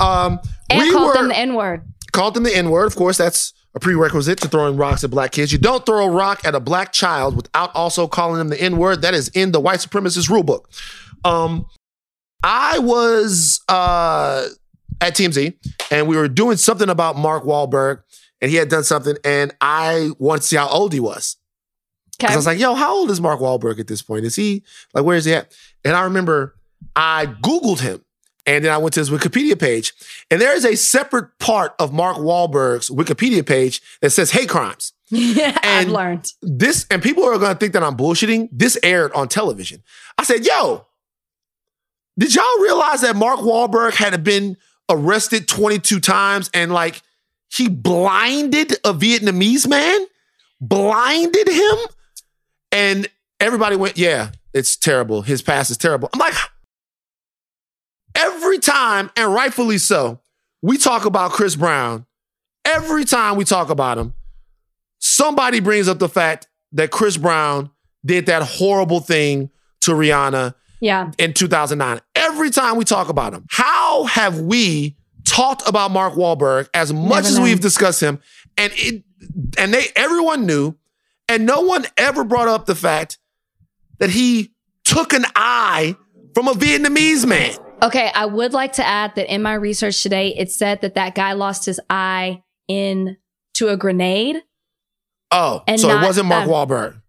[0.00, 0.38] Um,
[0.70, 1.82] And we called were them the N word.
[2.12, 2.84] called them the N word.
[2.86, 5.52] Of course, that's a prerequisite to throwing rocks at black kids.
[5.52, 8.76] You don't throw a rock at a black child without also calling them the N
[8.76, 9.02] word.
[9.02, 10.70] That is in the white supremacist rule book.
[11.24, 11.66] Um,
[12.42, 14.46] I was uh,
[15.00, 15.54] at TMZ
[15.90, 18.02] and we were doing something about Mark Wahlberg
[18.40, 21.36] and he had done something and I wanted to see how old he was.
[22.18, 24.24] Because I was like, yo, how old is Mark Wahlberg at this point?
[24.24, 25.52] Is he, like, where is he at?
[25.84, 26.54] And I remember
[26.94, 28.04] I Googled him
[28.46, 29.92] and then I went to his Wikipedia page
[30.30, 34.92] and there is a separate part of Mark Wahlberg's Wikipedia page that says hate crimes.
[35.10, 36.32] yeah, I've And- learned.
[36.42, 38.48] This, and people are gonna think that I'm bullshitting.
[38.52, 39.82] This aired on television.
[40.18, 40.86] I said, yo,
[42.18, 44.56] did y'all realize that Mark Wahlberg had been
[44.88, 47.02] arrested 22 times and like
[47.50, 50.00] he blinded a Vietnamese man?
[50.60, 51.76] Blinded him?
[52.72, 53.08] And
[53.40, 55.22] everybody went, yeah, it's terrible.
[55.22, 56.08] His past is terrible.
[56.12, 56.34] I'm like,
[58.14, 60.20] every time, and rightfully so,
[60.62, 62.06] we talk about Chris Brown.
[62.64, 64.14] Every time we talk about him,
[64.98, 67.70] somebody brings up the fact that Chris Brown
[68.04, 69.50] did that horrible thing
[69.82, 71.10] to Rihanna Yeah.
[71.18, 72.00] in 2009.
[72.14, 74.96] Every time we talk about him, how have we
[75.26, 77.44] talked about Mark Wahlberg as much Never as known.
[77.44, 78.20] we've discussed him,
[78.58, 79.04] and it,
[79.58, 80.74] and they everyone knew,
[81.28, 83.18] and no one ever brought up the fact
[83.98, 84.52] that he
[84.84, 85.96] took an eye
[86.34, 87.56] from a Vietnamese man.
[87.84, 91.14] Okay, I would like to add that in my research today, it said that that
[91.14, 93.18] guy lost his eye in
[93.54, 94.36] to a grenade.
[95.30, 97.00] Oh, And so it wasn't Mark Wahlberg.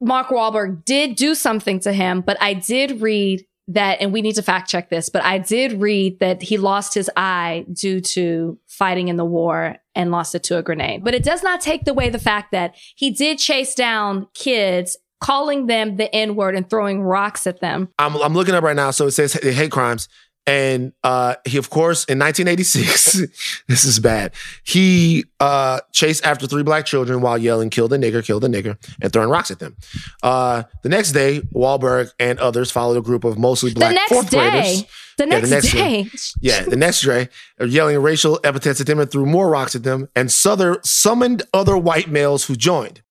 [0.00, 4.36] Mark Wahlberg did do something to him, but I did read that, and we need
[4.36, 8.58] to fact check this, but I did read that he lost his eye due to
[8.68, 11.02] fighting in the war and lost it to a grenade.
[11.04, 15.66] But it does not take away the fact that he did chase down kids, calling
[15.66, 17.88] them the N word and throwing rocks at them.
[17.98, 18.90] I'm, I'm looking up right now.
[18.90, 20.08] So it says hate crimes.
[20.48, 24.32] And uh, he, of course, in 1986, this is bad.
[24.62, 28.78] He uh, chased after three black children while yelling, kill the nigger, kill the nigger,
[29.02, 29.76] and throwing rocks at them.
[30.22, 34.12] Uh, the next day, Wahlberg and others followed a group of mostly black the next
[34.12, 34.82] fourth day, graders.
[34.82, 34.86] the
[35.24, 36.06] the next, next day,
[36.40, 37.28] Yeah, the next day,
[37.58, 41.76] yelling racial epithets at them and threw more rocks at them, and Souther summoned other
[41.76, 43.02] white males who joined.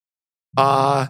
[0.56, 1.08] Uh,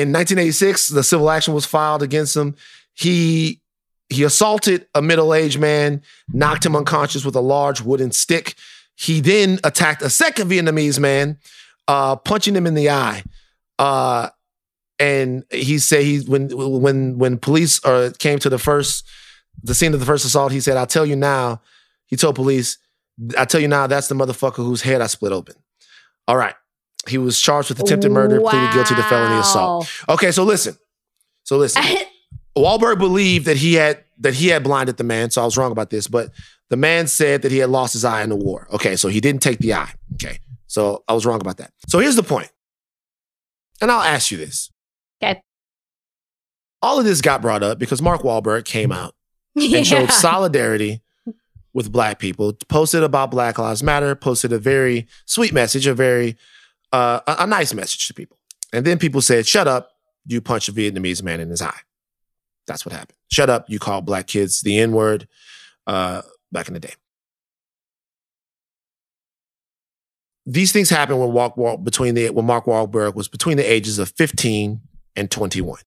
[0.00, 2.56] in 1986, the civil action was filed against him.
[2.94, 3.60] He
[4.08, 6.02] he assaulted a middle-aged man,
[6.32, 8.56] knocked him unconscious with a large wooden stick.
[8.96, 11.38] He then attacked a second Vietnamese man,
[11.86, 13.22] uh, punching him in the eye.
[13.78, 14.30] Uh,
[14.98, 19.06] and he said he when when when police uh, came to the first
[19.62, 21.62] the scene of the first assault, he said, "I'll tell you now."
[22.06, 22.78] He told police,
[23.38, 25.54] "I tell you now, that's the motherfucker whose head I split open."
[26.28, 26.54] All right.
[27.08, 29.90] He was charged with attempted murder, pleaded guilty to felony assault.
[30.08, 30.76] Okay, so listen.
[31.44, 31.82] So listen.
[31.82, 31.96] Wow.
[32.78, 35.72] Wahlberg believed that he had that he had blinded the man, so I was wrong
[35.72, 36.08] about this.
[36.08, 36.30] But
[36.68, 38.66] the man said that he had lost his eye in the war.
[38.72, 39.92] Okay, so he didn't take the eye.
[40.14, 41.72] Okay, so I was wrong about that.
[41.88, 42.50] So here's the point,
[43.80, 44.70] and I'll ask you this:
[45.22, 45.42] Okay.
[46.82, 49.14] All of this got brought up because Mark Wahlberg came out
[49.54, 51.02] and showed solidarity
[51.72, 56.36] with Black people, posted about Black Lives Matter, posted a very sweet message, a very
[56.92, 58.38] uh, a, a nice message to people,
[58.72, 59.90] and then people said, "Shut up!
[60.26, 61.80] You punched a Vietnamese man in his eye."
[62.66, 63.16] That's what happened.
[63.30, 63.68] Shut up!
[63.68, 65.26] You call black kids the N word
[65.86, 66.22] uh,
[66.52, 66.94] back in the day.
[70.46, 73.98] These things happened when Walk Walk between the when Mark Wahlberg was between the ages
[73.98, 74.80] of 15
[75.16, 75.78] and 21.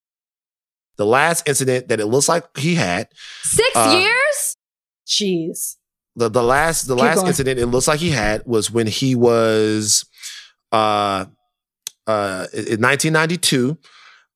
[0.96, 3.08] The last incident that it looks like he had,
[3.42, 4.56] Six Uh, years?
[5.06, 5.76] Jeez.
[6.16, 7.26] the the last the Keep last going.
[7.28, 10.06] incident it looks like he had was when he was
[10.74, 11.24] uh
[12.06, 13.78] uh in 1992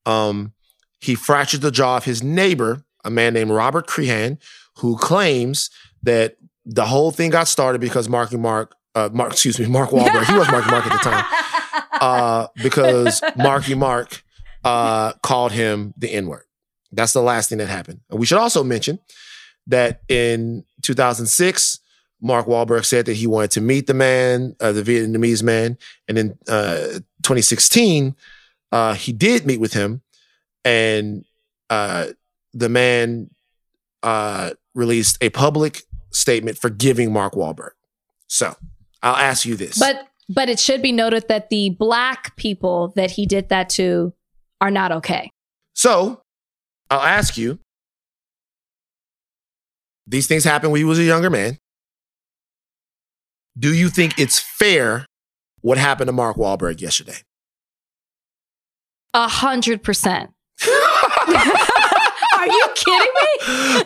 [0.06, 0.52] um
[1.00, 4.38] he fractured the jaw of his neighbor a man named Robert Crehan
[4.78, 5.70] who claims
[6.02, 10.24] that the whole thing got started because Marky Mark uh Mark excuse me Mark Wahlberg.
[10.26, 11.24] He was Marky Mark at the time.
[12.00, 14.22] Uh because Marky Mark
[14.64, 16.44] uh called him the N-word.
[16.92, 18.00] That's the last thing that happened.
[18.08, 19.00] And we should also mention
[19.66, 21.80] that in 2006,
[22.20, 25.78] Mark Wahlberg said that he wanted to meet the man, uh, the Vietnamese man.
[26.08, 28.16] And in uh, 2016,
[28.72, 30.02] uh, he did meet with him.
[30.64, 31.24] And
[31.70, 32.08] uh,
[32.52, 33.30] the man
[34.02, 37.70] uh, released a public statement forgiving Mark Wahlberg.
[38.26, 38.56] So
[39.02, 39.78] I'll ask you this.
[39.78, 44.12] But but it should be noted that the black people that he did that to
[44.60, 45.30] are not okay.
[45.74, 46.22] So
[46.90, 47.58] I'll ask you
[50.06, 51.58] these things happened when he was a younger man.
[53.58, 55.06] Do you think it's fair
[55.60, 57.18] what happened to Mark Wahlberg yesterday?
[59.14, 60.30] A hundred percent.
[60.66, 63.84] Are you kidding me?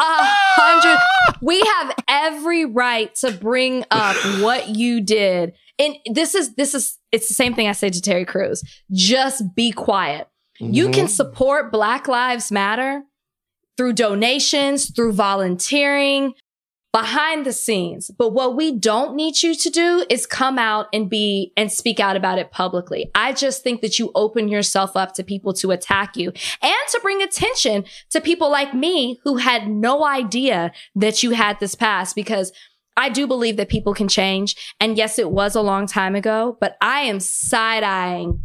[0.00, 0.24] A
[0.60, 0.98] hundred.
[1.40, 5.54] We have every right to bring up what you did.
[5.78, 8.62] And this is this is it's the same thing I say to Terry Crews.
[8.92, 10.28] Just be quiet.
[10.60, 10.94] You Mhm.
[10.94, 13.04] can support Black Lives Matter
[13.76, 16.34] through donations, through volunteering,
[16.92, 18.10] behind the scenes.
[18.10, 22.00] But what we don't need you to do is come out and be and speak
[22.00, 23.10] out about it publicly.
[23.14, 26.32] I just think that you open yourself up to people to attack you
[26.62, 31.60] and to bring attention to people like me who had no idea that you had
[31.60, 32.52] this past because
[32.96, 34.74] I do believe that people can change.
[34.80, 38.40] And yes, it was a long time ago, but I am side eyeing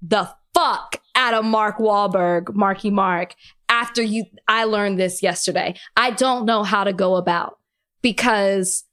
[0.00, 3.34] the fuck out of Mark Wahlberg, Marky Mark,
[3.68, 5.74] after you, I learned this yesterday.
[5.96, 7.58] I don't know how to go about
[8.02, 8.84] because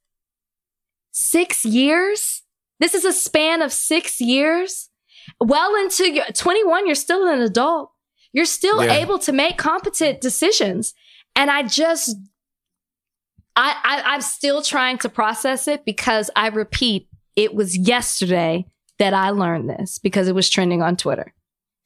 [1.12, 2.42] six years,
[2.80, 4.90] this is a span of six years.
[5.40, 7.92] Well into your 21, you're still an adult.
[8.34, 8.94] You're still yeah.
[8.94, 10.94] able to make competent decisions.
[11.36, 12.18] And I just,
[13.56, 18.66] I, I, I'm still trying to process it because I repeat, it was yesterday
[19.00, 21.34] that I learned this because it was trending on Twitter.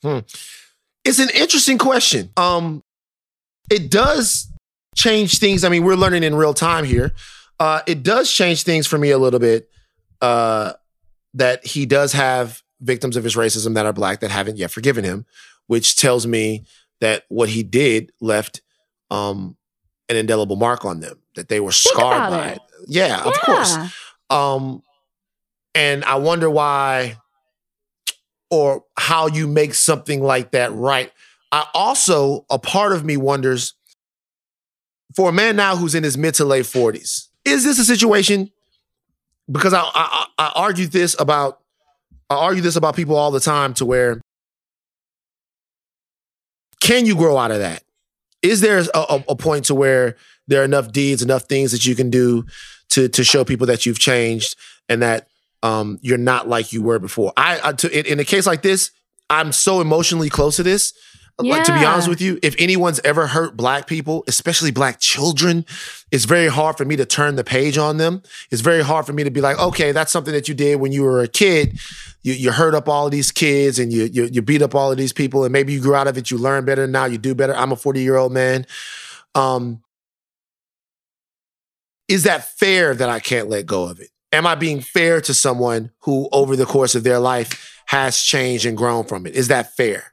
[0.02, 0.19] Hmm.
[1.03, 2.31] It's an interesting question.
[2.38, 2.84] Um,
[3.69, 4.52] it does
[4.97, 5.63] change things.
[5.63, 7.13] I mean, we're learning in real time here.
[7.59, 9.69] Uh, it does change things for me a little bit.
[10.21, 10.73] Uh,
[11.35, 15.03] that he does have victims of his racism that are black that haven't yet forgiven
[15.03, 15.25] him,
[15.67, 16.65] which tells me
[16.99, 18.61] that what he did left
[19.11, 19.55] um,
[20.09, 21.19] an indelible mark on them.
[21.35, 22.55] That they were scarred by it.
[22.55, 22.61] it.
[22.87, 23.77] Yeah, yeah, of course.
[24.31, 24.81] Um,
[25.75, 27.17] and I wonder why
[28.49, 31.11] or how you make something like that right.
[31.51, 33.76] I also, a part of me wonders
[35.15, 38.51] for a man now who's in his mid to late 40s, is this a situation?
[39.49, 41.59] Because I, I, I argue this about
[42.29, 44.19] I argue this about people all the time to where
[46.81, 47.84] can you grow out of that?
[48.41, 50.15] Is there a, a, point to where
[50.47, 52.45] there are enough deeds, enough things that you can do
[52.89, 54.55] to to show people that you've changed
[54.89, 55.27] and that
[55.63, 57.34] um, you're not like you were before.
[57.35, 58.91] I, I to, in, in a case like this,
[59.29, 60.93] I'm so emotionally close to this.
[61.41, 61.53] Yeah.
[61.53, 65.65] Like to be honest with you, if anyone's ever hurt black people, especially black children,
[66.11, 68.23] it's very hard for me to turn the page on them.
[68.49, 70.91] It's very hard for me to be like, okay, that's something that you did when
[70.91, 71.80] you were a kid.
[72.23, 74.91] You, you hurt up all of these kids and you, you you beat up all
[74.91, 76.31] of these people, and maybe you grew out of it.
[76.31, 77.05] You learn better now.
[77.05, 77.55] You do better.
[77.55, 78.65] I'm a 40 year old man.
[79.35, 79.84] Um,
[82.07, 84.09] is that fair that I can't let go of it?
[84.31, 88.65] am I being fair to someone who over the course of their life has changed
[88.65, 89.35] and grown from it?
[89.35, 90.11] Is that fair?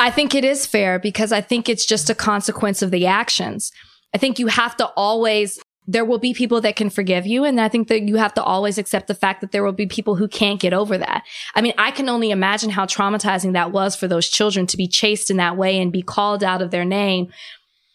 [0.00, 3.70] I think it is fair because I think it's just a consequence of the actions.
[4.14, 7.44] I think you have to always there will be people that can forgive you.
[7.44, 9.86] And I think that you have to always accept the fact that there will be
[9.86, 11.24] people who can't get over that.
[11.56, 14.86] I mean, I can only imagine how traumatizing that was for those children to be
[14.86, 17.32] chased in that way and be called out of their name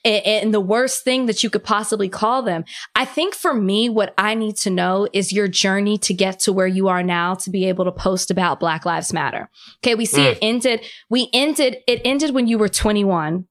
[0.06, 2.64] and the worst thing that you could possibly call them.
[2.96, 6.54] I think for me, what I need to know is your journey to get to
[6.54, 9.50] where you are now to be able to post about Black Lives Matter.
[9.84, 9.96] Okay.
[9.96, 10.32] We see mm.
[10.32, 10.86] it ended.
[11.10, 13.48] We ended, it ended when you were 21.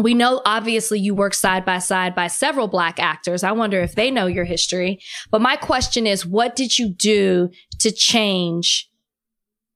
[0.00, 3.42] We know obviously you work side by side by several black actors.
[3.42, 5.00] I wonder if they know your history.
[5.32, 7.50] But my question is, what did you do
[7.80, 8.87] to change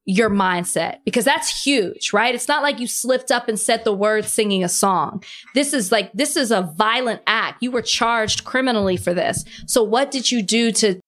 [0.04, 2.34] your mindset because that's huge, right?
[2.34, 5.22] It's not like you slipped up and said the words singing a song.
[5.54, 7.62] This is like, this is a violent act.
[7.62, 9.44] You were charged criminally for this.
[9.66, 11.00] So what did you do to,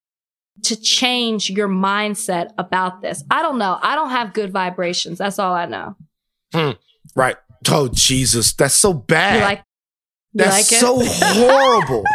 [0.62, 3.24] to change your mindset about this?
[3.30, 3.78] I don't know.
[3.82, 5.18] I don't have good vibrations.
[5.18, 5.96] That's all I know.
[6.52, 6.70] Hmm.
[7.16, 7.36] Right.
[7.68, 8.52] Oh, Jesus.
[8.52, 9.36] That's so bad.
[9.36, 9.58] You like,
[10.34, 12.04] you that's like so horrible.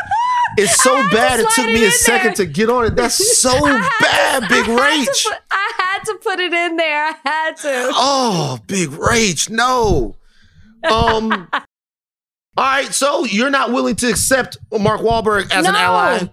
[0.57, 1.39] It's so bad.
[1.39, 2.45] It took me a second there.
[2.45, 2.95] to get on it.
[2.95, 5.25] That's so bad, to, Big Rach.
[5.51, 5.58] I
[5.99, 7.05] had to put it in there.
[7.05, 7.91] I had to.
[7.93, 9.49] Oh, Big Rach.
[9.49, 10.15] No.
[10.83, 11.49] Um.
[11.53, 11.63] all
[12.57, 12.93] right.
[12.93, 15.69] So you're not willing to accept Mark Wahlberg as no.
[15.69, 16.29] an ally.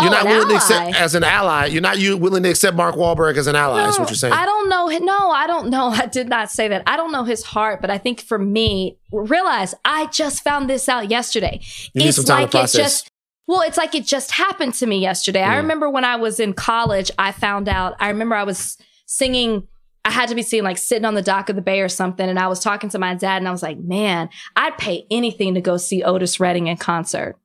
[0.00, 0.50] You're oh, not willing ally.
[0.50, 1.66] to accept as an ally.
[1.66, 3.82] You're not you willing to accept Mark Wahlberg as an ally.
[3.82, 4.32] No, is what you're saying.
[4.32, 4.86] I don't know.
[4.86, 5.88] No, I don't know.
[5.92, 6.84] I did not say that.
[6.86, 10.88] I don't know his heart, but I think for me, realize I just found this
[10.88, 11.60] out yesterday.
[11.94, 13.07] You it's like it just
[13.48, 15.42] well, it's like it just happened to me yesterday.
[15.42, 18.76] I remember when I was in college, I found out, I remember I was
[19.06, 19.66] singing,
[20.04, 22.28] I had to be singing like sitting on the dock of the bay or something.
[22.28, 25.54] And I was talking to my dad and I was like, man, I'd pay anything
[25.54, 27.36] to go see Otis Redding in concert.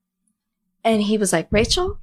[0.83, 1.99] And he was like, Rachel,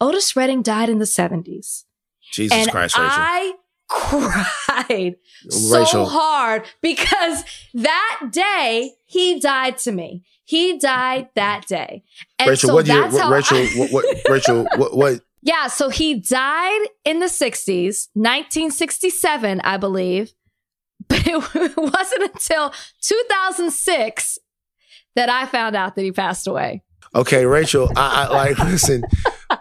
[0.00, 1.82] Otis Redding died in the 70s.
[2.30, 3.10] Jesus and Christ, Rachel.
[3.10, 3.54] I
[3.88, 5.16] cried
[5.46, 5.86] Rachel.
[5.86, 7.42] so hard because
[7.74, 10.22] that day he died to me.
[10.44, 12.04] He died that day.
[12.38, 13.08] And Rachel, so what year?
[13.08, 15.20] What, Rachel, I, what, what, Rachel, what, what?
[15.42, 20.32] Yeah, so he died in the 60s, 1967, I believe.
[21.06, 22.72] But it wasn't until
[23.02, 24.38] 2006
[25.16, 26.82] that I found out that he passed away.
[27.14, 29.04] Okay, Rachel, I, I like listen.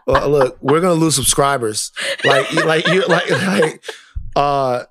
[0.08, 1.92] Well, look, we're gonna lose subscribers.
[2.24, 3.84] Like, like you, like, like,
[4.38, 4.84] uh,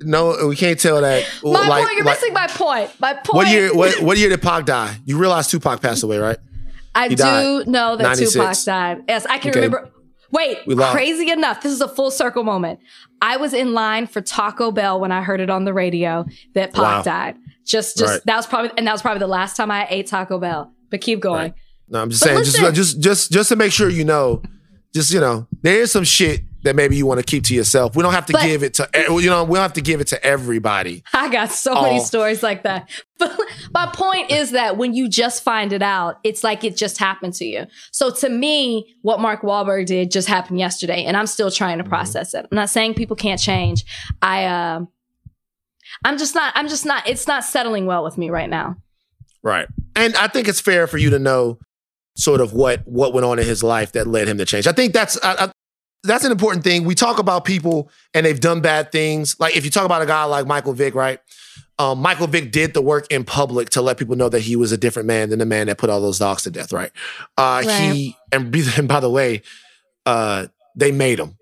[0.00, 1.24] No, we can't tell that.
[1.42, 1.96] My like, point.
[1.96, 2.90] You're like- missing my point.
[3.00, 3.34] My point.
[3.34, 3.74] What year?
[3.74, 4.96] What, what year did Pac die?
[5.04, 6.38] You realize Tupac passed away, right?
[6.94, 7.68] I He do died.
[7.68, 8.32] know that 96.
[8.32, 9.04] Tupac died.
[9.08, 9.60] Yes, I can Okay.
[9.60, 9.90] remember.
[10.32, 10.58] Wait,
[10.90, 11.62] crazy enough.
[11.62, 12.80] This is a full circle moment.
[13.22, 16.72] I was in line for Taco Bell when I heard it on the radio that
[16.72, 17.02] Pac Wow.
[17.02, 17.36] died.
[17.64, 18.20] Just, just Right.
[18.26, 20.72] that was probably, and that was probably the last time I ate Taco Bell.
[20.90, 21.40] But keep going.
[21.40, 21.54] Right.
[21.88, 24.42] No, I'm just But saying, listen- just just just just to make sure you know,
[24.94, 27.96] just you know, there is some shit that maybe you want to keep to yourself.
[27.96, 30.00] We don't have to But- give it to you know, we don't have to give
[30.00, 31.02] it to everybody.
[31.12, 32.88] I got so many stories like that.
[33.18, 33.34] But
[33.72, 37.32] my point is that when you just find it out, it's like it just happened
[37.34, 37.66] to you.
[37.90, 41.84] So to me, what Mark Wahlberg did just happened yesterday, and I'm still trying to
[41.84, 41.88] Mm-hmm.
[41.90, 42.46] process it.
[42.50, 43.84] I'm not saying people can't change.
[44.20, 44.80] I, uh,
[46.04, 46.52] I'm just not.
[46.56, 47.08] I'm just not.
[47.08, 48.76] It's not settling well with me right now.
[49.42, 49.66] Right.
[49.94, 51.58] And I think it's fair for you to know
[52.16, 54.66] sort of what what went on in his life that led him to change.
[54.66, 55.52] I think that's I, I,
[56.06, 56.84] that's an important thing.
[56.84, 59.38] We talk about people and they've done bad things.
[59.38, 61.20] Like if you talk about a guy like Michael Vick, right?
[61.78, 64.72] Um, Michael Vick did the work in public to let people know that he was
[64.72, 66.90] a different man than the man that put all those dogs to death, right?
[67.36, 67.92] Uh, Right.
[67.92, 69.42] He and, and by the way,
[70.06, 71.36] uh, they made him.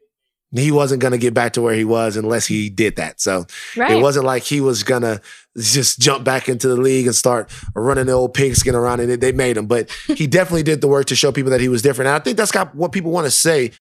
[0.52, 3.20] He wasn't gonna get back to where he was unless he did that.
[3.20, 3.46] So
[3.76, 3.90] Right.
[3.92, 5.20] it wasn't like he was gonna
[5.58, 9.32] just jump back into the league and start running the old pigskin around and they
[9.32, 9.66] made him.
[9.66, 12.06] But he definitely did the work to show people that he was different.
[12.08, 13.72] And I think that's got what people want to say,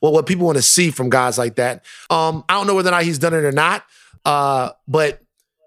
[0.00, 1.84] well, what people want to see from guys like that.
[2.10, 3.84] Um, I don't know whether or not he's done it or not.
[4.24, 5.22] Uh, but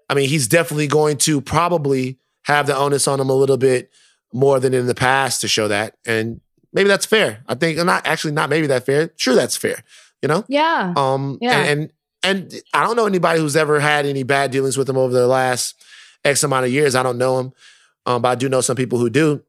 [0.08, 3.90] I mean, he's definitely going to probably have the onus on him a little bit
[4.32, 5.96] more than in the past to show that.
[6.06, 6.40] And
[6.72, 7.42] maybe that's fair.
[7.48, 9.12] I think not actually not maybe that fair.
[9.16, 9.82] Sure, that's fair.
[10.22, 10.44] You know?
[10.48, 10.92] yeah.
[10.96, 11.58] Um, Yeah.
[11.60, 11.92] and, and
[12.22, 15.26] and I don't know anybody who's ever had any bad dealings with him over the
[15.26, 15.82] last
[16.22, 16.94] X amount of years.
[16.94, 17.52] I don't know him,
[18.04, 19.42] um, but I do know some people who do.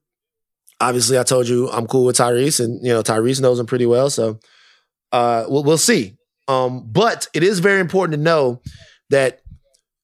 [0.80, 3.86] Obviously, I told you I'm cool with Tyrese, and you know Tyrese knows him pretty
[3.86, 4.10] well.
[4.10, 4.40] So
[5.12, 6.18] uh, we'll, we'll see.
[6.48, 8.62] Um, but it is very important to know
[9.10, 9.42] that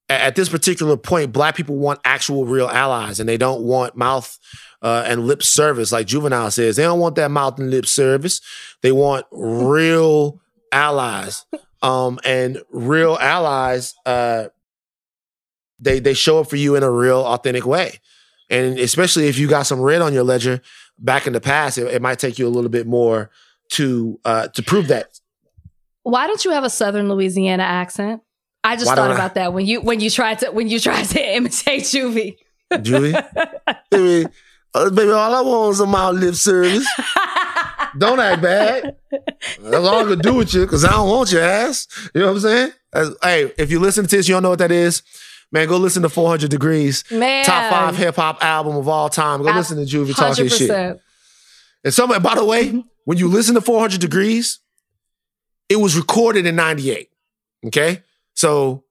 [0.10, 4.38] at this particular point, Black people want actual, real allies, and they don't want mouth
[4.82, 6.78] uh, and lip service like Juvenile says.
[6.78, 8.40] They don't want that mouth and lip service.
[8.82, 10.40] They want real
[10.72, 11.46] allies
[11.82, 14.46] um, and real allies uh,
[15.80, 18.00] they they show up for you in a real authentic way
[18.50, 20.62] and especially if you got some red on your ledger
[20.98, 23.30] back in the past it, it might take you a little bit more
[23.72, 25.20] to uh, to prove that.
[26.04, 28.22] Why don't you have a Southern Louisiana accent?
[28.64, 30.68] I just Why thought don't I- about that when you when you tried to when
[30.68, 32.38] you tried to imitate Juvie.
[32.82, 33.14] Julie
[33.92, 34.26] baby,
[34.74, 36.86] uh, baby all I want is a mild lip service.
[37.98, 38.98] Don't act bad.
[39.62, 41.88] That's all I can do with you because I don't want your ass.
[42.14, 42.72] You know what I'm saying?
[42.94, 45.02] As- hey if you listen to this you don't know what that is.
[45.52, 49.42] Man go listen to 400 Degreez Man, top five hip hop album of all time.
[49.42, 51.00] Go listen to Juvie talk his shit.
[51.84, 54.58] And somebody, by the way, when you listen to 400 Degreez,
[55.70, 57.10] it was recorded in 98.
[57.68, 58.04] Okay?
[58.34, 58.84] So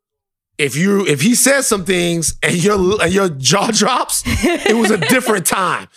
[0.56, 4.90] if you if he says some things and your and your jaw drops, it was
[4.90, 5.88] a different time.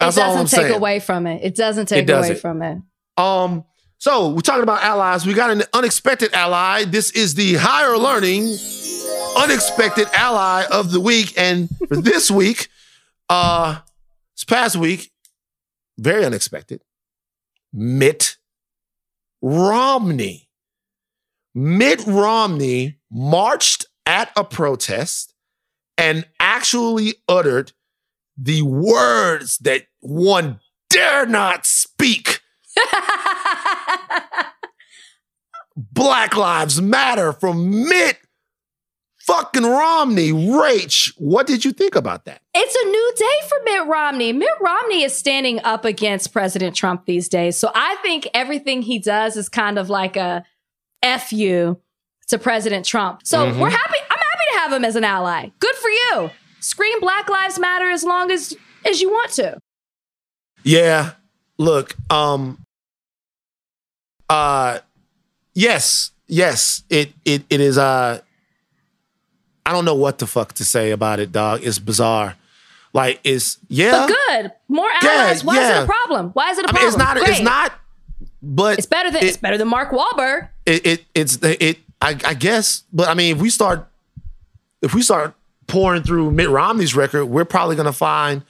[0.00, 0.74] That's it doesn't I'm take saying.
[0.74, 1.44] away from it.
[1.44, 2.30] It doesn't take It doesn't.
[2.32, 2.78] away from it.
[3.18, 3.62] Um,
[3.98, 5.26] so we're talking about allies.
[5.26, 6.84] We got an unexpected ally.
[6.86, 8.56] This is the higher learning
[9.36, 11.34] unexpected ally of the week.
[11.36, 12.68] And for this week,
[13.28, 13.80] uh,
[14.34, 15.12] this past week,
[15.98, 16.82] very unexpected.
[17.76, 18.38] Mitt
[19.42, 20.48] Romney.
[21.54, 25.34] Mitt Romney marched at a protest
[25.98, 27.72] and actually uttered
[28.36, 32.40] the words that one dare not speak.
[35.76, 38.16] Black Lives Matter from Mitt
[39.26, 40.30] fucking Romney.
[40.32, 42.40] Rach, what did you think about that?
[42.54, 44.32] It's a new day for Mitt Romney.
[44.32, 47.56] Mitt Romney is standing up against President Trump these days.
[47.56, 50.44] So I think everything he does is kind of like a
[51.02, 51.80] F you
[52.28, 53.20] to President Trump.
[53.24, 53.58] So Mhm.
[53.58, 53.98] we're happy.
[54.10, 55.50] I'm happy to have him as an ally.
[55.60, 56.30] Good for you.
[56.60, 59.58] Scream Black Lives Matter as long as as you want to.
[60.64, 61.12] Yeah.
[61.58, 62.58] Look, um
[64.28, 64.80] uh
[65.54, 68.20] yes, yes, it it it is uh
[69.66, 71.60] I don't know what the fuck to say about it, dog.
[71.64, 72.36] It's bizarre.
[72.92, 74.06] Like it's yeah.
[74.06, 74.52] But good.
[74.68, 75.42] More allies.
[75.42, 75.46] Yeah.
[75.46, 76.30] Why is it a problem?
[76.30, 76.88] Why is it a I mean problem?
[76.88, 77.72] it's not it's not
[78.42, 80.48] but It's better than it- it's better than Mark Wahlberg.
[80.64, 83.88] it, it it's it I, I guess but i mean if we start
[84.82, 85.34] if we start
[85.66, 88.42] pouring through mitt romney's record we're probably gonna find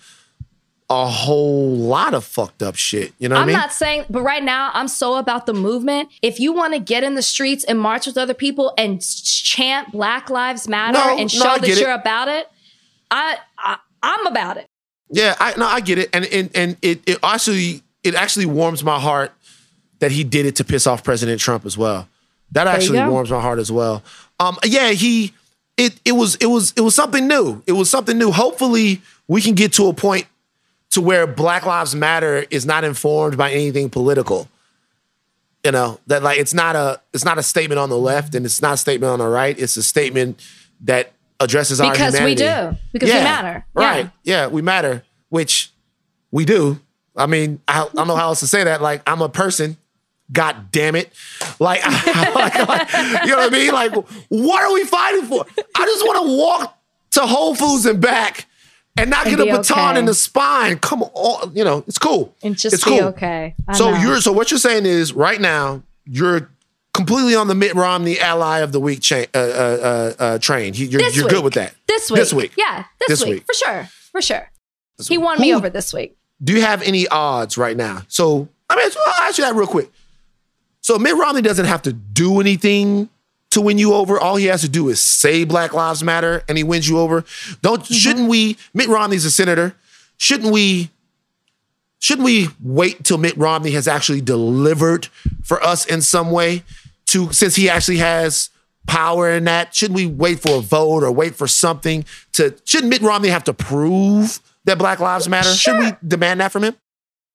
[0.89, 4.05] a whole lot of fucked up shit you know what i I'm mean not saying,
[4.09, 6.11] but right now I'm so about the movement.
[6.23, 9.91] If you want to get in the streets and march with other people and chant
[9.93, 12.49] Black Lives Matter No, and show I that you're about it,
[13.11, 14.67] I, I I'm about it.
[15.11, 18.85] yeah i no i get it and and, and it, it actually it actually warms
[18.85, 19.33] my heart
[19.99, 22.07] that he did it to piss off president trump as well
[22.53, 24.05] That actually warms my heart as well.
[24.39, 25.33] Um, yeah, he
[25.77, 27.61] it it was it was it was something new.
[27.67, 28.31] It was something new.
[28.31, 30.27] Hopefully, we can get to a point
[30.97, 34.49] to where Black Lives Matter is not informed by anything political.
[35.63, 38.47] You know that like it's not a it's not a statement on the left and
[38.47, 39.59] it's not a statement on the right.
[39.59, 40.41] It's a statement
[40.83, 42.35] that addresses because our humanity.
[42.37, 42.79] Because we do.
[42.95, 43.67] Because yeah, we matter.
[43.75, 44.11] Right.
[44.23, 44.35] Yeah.
[44.45, 45.05] yeah, we matter.
[45.29, 45.71] Which
[46.31, 46.81] we do.
[47.15, 48.81] I mean, I, I don't know how else to say that.
[48.81, 49.77] Like, I'm a person.
[50.33, 51.13] God damn it.
[51.59, 51.85] Like,
[52.35, 52.93] like, like,
[53.25, 53.73] you know what I mean?
[53.73, 53.93] Like,
[54.29, 55.45] what are we fighting for?
[55.75, 56.79] I just want to walk
[57.13, 58.47] to Whole Foods and back
[58.97, 59.99] and not and get a baton okay.
[59.99, 60.79] in the spine.
[60.79, 62.35] Come on, you know, it's cool.
[62.43, 63.03] And just it's cool.
[63.05, 63.55] okay.
[63.69, 64.01] I so know.
[64.01, 66.51] you're so what you're saying is right now you're
[66.95, 69.43] completely on the Mitt Romney ally of the week cha- uh, uh,
[70.19, 70.75] uh, uh train.
[70.75, 71.75] You're, you're good with that.
[71.87, 72.19] This week.
[72.19, 72.53] This week.
[72.57, 73.35] Yeah, this, this week.
[73.35, 73.47] week.
[73.47, 73.89] For sure.
[74.13, 74.51] For sure.
[74.97, 76.17] This he won Who, me over this week.
[76.43, 78.03] Do you have any odds right now?
[78.09, 79.91] So, I mean, I'll ask you that real quick.
[80.81, 83.09] So, Mitt Romney doesn't have to do anything
[83.57, 84.21] to win you over.
[84.21, 87.25] All he has to do is say Black Lives Matter and he wins you over.
[87.63, 87.95] Don't mm-hmm.
[87.95, 89.75] shouldn't we Mitt Romney's a senator.
[90.19, 90.91] Shouldn't we
[91.99, 95.07] shouldn't we wait till Mitt Romney has actually delivered
[95.43, 96.63] for us in some way
[97.07, 98.51] to since he actually has
[98.87, 99.75] power in that?
[99.75, 102.05] Shouldn't we wait for a vote or wait for something
[102.35, 105.49] to shouldn't Mitt Romney have to prove that Black Lives Matter?
[105.49, 105.75] Sure.
[105.75, 106.77] Should we demand that from him?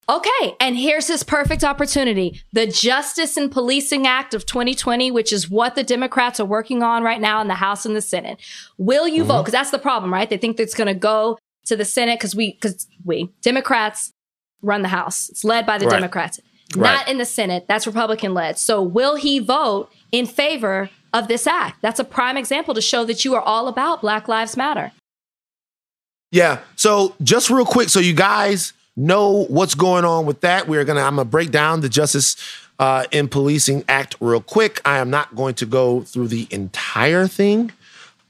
[0.10, 2.42] Okay, and here's his perfect opportunity.
[2.54, 7.04] The Justice and Policing Act of 2020, which is what the Democrats are working on
[7.04, 8.40] right now in the House and the Senate.
[8.78, 9.28] Will you mm-hmm.
[9.28, 9.42] vote?
[9.44, 10.30] Because that's the problem, right?
[10.30, 14.12] They think it's going to go to the Senate because we, because we, Democrats
[14.62, 15.30] run the House.
[15.30, 15.94] It's led by the right.
[15.94, 16.40] Democrats,
[16.76, 16.96] right.
[16.96, 17.66] not in the Senate.
[17.68, 18.58] That's Republican led.
[18.58, 21.82] So will he vote in favor of this act?
[21.82, 24.92] That's a prime example to show that you are all about Black Lives Matter.
[26.32, 26.60] Yeah.
[26.76, 30.68] So just real quick, so you guys know what's going on with that.
[30.68, 32.36] We're gonna I'm gonna break down the Justice
[32.80, 34.82] uh, in Policing Act real quick.
[34.84, 37.72] I am not going to go through the entire thing.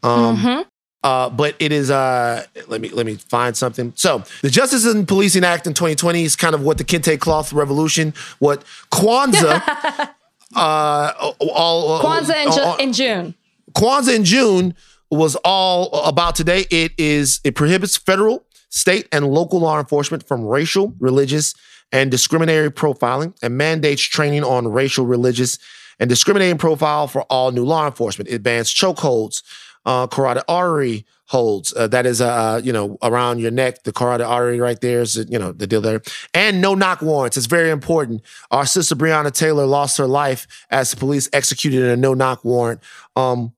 [0.04, 0.62] Um, mm-hmm.
[1.04, 3.92] Uh, but it is uh, let me let me find something.
[3.96, 7.54] So the Justice in Policing Act in 2020 is kind of what the kente cloth
[7.54, 9.64] revolution, what Kwanzaa,
[10.56, 13.36] uh, all Kwanzaa in, Ju- in June.
[13.74, 14.76] Kwanzaa in June
[15.10, 16.66] was all about today.
[16.70, 21.54] It is it prohibits federal, state, and local law enforcement from racial, religious,
[21.92, 25.60] and discriminatory profiling and mandates training on racial, religious,
[26.00, 28.30] and discriminating profile for all new law enforcement.
[28.30, 29.44] It bans chokeholds,
[29.86, 31.74] uh, carotid artery holds.
[31.76, 35.16] Uh, that is, uh, you know, around your neck, the carotid artery right there is,
[35.30, 36.02] you know, the deal there.
[36.34, 37.38] And no knock warrants.
[37.38, 38.22] It's very important.
[38.52, 42.82] Our sister Breonna Taylor lost her life as the police executed a no knock warrant.
[43.16, 43.54] Um,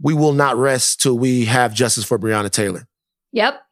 [0.00, 2.86] we will not rest till we have justice for Breonna Taylor.
[3.32, 3.65] Yep.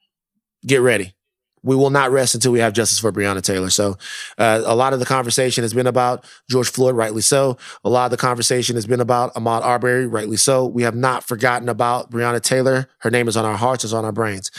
[0.66, 1.14] Get ready.
[1.62, 3.70] We will not rest until we have justice for Breonna Taylor.
[3.70, 3.96] So,
[4.36, 7.56] uh, a lot of the conversation has been about George Floyd, rightly so.
[7.84, 10.66] A lot of the conversation has been about Ahmaud Arbery, rightly so.
[10.66, 12.88] We have not forgotten about Breonna Taylor.
[12.98, 14.50] Her name is on our hearts, it's on our brains.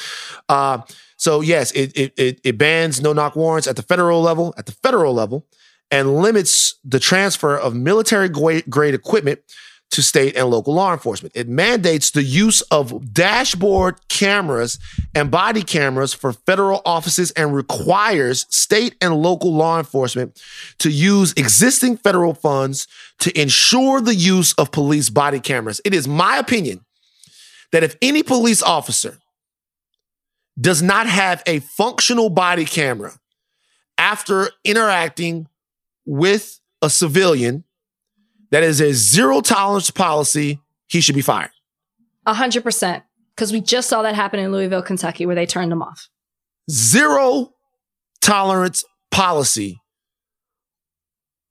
[0.50, 0.80] Uh,
[1.18, 4.66] so, yes, it, it, it, it bans no knock warrants at the federal level, at
[4.66, 5.46] the federal level,
[5.92, 9.40] and limits the transfer of military grade equipment
[9.92, 11.34] to state and local law enforcement.
[11.36, 14.80] It mandates the use of dashboard cameras
[15.14, 20.42] and body cameras for federal offices and requires state and local law enforcement
[20.80, 22.88] to use existing federal funds
[23.20, 25.80] to ensure the use of police body cameras.
[25.86, 26.84] It is my opinion
[27.72, 29.18] that if any police officer
[30.60, 33.14] does not have a functional body camera
[33.98, 35.48] after interacting
[36.06, 37.65] with a civilian
[38.56, 40.62] that is a zero tolerance policy.
[40.88, 41.52] He should be fired.
[42.26, 43.04] A hundred percent.
[43.36, 46.08] Because we just saw that happen in Louisville, Kentucky, where they turned him off.
[46.72, 47.54] Zero
[48.22, 49.82] tolerance policy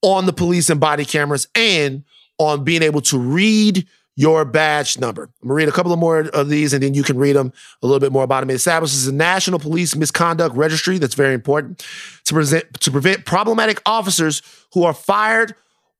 [0.00, 2.04] on the police and body cameras and
[2.38, 3.86] on being able to read
[4.16, 5.24] your badge number.
[5.24, 7.52] I'm gonna read a couple of more of these and then you can read them
[7.82, 8.48] a little bit more about them.
[8.48, 11.84] It establishes a national police misconduct registry that's very important
[12.24, 14.40] to present to prevent problematic officers
[14.72, 15.54] who are fired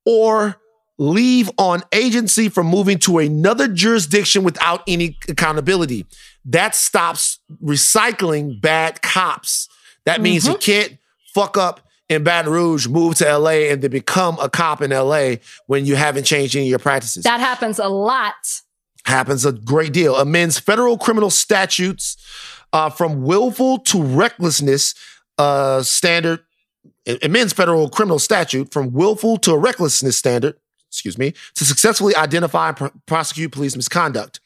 [0.07, 0.57] or
[0.99, 6.07] leave on agency from moving to another jurisdiction without any accountability.
[6.45, 9.69] That stops recycling bad cops.
[10.05, 10.53] That means mm-hmm.
[10.53, 10.99] you can't
[11.35, 15.37] fuck up in Baton Rouge, move to LA, and then become a cop in LA
[15.67, 17.25] when you haven't changed any of your practices.
[17.25, 18.35] That happens a lot.
[19.07, 20.17] Happens a great deal.
[20.17, 22.17] Amends federal criminal statutes
[22.73, 24.95] uh, from willful to recklessness
[25.39, 26.41] uh, standard.
[27.23, 30.57] Amends federal criminal statute from willful to a recklessness standard
[30.95, 34.41] excuse me, to successfully identify and pr- prosecute police misconduct.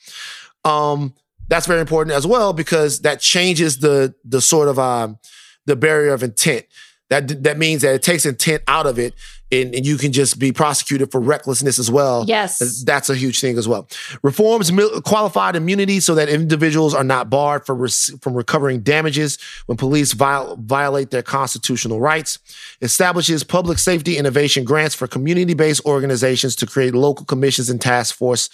[0.64, 1.14] Um,
[1.48, 5.18] that's very important as well because that changes the the sort of um,
[5.66, 6.66] the barrier of intent.
[7.10, 9.14] That that means that it takes intent out of it,
[9.50, 12.24] and, and you can just be prosecuted for recklessness as well.
[12.26, 13.88] Yes, that's a huge thing as well.
[14.22, 14.70] Reforms
[15.04, 17.88] qualified immunity so that individuals are not barred for
[18.20, 22.38] from recovering damages when police viol- violate their constitutional rights.
[22.82, 28.48] Establishes public safety innovation grants for community-based organizations to create local commissions and task force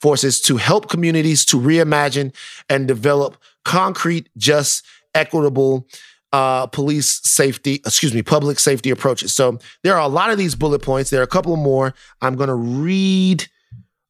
[0.00, 2.32] forces to help communities to reimagine
[2.70, 4.82] and develop concrete, just,
[5.14, 5.86] equitable
[6.32, 9.34] uh, police safety, excuse me, public safety approaches.
[9.34, 11.10] So there are a lot of these bullet points.
[11.10, 11.94] There are a couple more.
[12.20, 13.46] I'm going to read.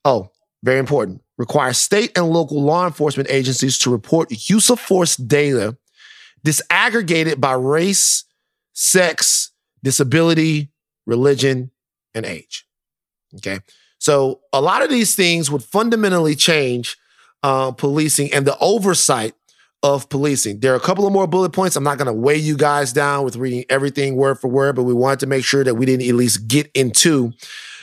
[0.04, 0.30] Oh,
[0.62, 1.22] very important.
[1.36, 5.76] Require state and local law enforcement agencies to report use of force data
[6.44, 8.24] disaggregated by race,
[8.72, 10.70] sex, disability,
[11.06, 11.70] religion,
[12.14, 12.66] and age.
[13.36, 13.60] Okay.
[13.98, 16.96] So a lot of these things would fundamentally change
[17.42, 19.34] uh, policing and the oversight
[19.82, 20.60] of policing.
[20.60, 21.76] There are a couple of more bullet points.
[21.76, 24.82] I'm not going to weigh you guys down with reading everything word for word, but
[24.82, 27.32] we wanted to make sure that we didn't at least get into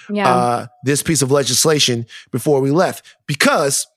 [0.10, 0.30] yeah.
[0.30, 3.16] uh, this piece of legislation before we left.
[3.28, 3.88] Because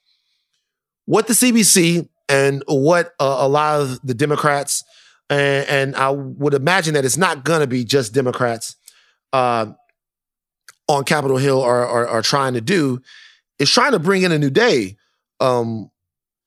[1.07, 4.85] what the CBC and what uh, a lot of the Democrats,
[5.31, 8.77] and, and, I would imagine that it's not going to be just Democrats
[9.33, 9.67] uh,
[10.89, 13.01] on Capitol Hill are, are, are, trying to do,
[13.59, 14.97] is trying to bring in a new day
[15.41, 15.91] um,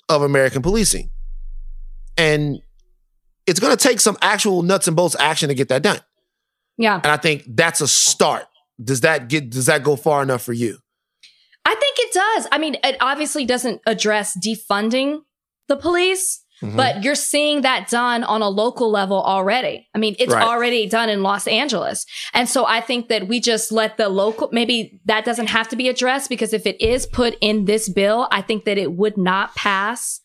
[0.09, 1.10] of American policing.
[2.17, 2.59] And
[3.47, 5.99] it's going to take some actual nuts and bolts action to get that done.
[6.77, 6.95] Yeah.
[6.95, 8.45] And I think that's a start.
[8.83, 10.77] Does that get does that go far enough for you?
[11.65, 12.47] I think it does.
[12.51, 15.21] I mean, it obviously doesn't address defunding
[15.67, 16.75] the police, mm-hmm.
[16.75, 19.87] but you're seeing that done on a local level already.
[19.93, 20.43] I mean, it's right.
[20.43, 22.05] already done in Los Angeles.
[22.33, 25.75] And so I think that we just let the local, maybe that doesn't have to
[25.75, 29.17] be addressed because if it is put in this bill, I think that it would
[29.17, 30.20] not pass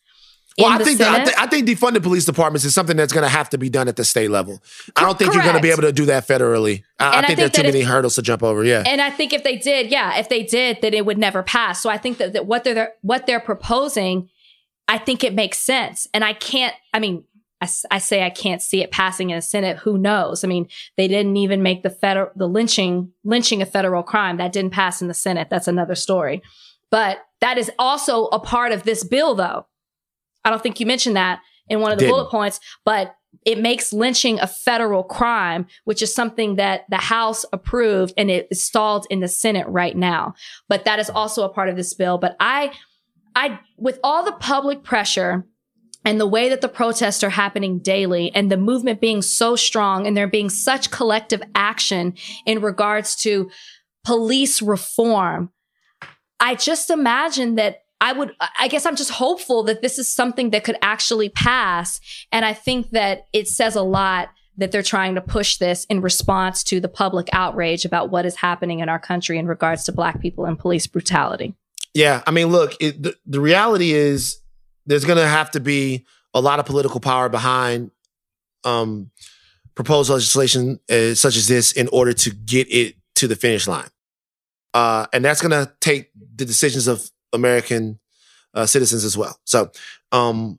[0.58, 3.24] well, I think, that, I, th- I, think defunding police departments is something that's going
[3.24, 4.62] to have to be done at the state level.
[4.94, 5.44] I don't think Correct.
[5.44, 6.82] you're going to be able to do that federally.
[6.98, 8.64] I, I think, think there are too many if, hurdles to jump over.
[8.64, 11.42] Yeah, and I think if they did, yeah, if they did, then it would never
[11.42, 11.82] pass.
[11.82, 14.30] So I think that, that what they're what they're proposing,
[14.88, 16.08] I think it makes sense.
[16.14, 16.74] And I can't.
[16.94, 17.24] I mean,
[17.60, 19.76] I, I say I can't see it passing in the Senate.
[19.78, 20.42] Who knows?
[20.42, 24.52] I mean, they didn't even make the federal the lynching lynching a federal crime that
[24.52, 25.48] didn't pass in the Senate.
[25.50, 26.40] That's another story.
[26.90, 29.66] But that is also a part of this bill, though
[30.46, 32.14] I don't think you mentioned that in one of the Didn't.
[32.14, 37.44] bullet points, but it makes lynching a federal crime, which is something that the House
[37.52, 40.34] approved and it is stalled in the Senate right now.
[40.68, 42.16] But that is also a part of this bill.
[42.16, 42.72] But I,
[43.34, 45.44] I, with all the public pressure
[46.04, 50.06] and the way that the protests are happening daily and the movement being so strong
[50.06, 52.14] and there being such collective action
[52.46, 53.50] in regards to
[54.04, 55.50] police reform,
[56.38, 60.50] I just imagine that I would, I guess I'm just hopeful that this is something
[60.50, 62.00] that could actually pass.
[62.30, 64.28] And I think that it says a lot
[64.58, 68.36] that they're trying to push this in response to the public outrage about what is
[68.36, 71.54] happening in our country in regards to black people and police brutality.
[71.94, 72.22] Yeah.
[72.26, 74.40] I mean, look, it, the, the reality is
[74.86, 76.04] there's going to have to be
[76.34, 77.90] a lot of political power behind
[78.64, 79.10] um,
[79.74, 83.88] proposed legislation uh, such as this in order to get it to the finish line.
[84.74, 87.98] Uh, and that's going to take the decisions of American
[88.54, 89.38] uh, citizens as well.
[89.44, 89.70] So,
[90.12, 90.58] um,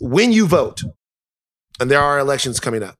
[0.00, 0.82] when you vote,
[1.80, 2.96] and there are elections coming up,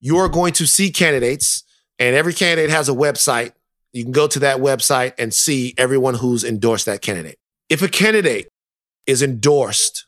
[0.00, 1.64] you are going to see candidates,
[1.98, 3.52] and every candidate has a website.
[3.92, 7.38] You can go to that website and see everyone who's endorsed that candidate.
[7.68, 8.48] If a candidate
[9.06, 10.06] is endorsed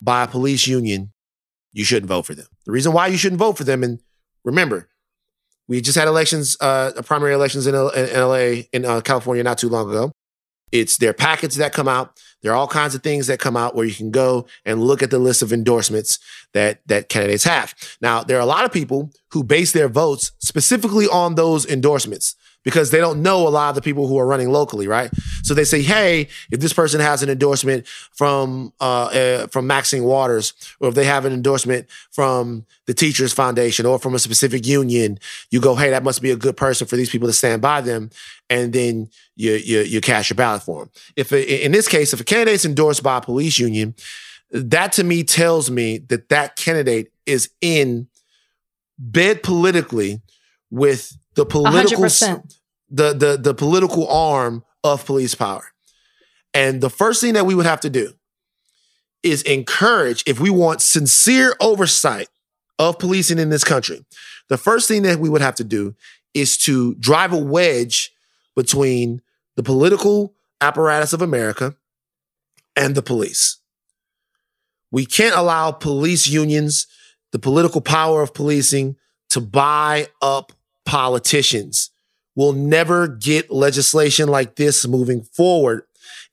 [0.00, 1.12] by a police union,
[1.72, 2.46] you shouldn't vote for them.
[2.66, 4.00] The reason why you shouldn't vote for them, and
[4.44, 4.88] remember,
[5.68, 9.58] we just had elections, uh, primary elections in, L- in LA, in uh, California not
[9.58, 10.12] too long ago.
[10.72, 12.18] It's their packets that come out.
[12.42, 15.02] There are all kinds of things that come out where you can go and look
[15.02, 16.18] at the list of endorsements
[16.54, 17.74] that that candidates have.
[18.00, 22.34] Now, there are a lot of people who base their votes specifically on those endorsements
[22.66, 25.12] because they don't know a lot of the people who are running locally, right?
[25.44, 30.02] So they say, hey, if this person has an endorsement from uh, uh, from Maxine
[30.02, 34.66] Waters, or if they have an endorsement from the Teachers Foundation or from a specific
[34.66, 35.20] union,
[35.52, 37.80] you go, hey, that must be a good person for these people to stand by
[37.80, 38.10] them,
[38.50, 40.90] and then you you, you cast your ballot for them.
[41.14, 43.94] If in this case, if a candidate's endorsed by a police union,
[44.50, 48.08] that to me tells me that that candidate is in
[48.98, 50.20] bed politically
[50.70, 52.56] with the political 100%.
[52.90, 55.64] the the the political arm of police power.
[56.54, 58.14] And the first thing that we would have to do
[59.22, 62.28] is encourage if we want sincere oversight
[62.78, 64.04] of policing in this country.
[64.48, 65.94] The first thing that we would have to do
[66.34, 68.12] is to drive a wedge
[68.54, 69.20] between
[69.56, 71.74] the political apparatus of America
[72.76, 73.58] and the police.
[74.90, 76.86] We can't allow police unions,
[77.32, 78.96] the political power of policing,
[79.30, 80.52] to buy up
[80.84, 81.90] politicians.
[82.34, 85.84] We'll never get legislation like this moving forward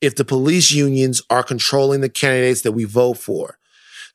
[0.01, 3.57] if the police unions are controlling the candidates that we vote for.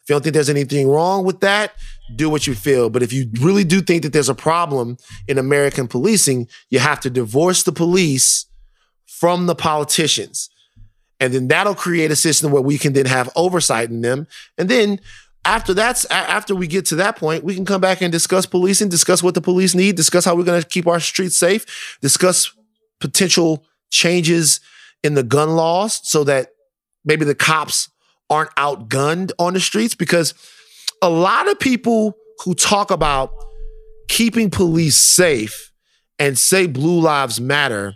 [0.03, 1.73] If you don't think there's anything wrong with that,
[2.15, 2.91] do what you feel.
[2.91, 4.97] But if you really do think that there's a problem
[5.27, 8.47] in American policing, you have to divorce the police
[9.07, 10.51] from the politicians.
[11.21, 14.27] And then that'll create a system where we can then have oversight in them.
[14.57, 15.01] And then
[15.45, 18.89] after that's after we get to that point, we can come back and discuss policing,
[18.89, 22.53] discuss what the police need, discuss how we're going to keep our streets safe, discuss
[23.01, 24.61] potential changes
[25.03, 26.49] in the gun laws so that
[27.05, 27.89] maybe the cops
[28.29, 30.35] aren't outgunned on the streets because
[31.01, 33.33] a lot of people who talk about
[34.09, 35.73] keeping police safe
[36.19, 37.95] and say blue lives matter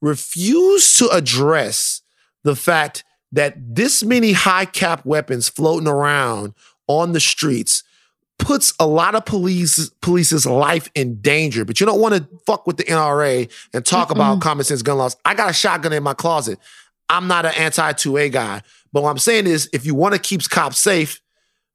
[0.00, 2.02] refuse to address
[2.44, 6.52] the fact that this many high cap weapons floating around
[7.00, 7.84] on the streets
[8.38, 11.64] puts a lot of police police's life in danger.
[11.64, 14.82] But you don't want to fuck with the NRA and talk mm about common sense
[14.82, 15.16] gun laws.
[15.24, 16.58] I got a shotgun in my closet.
[17.08, 18.62] I'm not an anti 2A guy.
[18.92, 21.20] But what I'm saying is if you want to keep cops safe,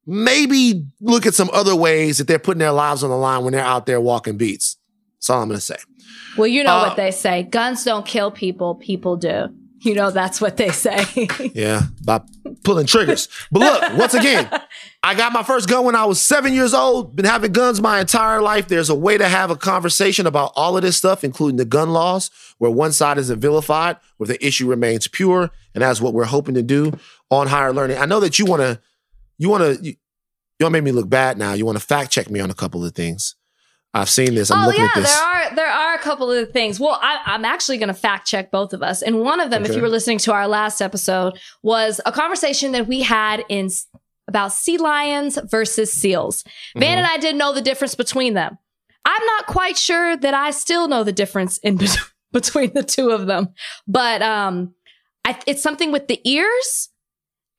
[0.06, 3.54] maybe look at some other ways that they're putting their lives on the line when
[3.54, 4.78] they're out there walking beats.
[5.16, 5.78] That's all I'm going to say.
[6.38, 9.50] Well, you know uh, what they say guns don't kill people, people do.
[9.80, 11.06] You know, that's what they say.
[11.54, 12.22] yeah, by
[12.64, 13.30] pulling triggers.
[13.52, 14.50] But look, once again,
[15.04, 18.00] I got my first gun when I was seven years old, been having guns my
[18.00, 18.68] entire life.
[18.68, 21.90] There's a way to have a conversation about all of this stuff, including the gun
[21.90, 25.52] laws, where one side isn't vilified, where the issue remains pure.
[25.76, 26.94] And that's what we're hoping to do
[27.30, 27.98] on higher learning.
[27.98, 28.82] I know that you want to,
[29.38, 31.54] you want to, you, you don't make me look bad now.
[31.54, 33.36] You want to fact check me on a couple of things.
[33.94, 34.52] I've seen this.
[34.52, 35.16] I'm oh looking yeah, at this.
[35.16, 36.80] there are there are a couple of things.
[36.80, 39.64] Well, I, am actually going to fact check both of us, and one of them,
[39.64, 39.72] okay.
[39.72, 43.70] if you were listening to our last episode, was a conversation that we had in
[44.28, 46.44] about sea lions versus seals.
[46.44, 46.80] Mm-hmm.
[46.80, 48.58] Van and I didn't know the difference between them.
[49.06, 51.80] I'm not quite sure that I still know the difference in
[52.32, 53.50] between the two of them,
[53.88, 54.74] but um,
[55.26, 56.90] I, it's something with the ears,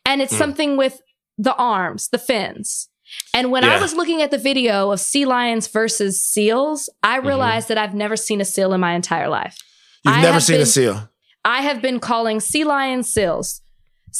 [0.05, 0.39] and it's mm.
[0.39, 1.01] something with
[1.39, 2.88] the arms, the fins.
[3.35, 3.77] And when yeah.
[3.77, 7.28] I was looking at the video of sea lions versus seals, I mm-hmm.
[7.28, 7.74] realized mm-hmm.
[7.74, 9.57] that I've never seen a seal in my entire life.
[10.05, 11.09] You've I never seen been, a seal.
[11.45, 13.62] I have been calling sea lions seals.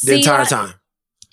[0.03, 0.73] The entire li- time.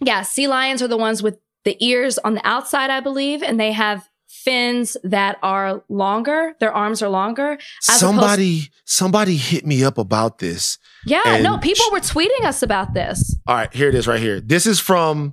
[0.00, 3.58] Yeah, sea lions are the ones with the ears on the outside, I believe, and
[3.58, 6.54] they have fins that are longer.
[6.60, 7.58] Their arms are longer.
[7.80, 10.78] Somebody, opposed- somebody hit me up about this.
[11.04, 13.36] Yeah, no, people were tweeting us about this.
[13.46, 14.40] All right, here it is right here.
[14.40, 15.32] This is from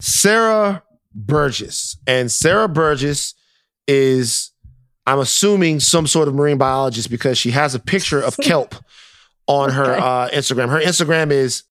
[0.00, 0.82] Sarah
[1.26, 1.96] Burgess.
[2.06, 3.34] And Sarah Burgess
[3.86, 4.52] is,
[5.06, 8.74] I'm assuming, some sort of marine biologist because she has a picture of kelp
[9.46, 10.00] on her okay.
[10.00, 10.68] uh, Instagram.
[10.68, 11.64] Her Instagram is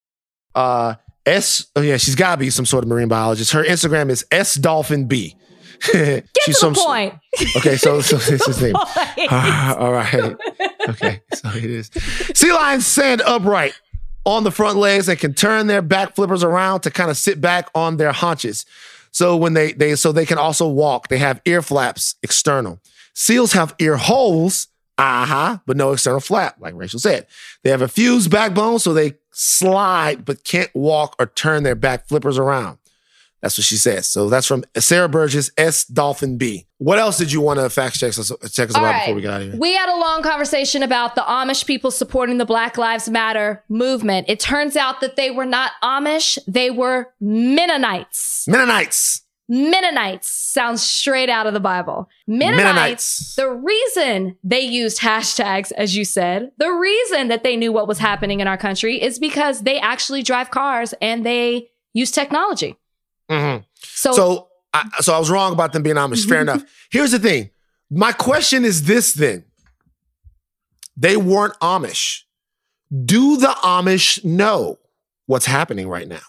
[0.54, 0.94] uh,
[1.24, 1.66] S.
[1.76, 3.52] Oh yeah, she's got to be some sort of marine biologist.
[3.52, 5.36] Her Instagram is S Dolphin B.
[5.92, 7.14] Get she's to some, the point.
[7.56, 8.74] Okay, so, so this is his name.
[8.74, 10.36] all right.
[10.88, 11.90] Okay, so it is.
[12.34, 13.74] Sea lions stand upright
[14.24, 17.40] on the front legs and can turn their back flippers around to kind of sit
[17.40, 18.66] back on their haunches.
[19.10, 22.80] So when they they so they can also walk, they have ear flaps external.
[23.14, 27.26] Seals have ear holes, uh-huh, but no external flap, like Rachel said.
[27.62, 32.08] They have a fused backbone, so they slide but can't walk or turn their back
[32.08, 32.78] flippers around.
[33.40, 34.08] That's what she says.
[34.08, 36.66] So that's from Sarah Burgess, S Dolphin B.
[36.78, 39.00] What else did you want to fact check us, check us about right.
[39.02, 39.60] before we got out of here?
[39.60, 44.28] We had a long conversation about the Amish people supporting the Black Lives Matter movement.
[44.28, 48.46] It turns out that they were not Amish, they were Mennonites.
[48.48, 49.22] Mennonites.
[49.48, 52.08] Mennonites sounds straight out of the Bible.
[52.26, 57.72] Mennonites, Mennonites, the reason they used hashtags, as you said, the reason that they knew
[57.72, 62.10] what was happening in our country is because they actually drive cars and they use
[62.10, 62.76] technology.
[63.30, 63.64] Mm-hmm.
[63.80, 66.28] So, so I, so I was wrong about them being Amish.
[66.28, 66.62] Fair enough.
[66.90, 67.50] Here's the thing.
[67.90, 69.44] My question is this then.
[70.96, 72.22] They weren't Amish.
[73.04, 74.78] Do the Amish know
[75.26, 76.20] what's happening right now?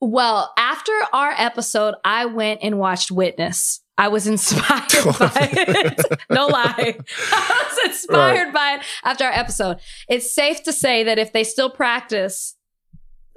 [0.00, 3.80] Well, after our episode, I went and watched Witness.
[3.98, 6.00] I was inspired by it.
[6.30, 6.96] no lie.
[7.32, 8.52] I was inspired right.
[8.52, 9.78] by it after our episode.
[10.08, 12.55] It's safe to say that if they still practice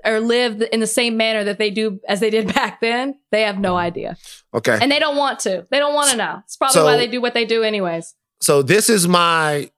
[0.05, 3.41] or live in the same manner that they do as they did back then, they
[3.41, 4.17] have no idea.
[4.53, 4.77] Okay.
[4.81, 5.67] And they don't want to.
[5.69, 6.41] They don't want to know.
[6.45, 8.15] It's probably so, why they do what they do anyways.
[8.41, 9.69] So this is my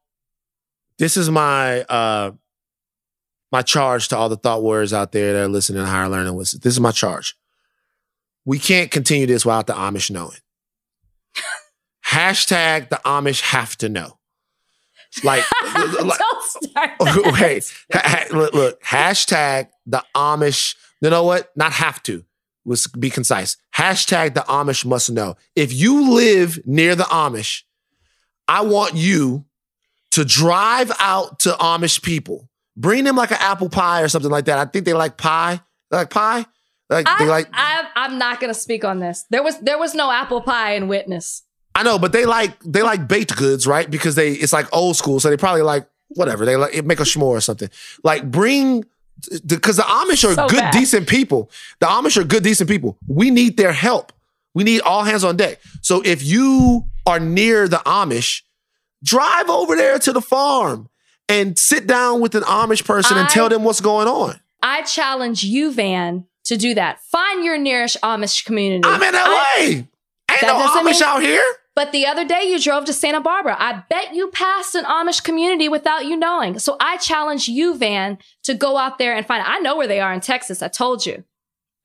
[0.97, 2.31] this is my uh
[3.51, 6.35] my charge to all the thought warriors out there that are listening to higher learning
[6.35, 7.35] with this is my charge.
[8.45, 10.37] We can't continue this without the Amish knowing.
[12.07, 14.17] Hashtag the Amish have to know.
[15.23, 15.43] Like,
[16.03, 16.19] like
[16.99, 20.75] wait, ha, ha, look, hashtag the Amish.
[21.01, 21.51] You know what?
[21.55, 22.23] Not have to.
[22.65, 23.57] Let's be concise.
[23.75, 25.35] Hashtag the Amish must know.
[25.55, 27.63] If you live near the Amish,
[28.47, 29.45] I want you
[30.11, 32.49] to drive out to Amish people.
[32.77, 34.57] Bring them like an apple pie or something like that.
[34.57, 35.59] I think they like pie.
[35.89, 36.45] They like pie.
[36.89, 37.47] Like I, they like.
[37.53, 39.25] I, I'm not going to speak on this.
[39.29, 41.43] There was there was no apple pie in witness.
[41.81, 43.89] I know, but they like they like baked goods, right?
[43.89, 46.45] Because they it's like old school, so they probably like whatever.
[46.45, 47.69] They like make a s'more or something.
[48.03, 48.85] Like bring
[49.45, 50.73] because the Amish are So good, bad.
[50.73, 51.49] decent people.
[51.79, 52.97] The Amish are good, decent people.
[53.07, 54.11] We need their help.
[54.53, 55.59] We need all hands on deck.
[55.81, 58.41] So if you are near the Amish,
[59.03, 60.89] drive over there to the farm
[61.29, 64.39] and sit down with an Amish person and tell them what's going on.
[64.61, 66.99] I challenge you, Van, to do that.
[67.03, 68.81] Find your nearest Amish community.
[68.85, 69.19] I'm in LA.
[69.23, 69.85] I-
[70.31, 71.43] Ain't That no Amish mean- out here.
[71.73, 73.55] But the other day you drove to Santa Barbara.
[73.57, 76.59] I bet you passed an Amish community without you knowing.
[76.59, 79.43] So I challenge you, Van, to go out there and find.
[79.45, 80.61] I know where they are in Texas.
[80.61, 81.23] I told you.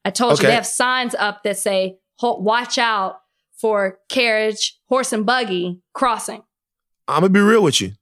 [0.05, 3.21] I told you they have signs up that say "Watch out
[3.57, 6.43] for carriage, horse and buggy crossing."
[7.07, 7.93] I'm gonna be real with you.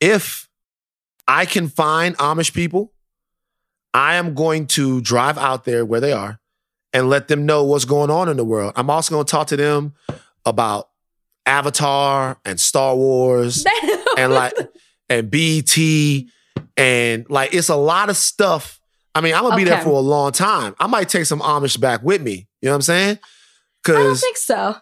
[0.00, 0.48] If
[1.26, 2.92] I can find Amish people,
[3.94, 6.40] I am going to drive out there where they are
[6.92, 8.74] and let them know what's going on in the world.
[8.76, 9.94] I'm also gonna talk to them
[10.46, 10.88] about
[11.46, 13.64] Avatar and Star Wars
[14.18, 14.54] and like
[15.08, 16.30] and BT
[16.76, 18.80] and like it's a lot of stuff.
[19.14, 20.74] I mean, I'm gonna be there for a long time.
[20.80, 22.48] I might take some Amish back with me.
[22.60, 23.18] You know what I'm saying?
[23.84, 24.76] Cause I don't think so.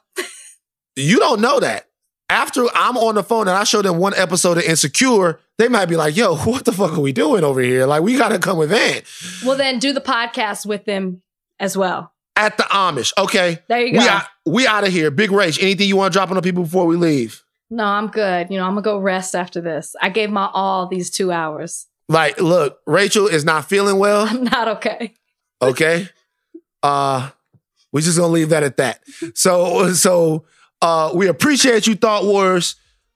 [0.97, 1.89] you don't know that.
[2.31, 5.87] After I'm on the phone and I show them one episode of Insecure, they might
[5.87, 7.85] be like, yo, what the fuck are we doing over here?
[7.85, 9.05] Like, we gotta come with Ant.
[9.45, 11.21] Well, then do the podcast with them
[11.61, 12.12] as well.
[12.43, 13.13] At the Amish.
[13.17, 13.61] Okay.
[13.69, 14.01] There you go.
[14.01, 15.13] We out, we out of here.
[15.13, 15.63] Big Rach.
[15.63, 17.41] Anything you want to drop on the people before we leave?
[17.71, 18.51] No, I'm good.
[18.51, 19.95] You know, I'm gonna go rest after this.
[20.03, 21.87] I gave my all these two hours.
[22.09, 24.27] Like, look, Rachel is not feeling well.
[24.27, 25.15] I'm not okay.
[25.63, 26.09] Okay.
[26.83, 27.31] uh,
[27.93, 29.03] we're just gonna leave that at that.
[29.35, 30.45] So, so
[30.83, 32.75] uh, we appreciate you, Thought Warriors,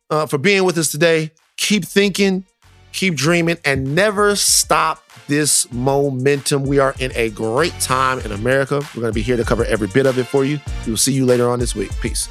[0.09, 1.33] uh, for being with us today.
[1.57, 2.45] Keep thinking,
[2.93, 6.65] keep dreaming, and never stop this momentum.
[6.65, 8.81] We are in a great time in America.
[8.95, 10.61] We're gonna be here to cover every bit of it for you.
[10.85, 11.91] We will see you later on this week.
[12.01, 12.29] Peace.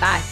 [0.00, 0.22] Bye.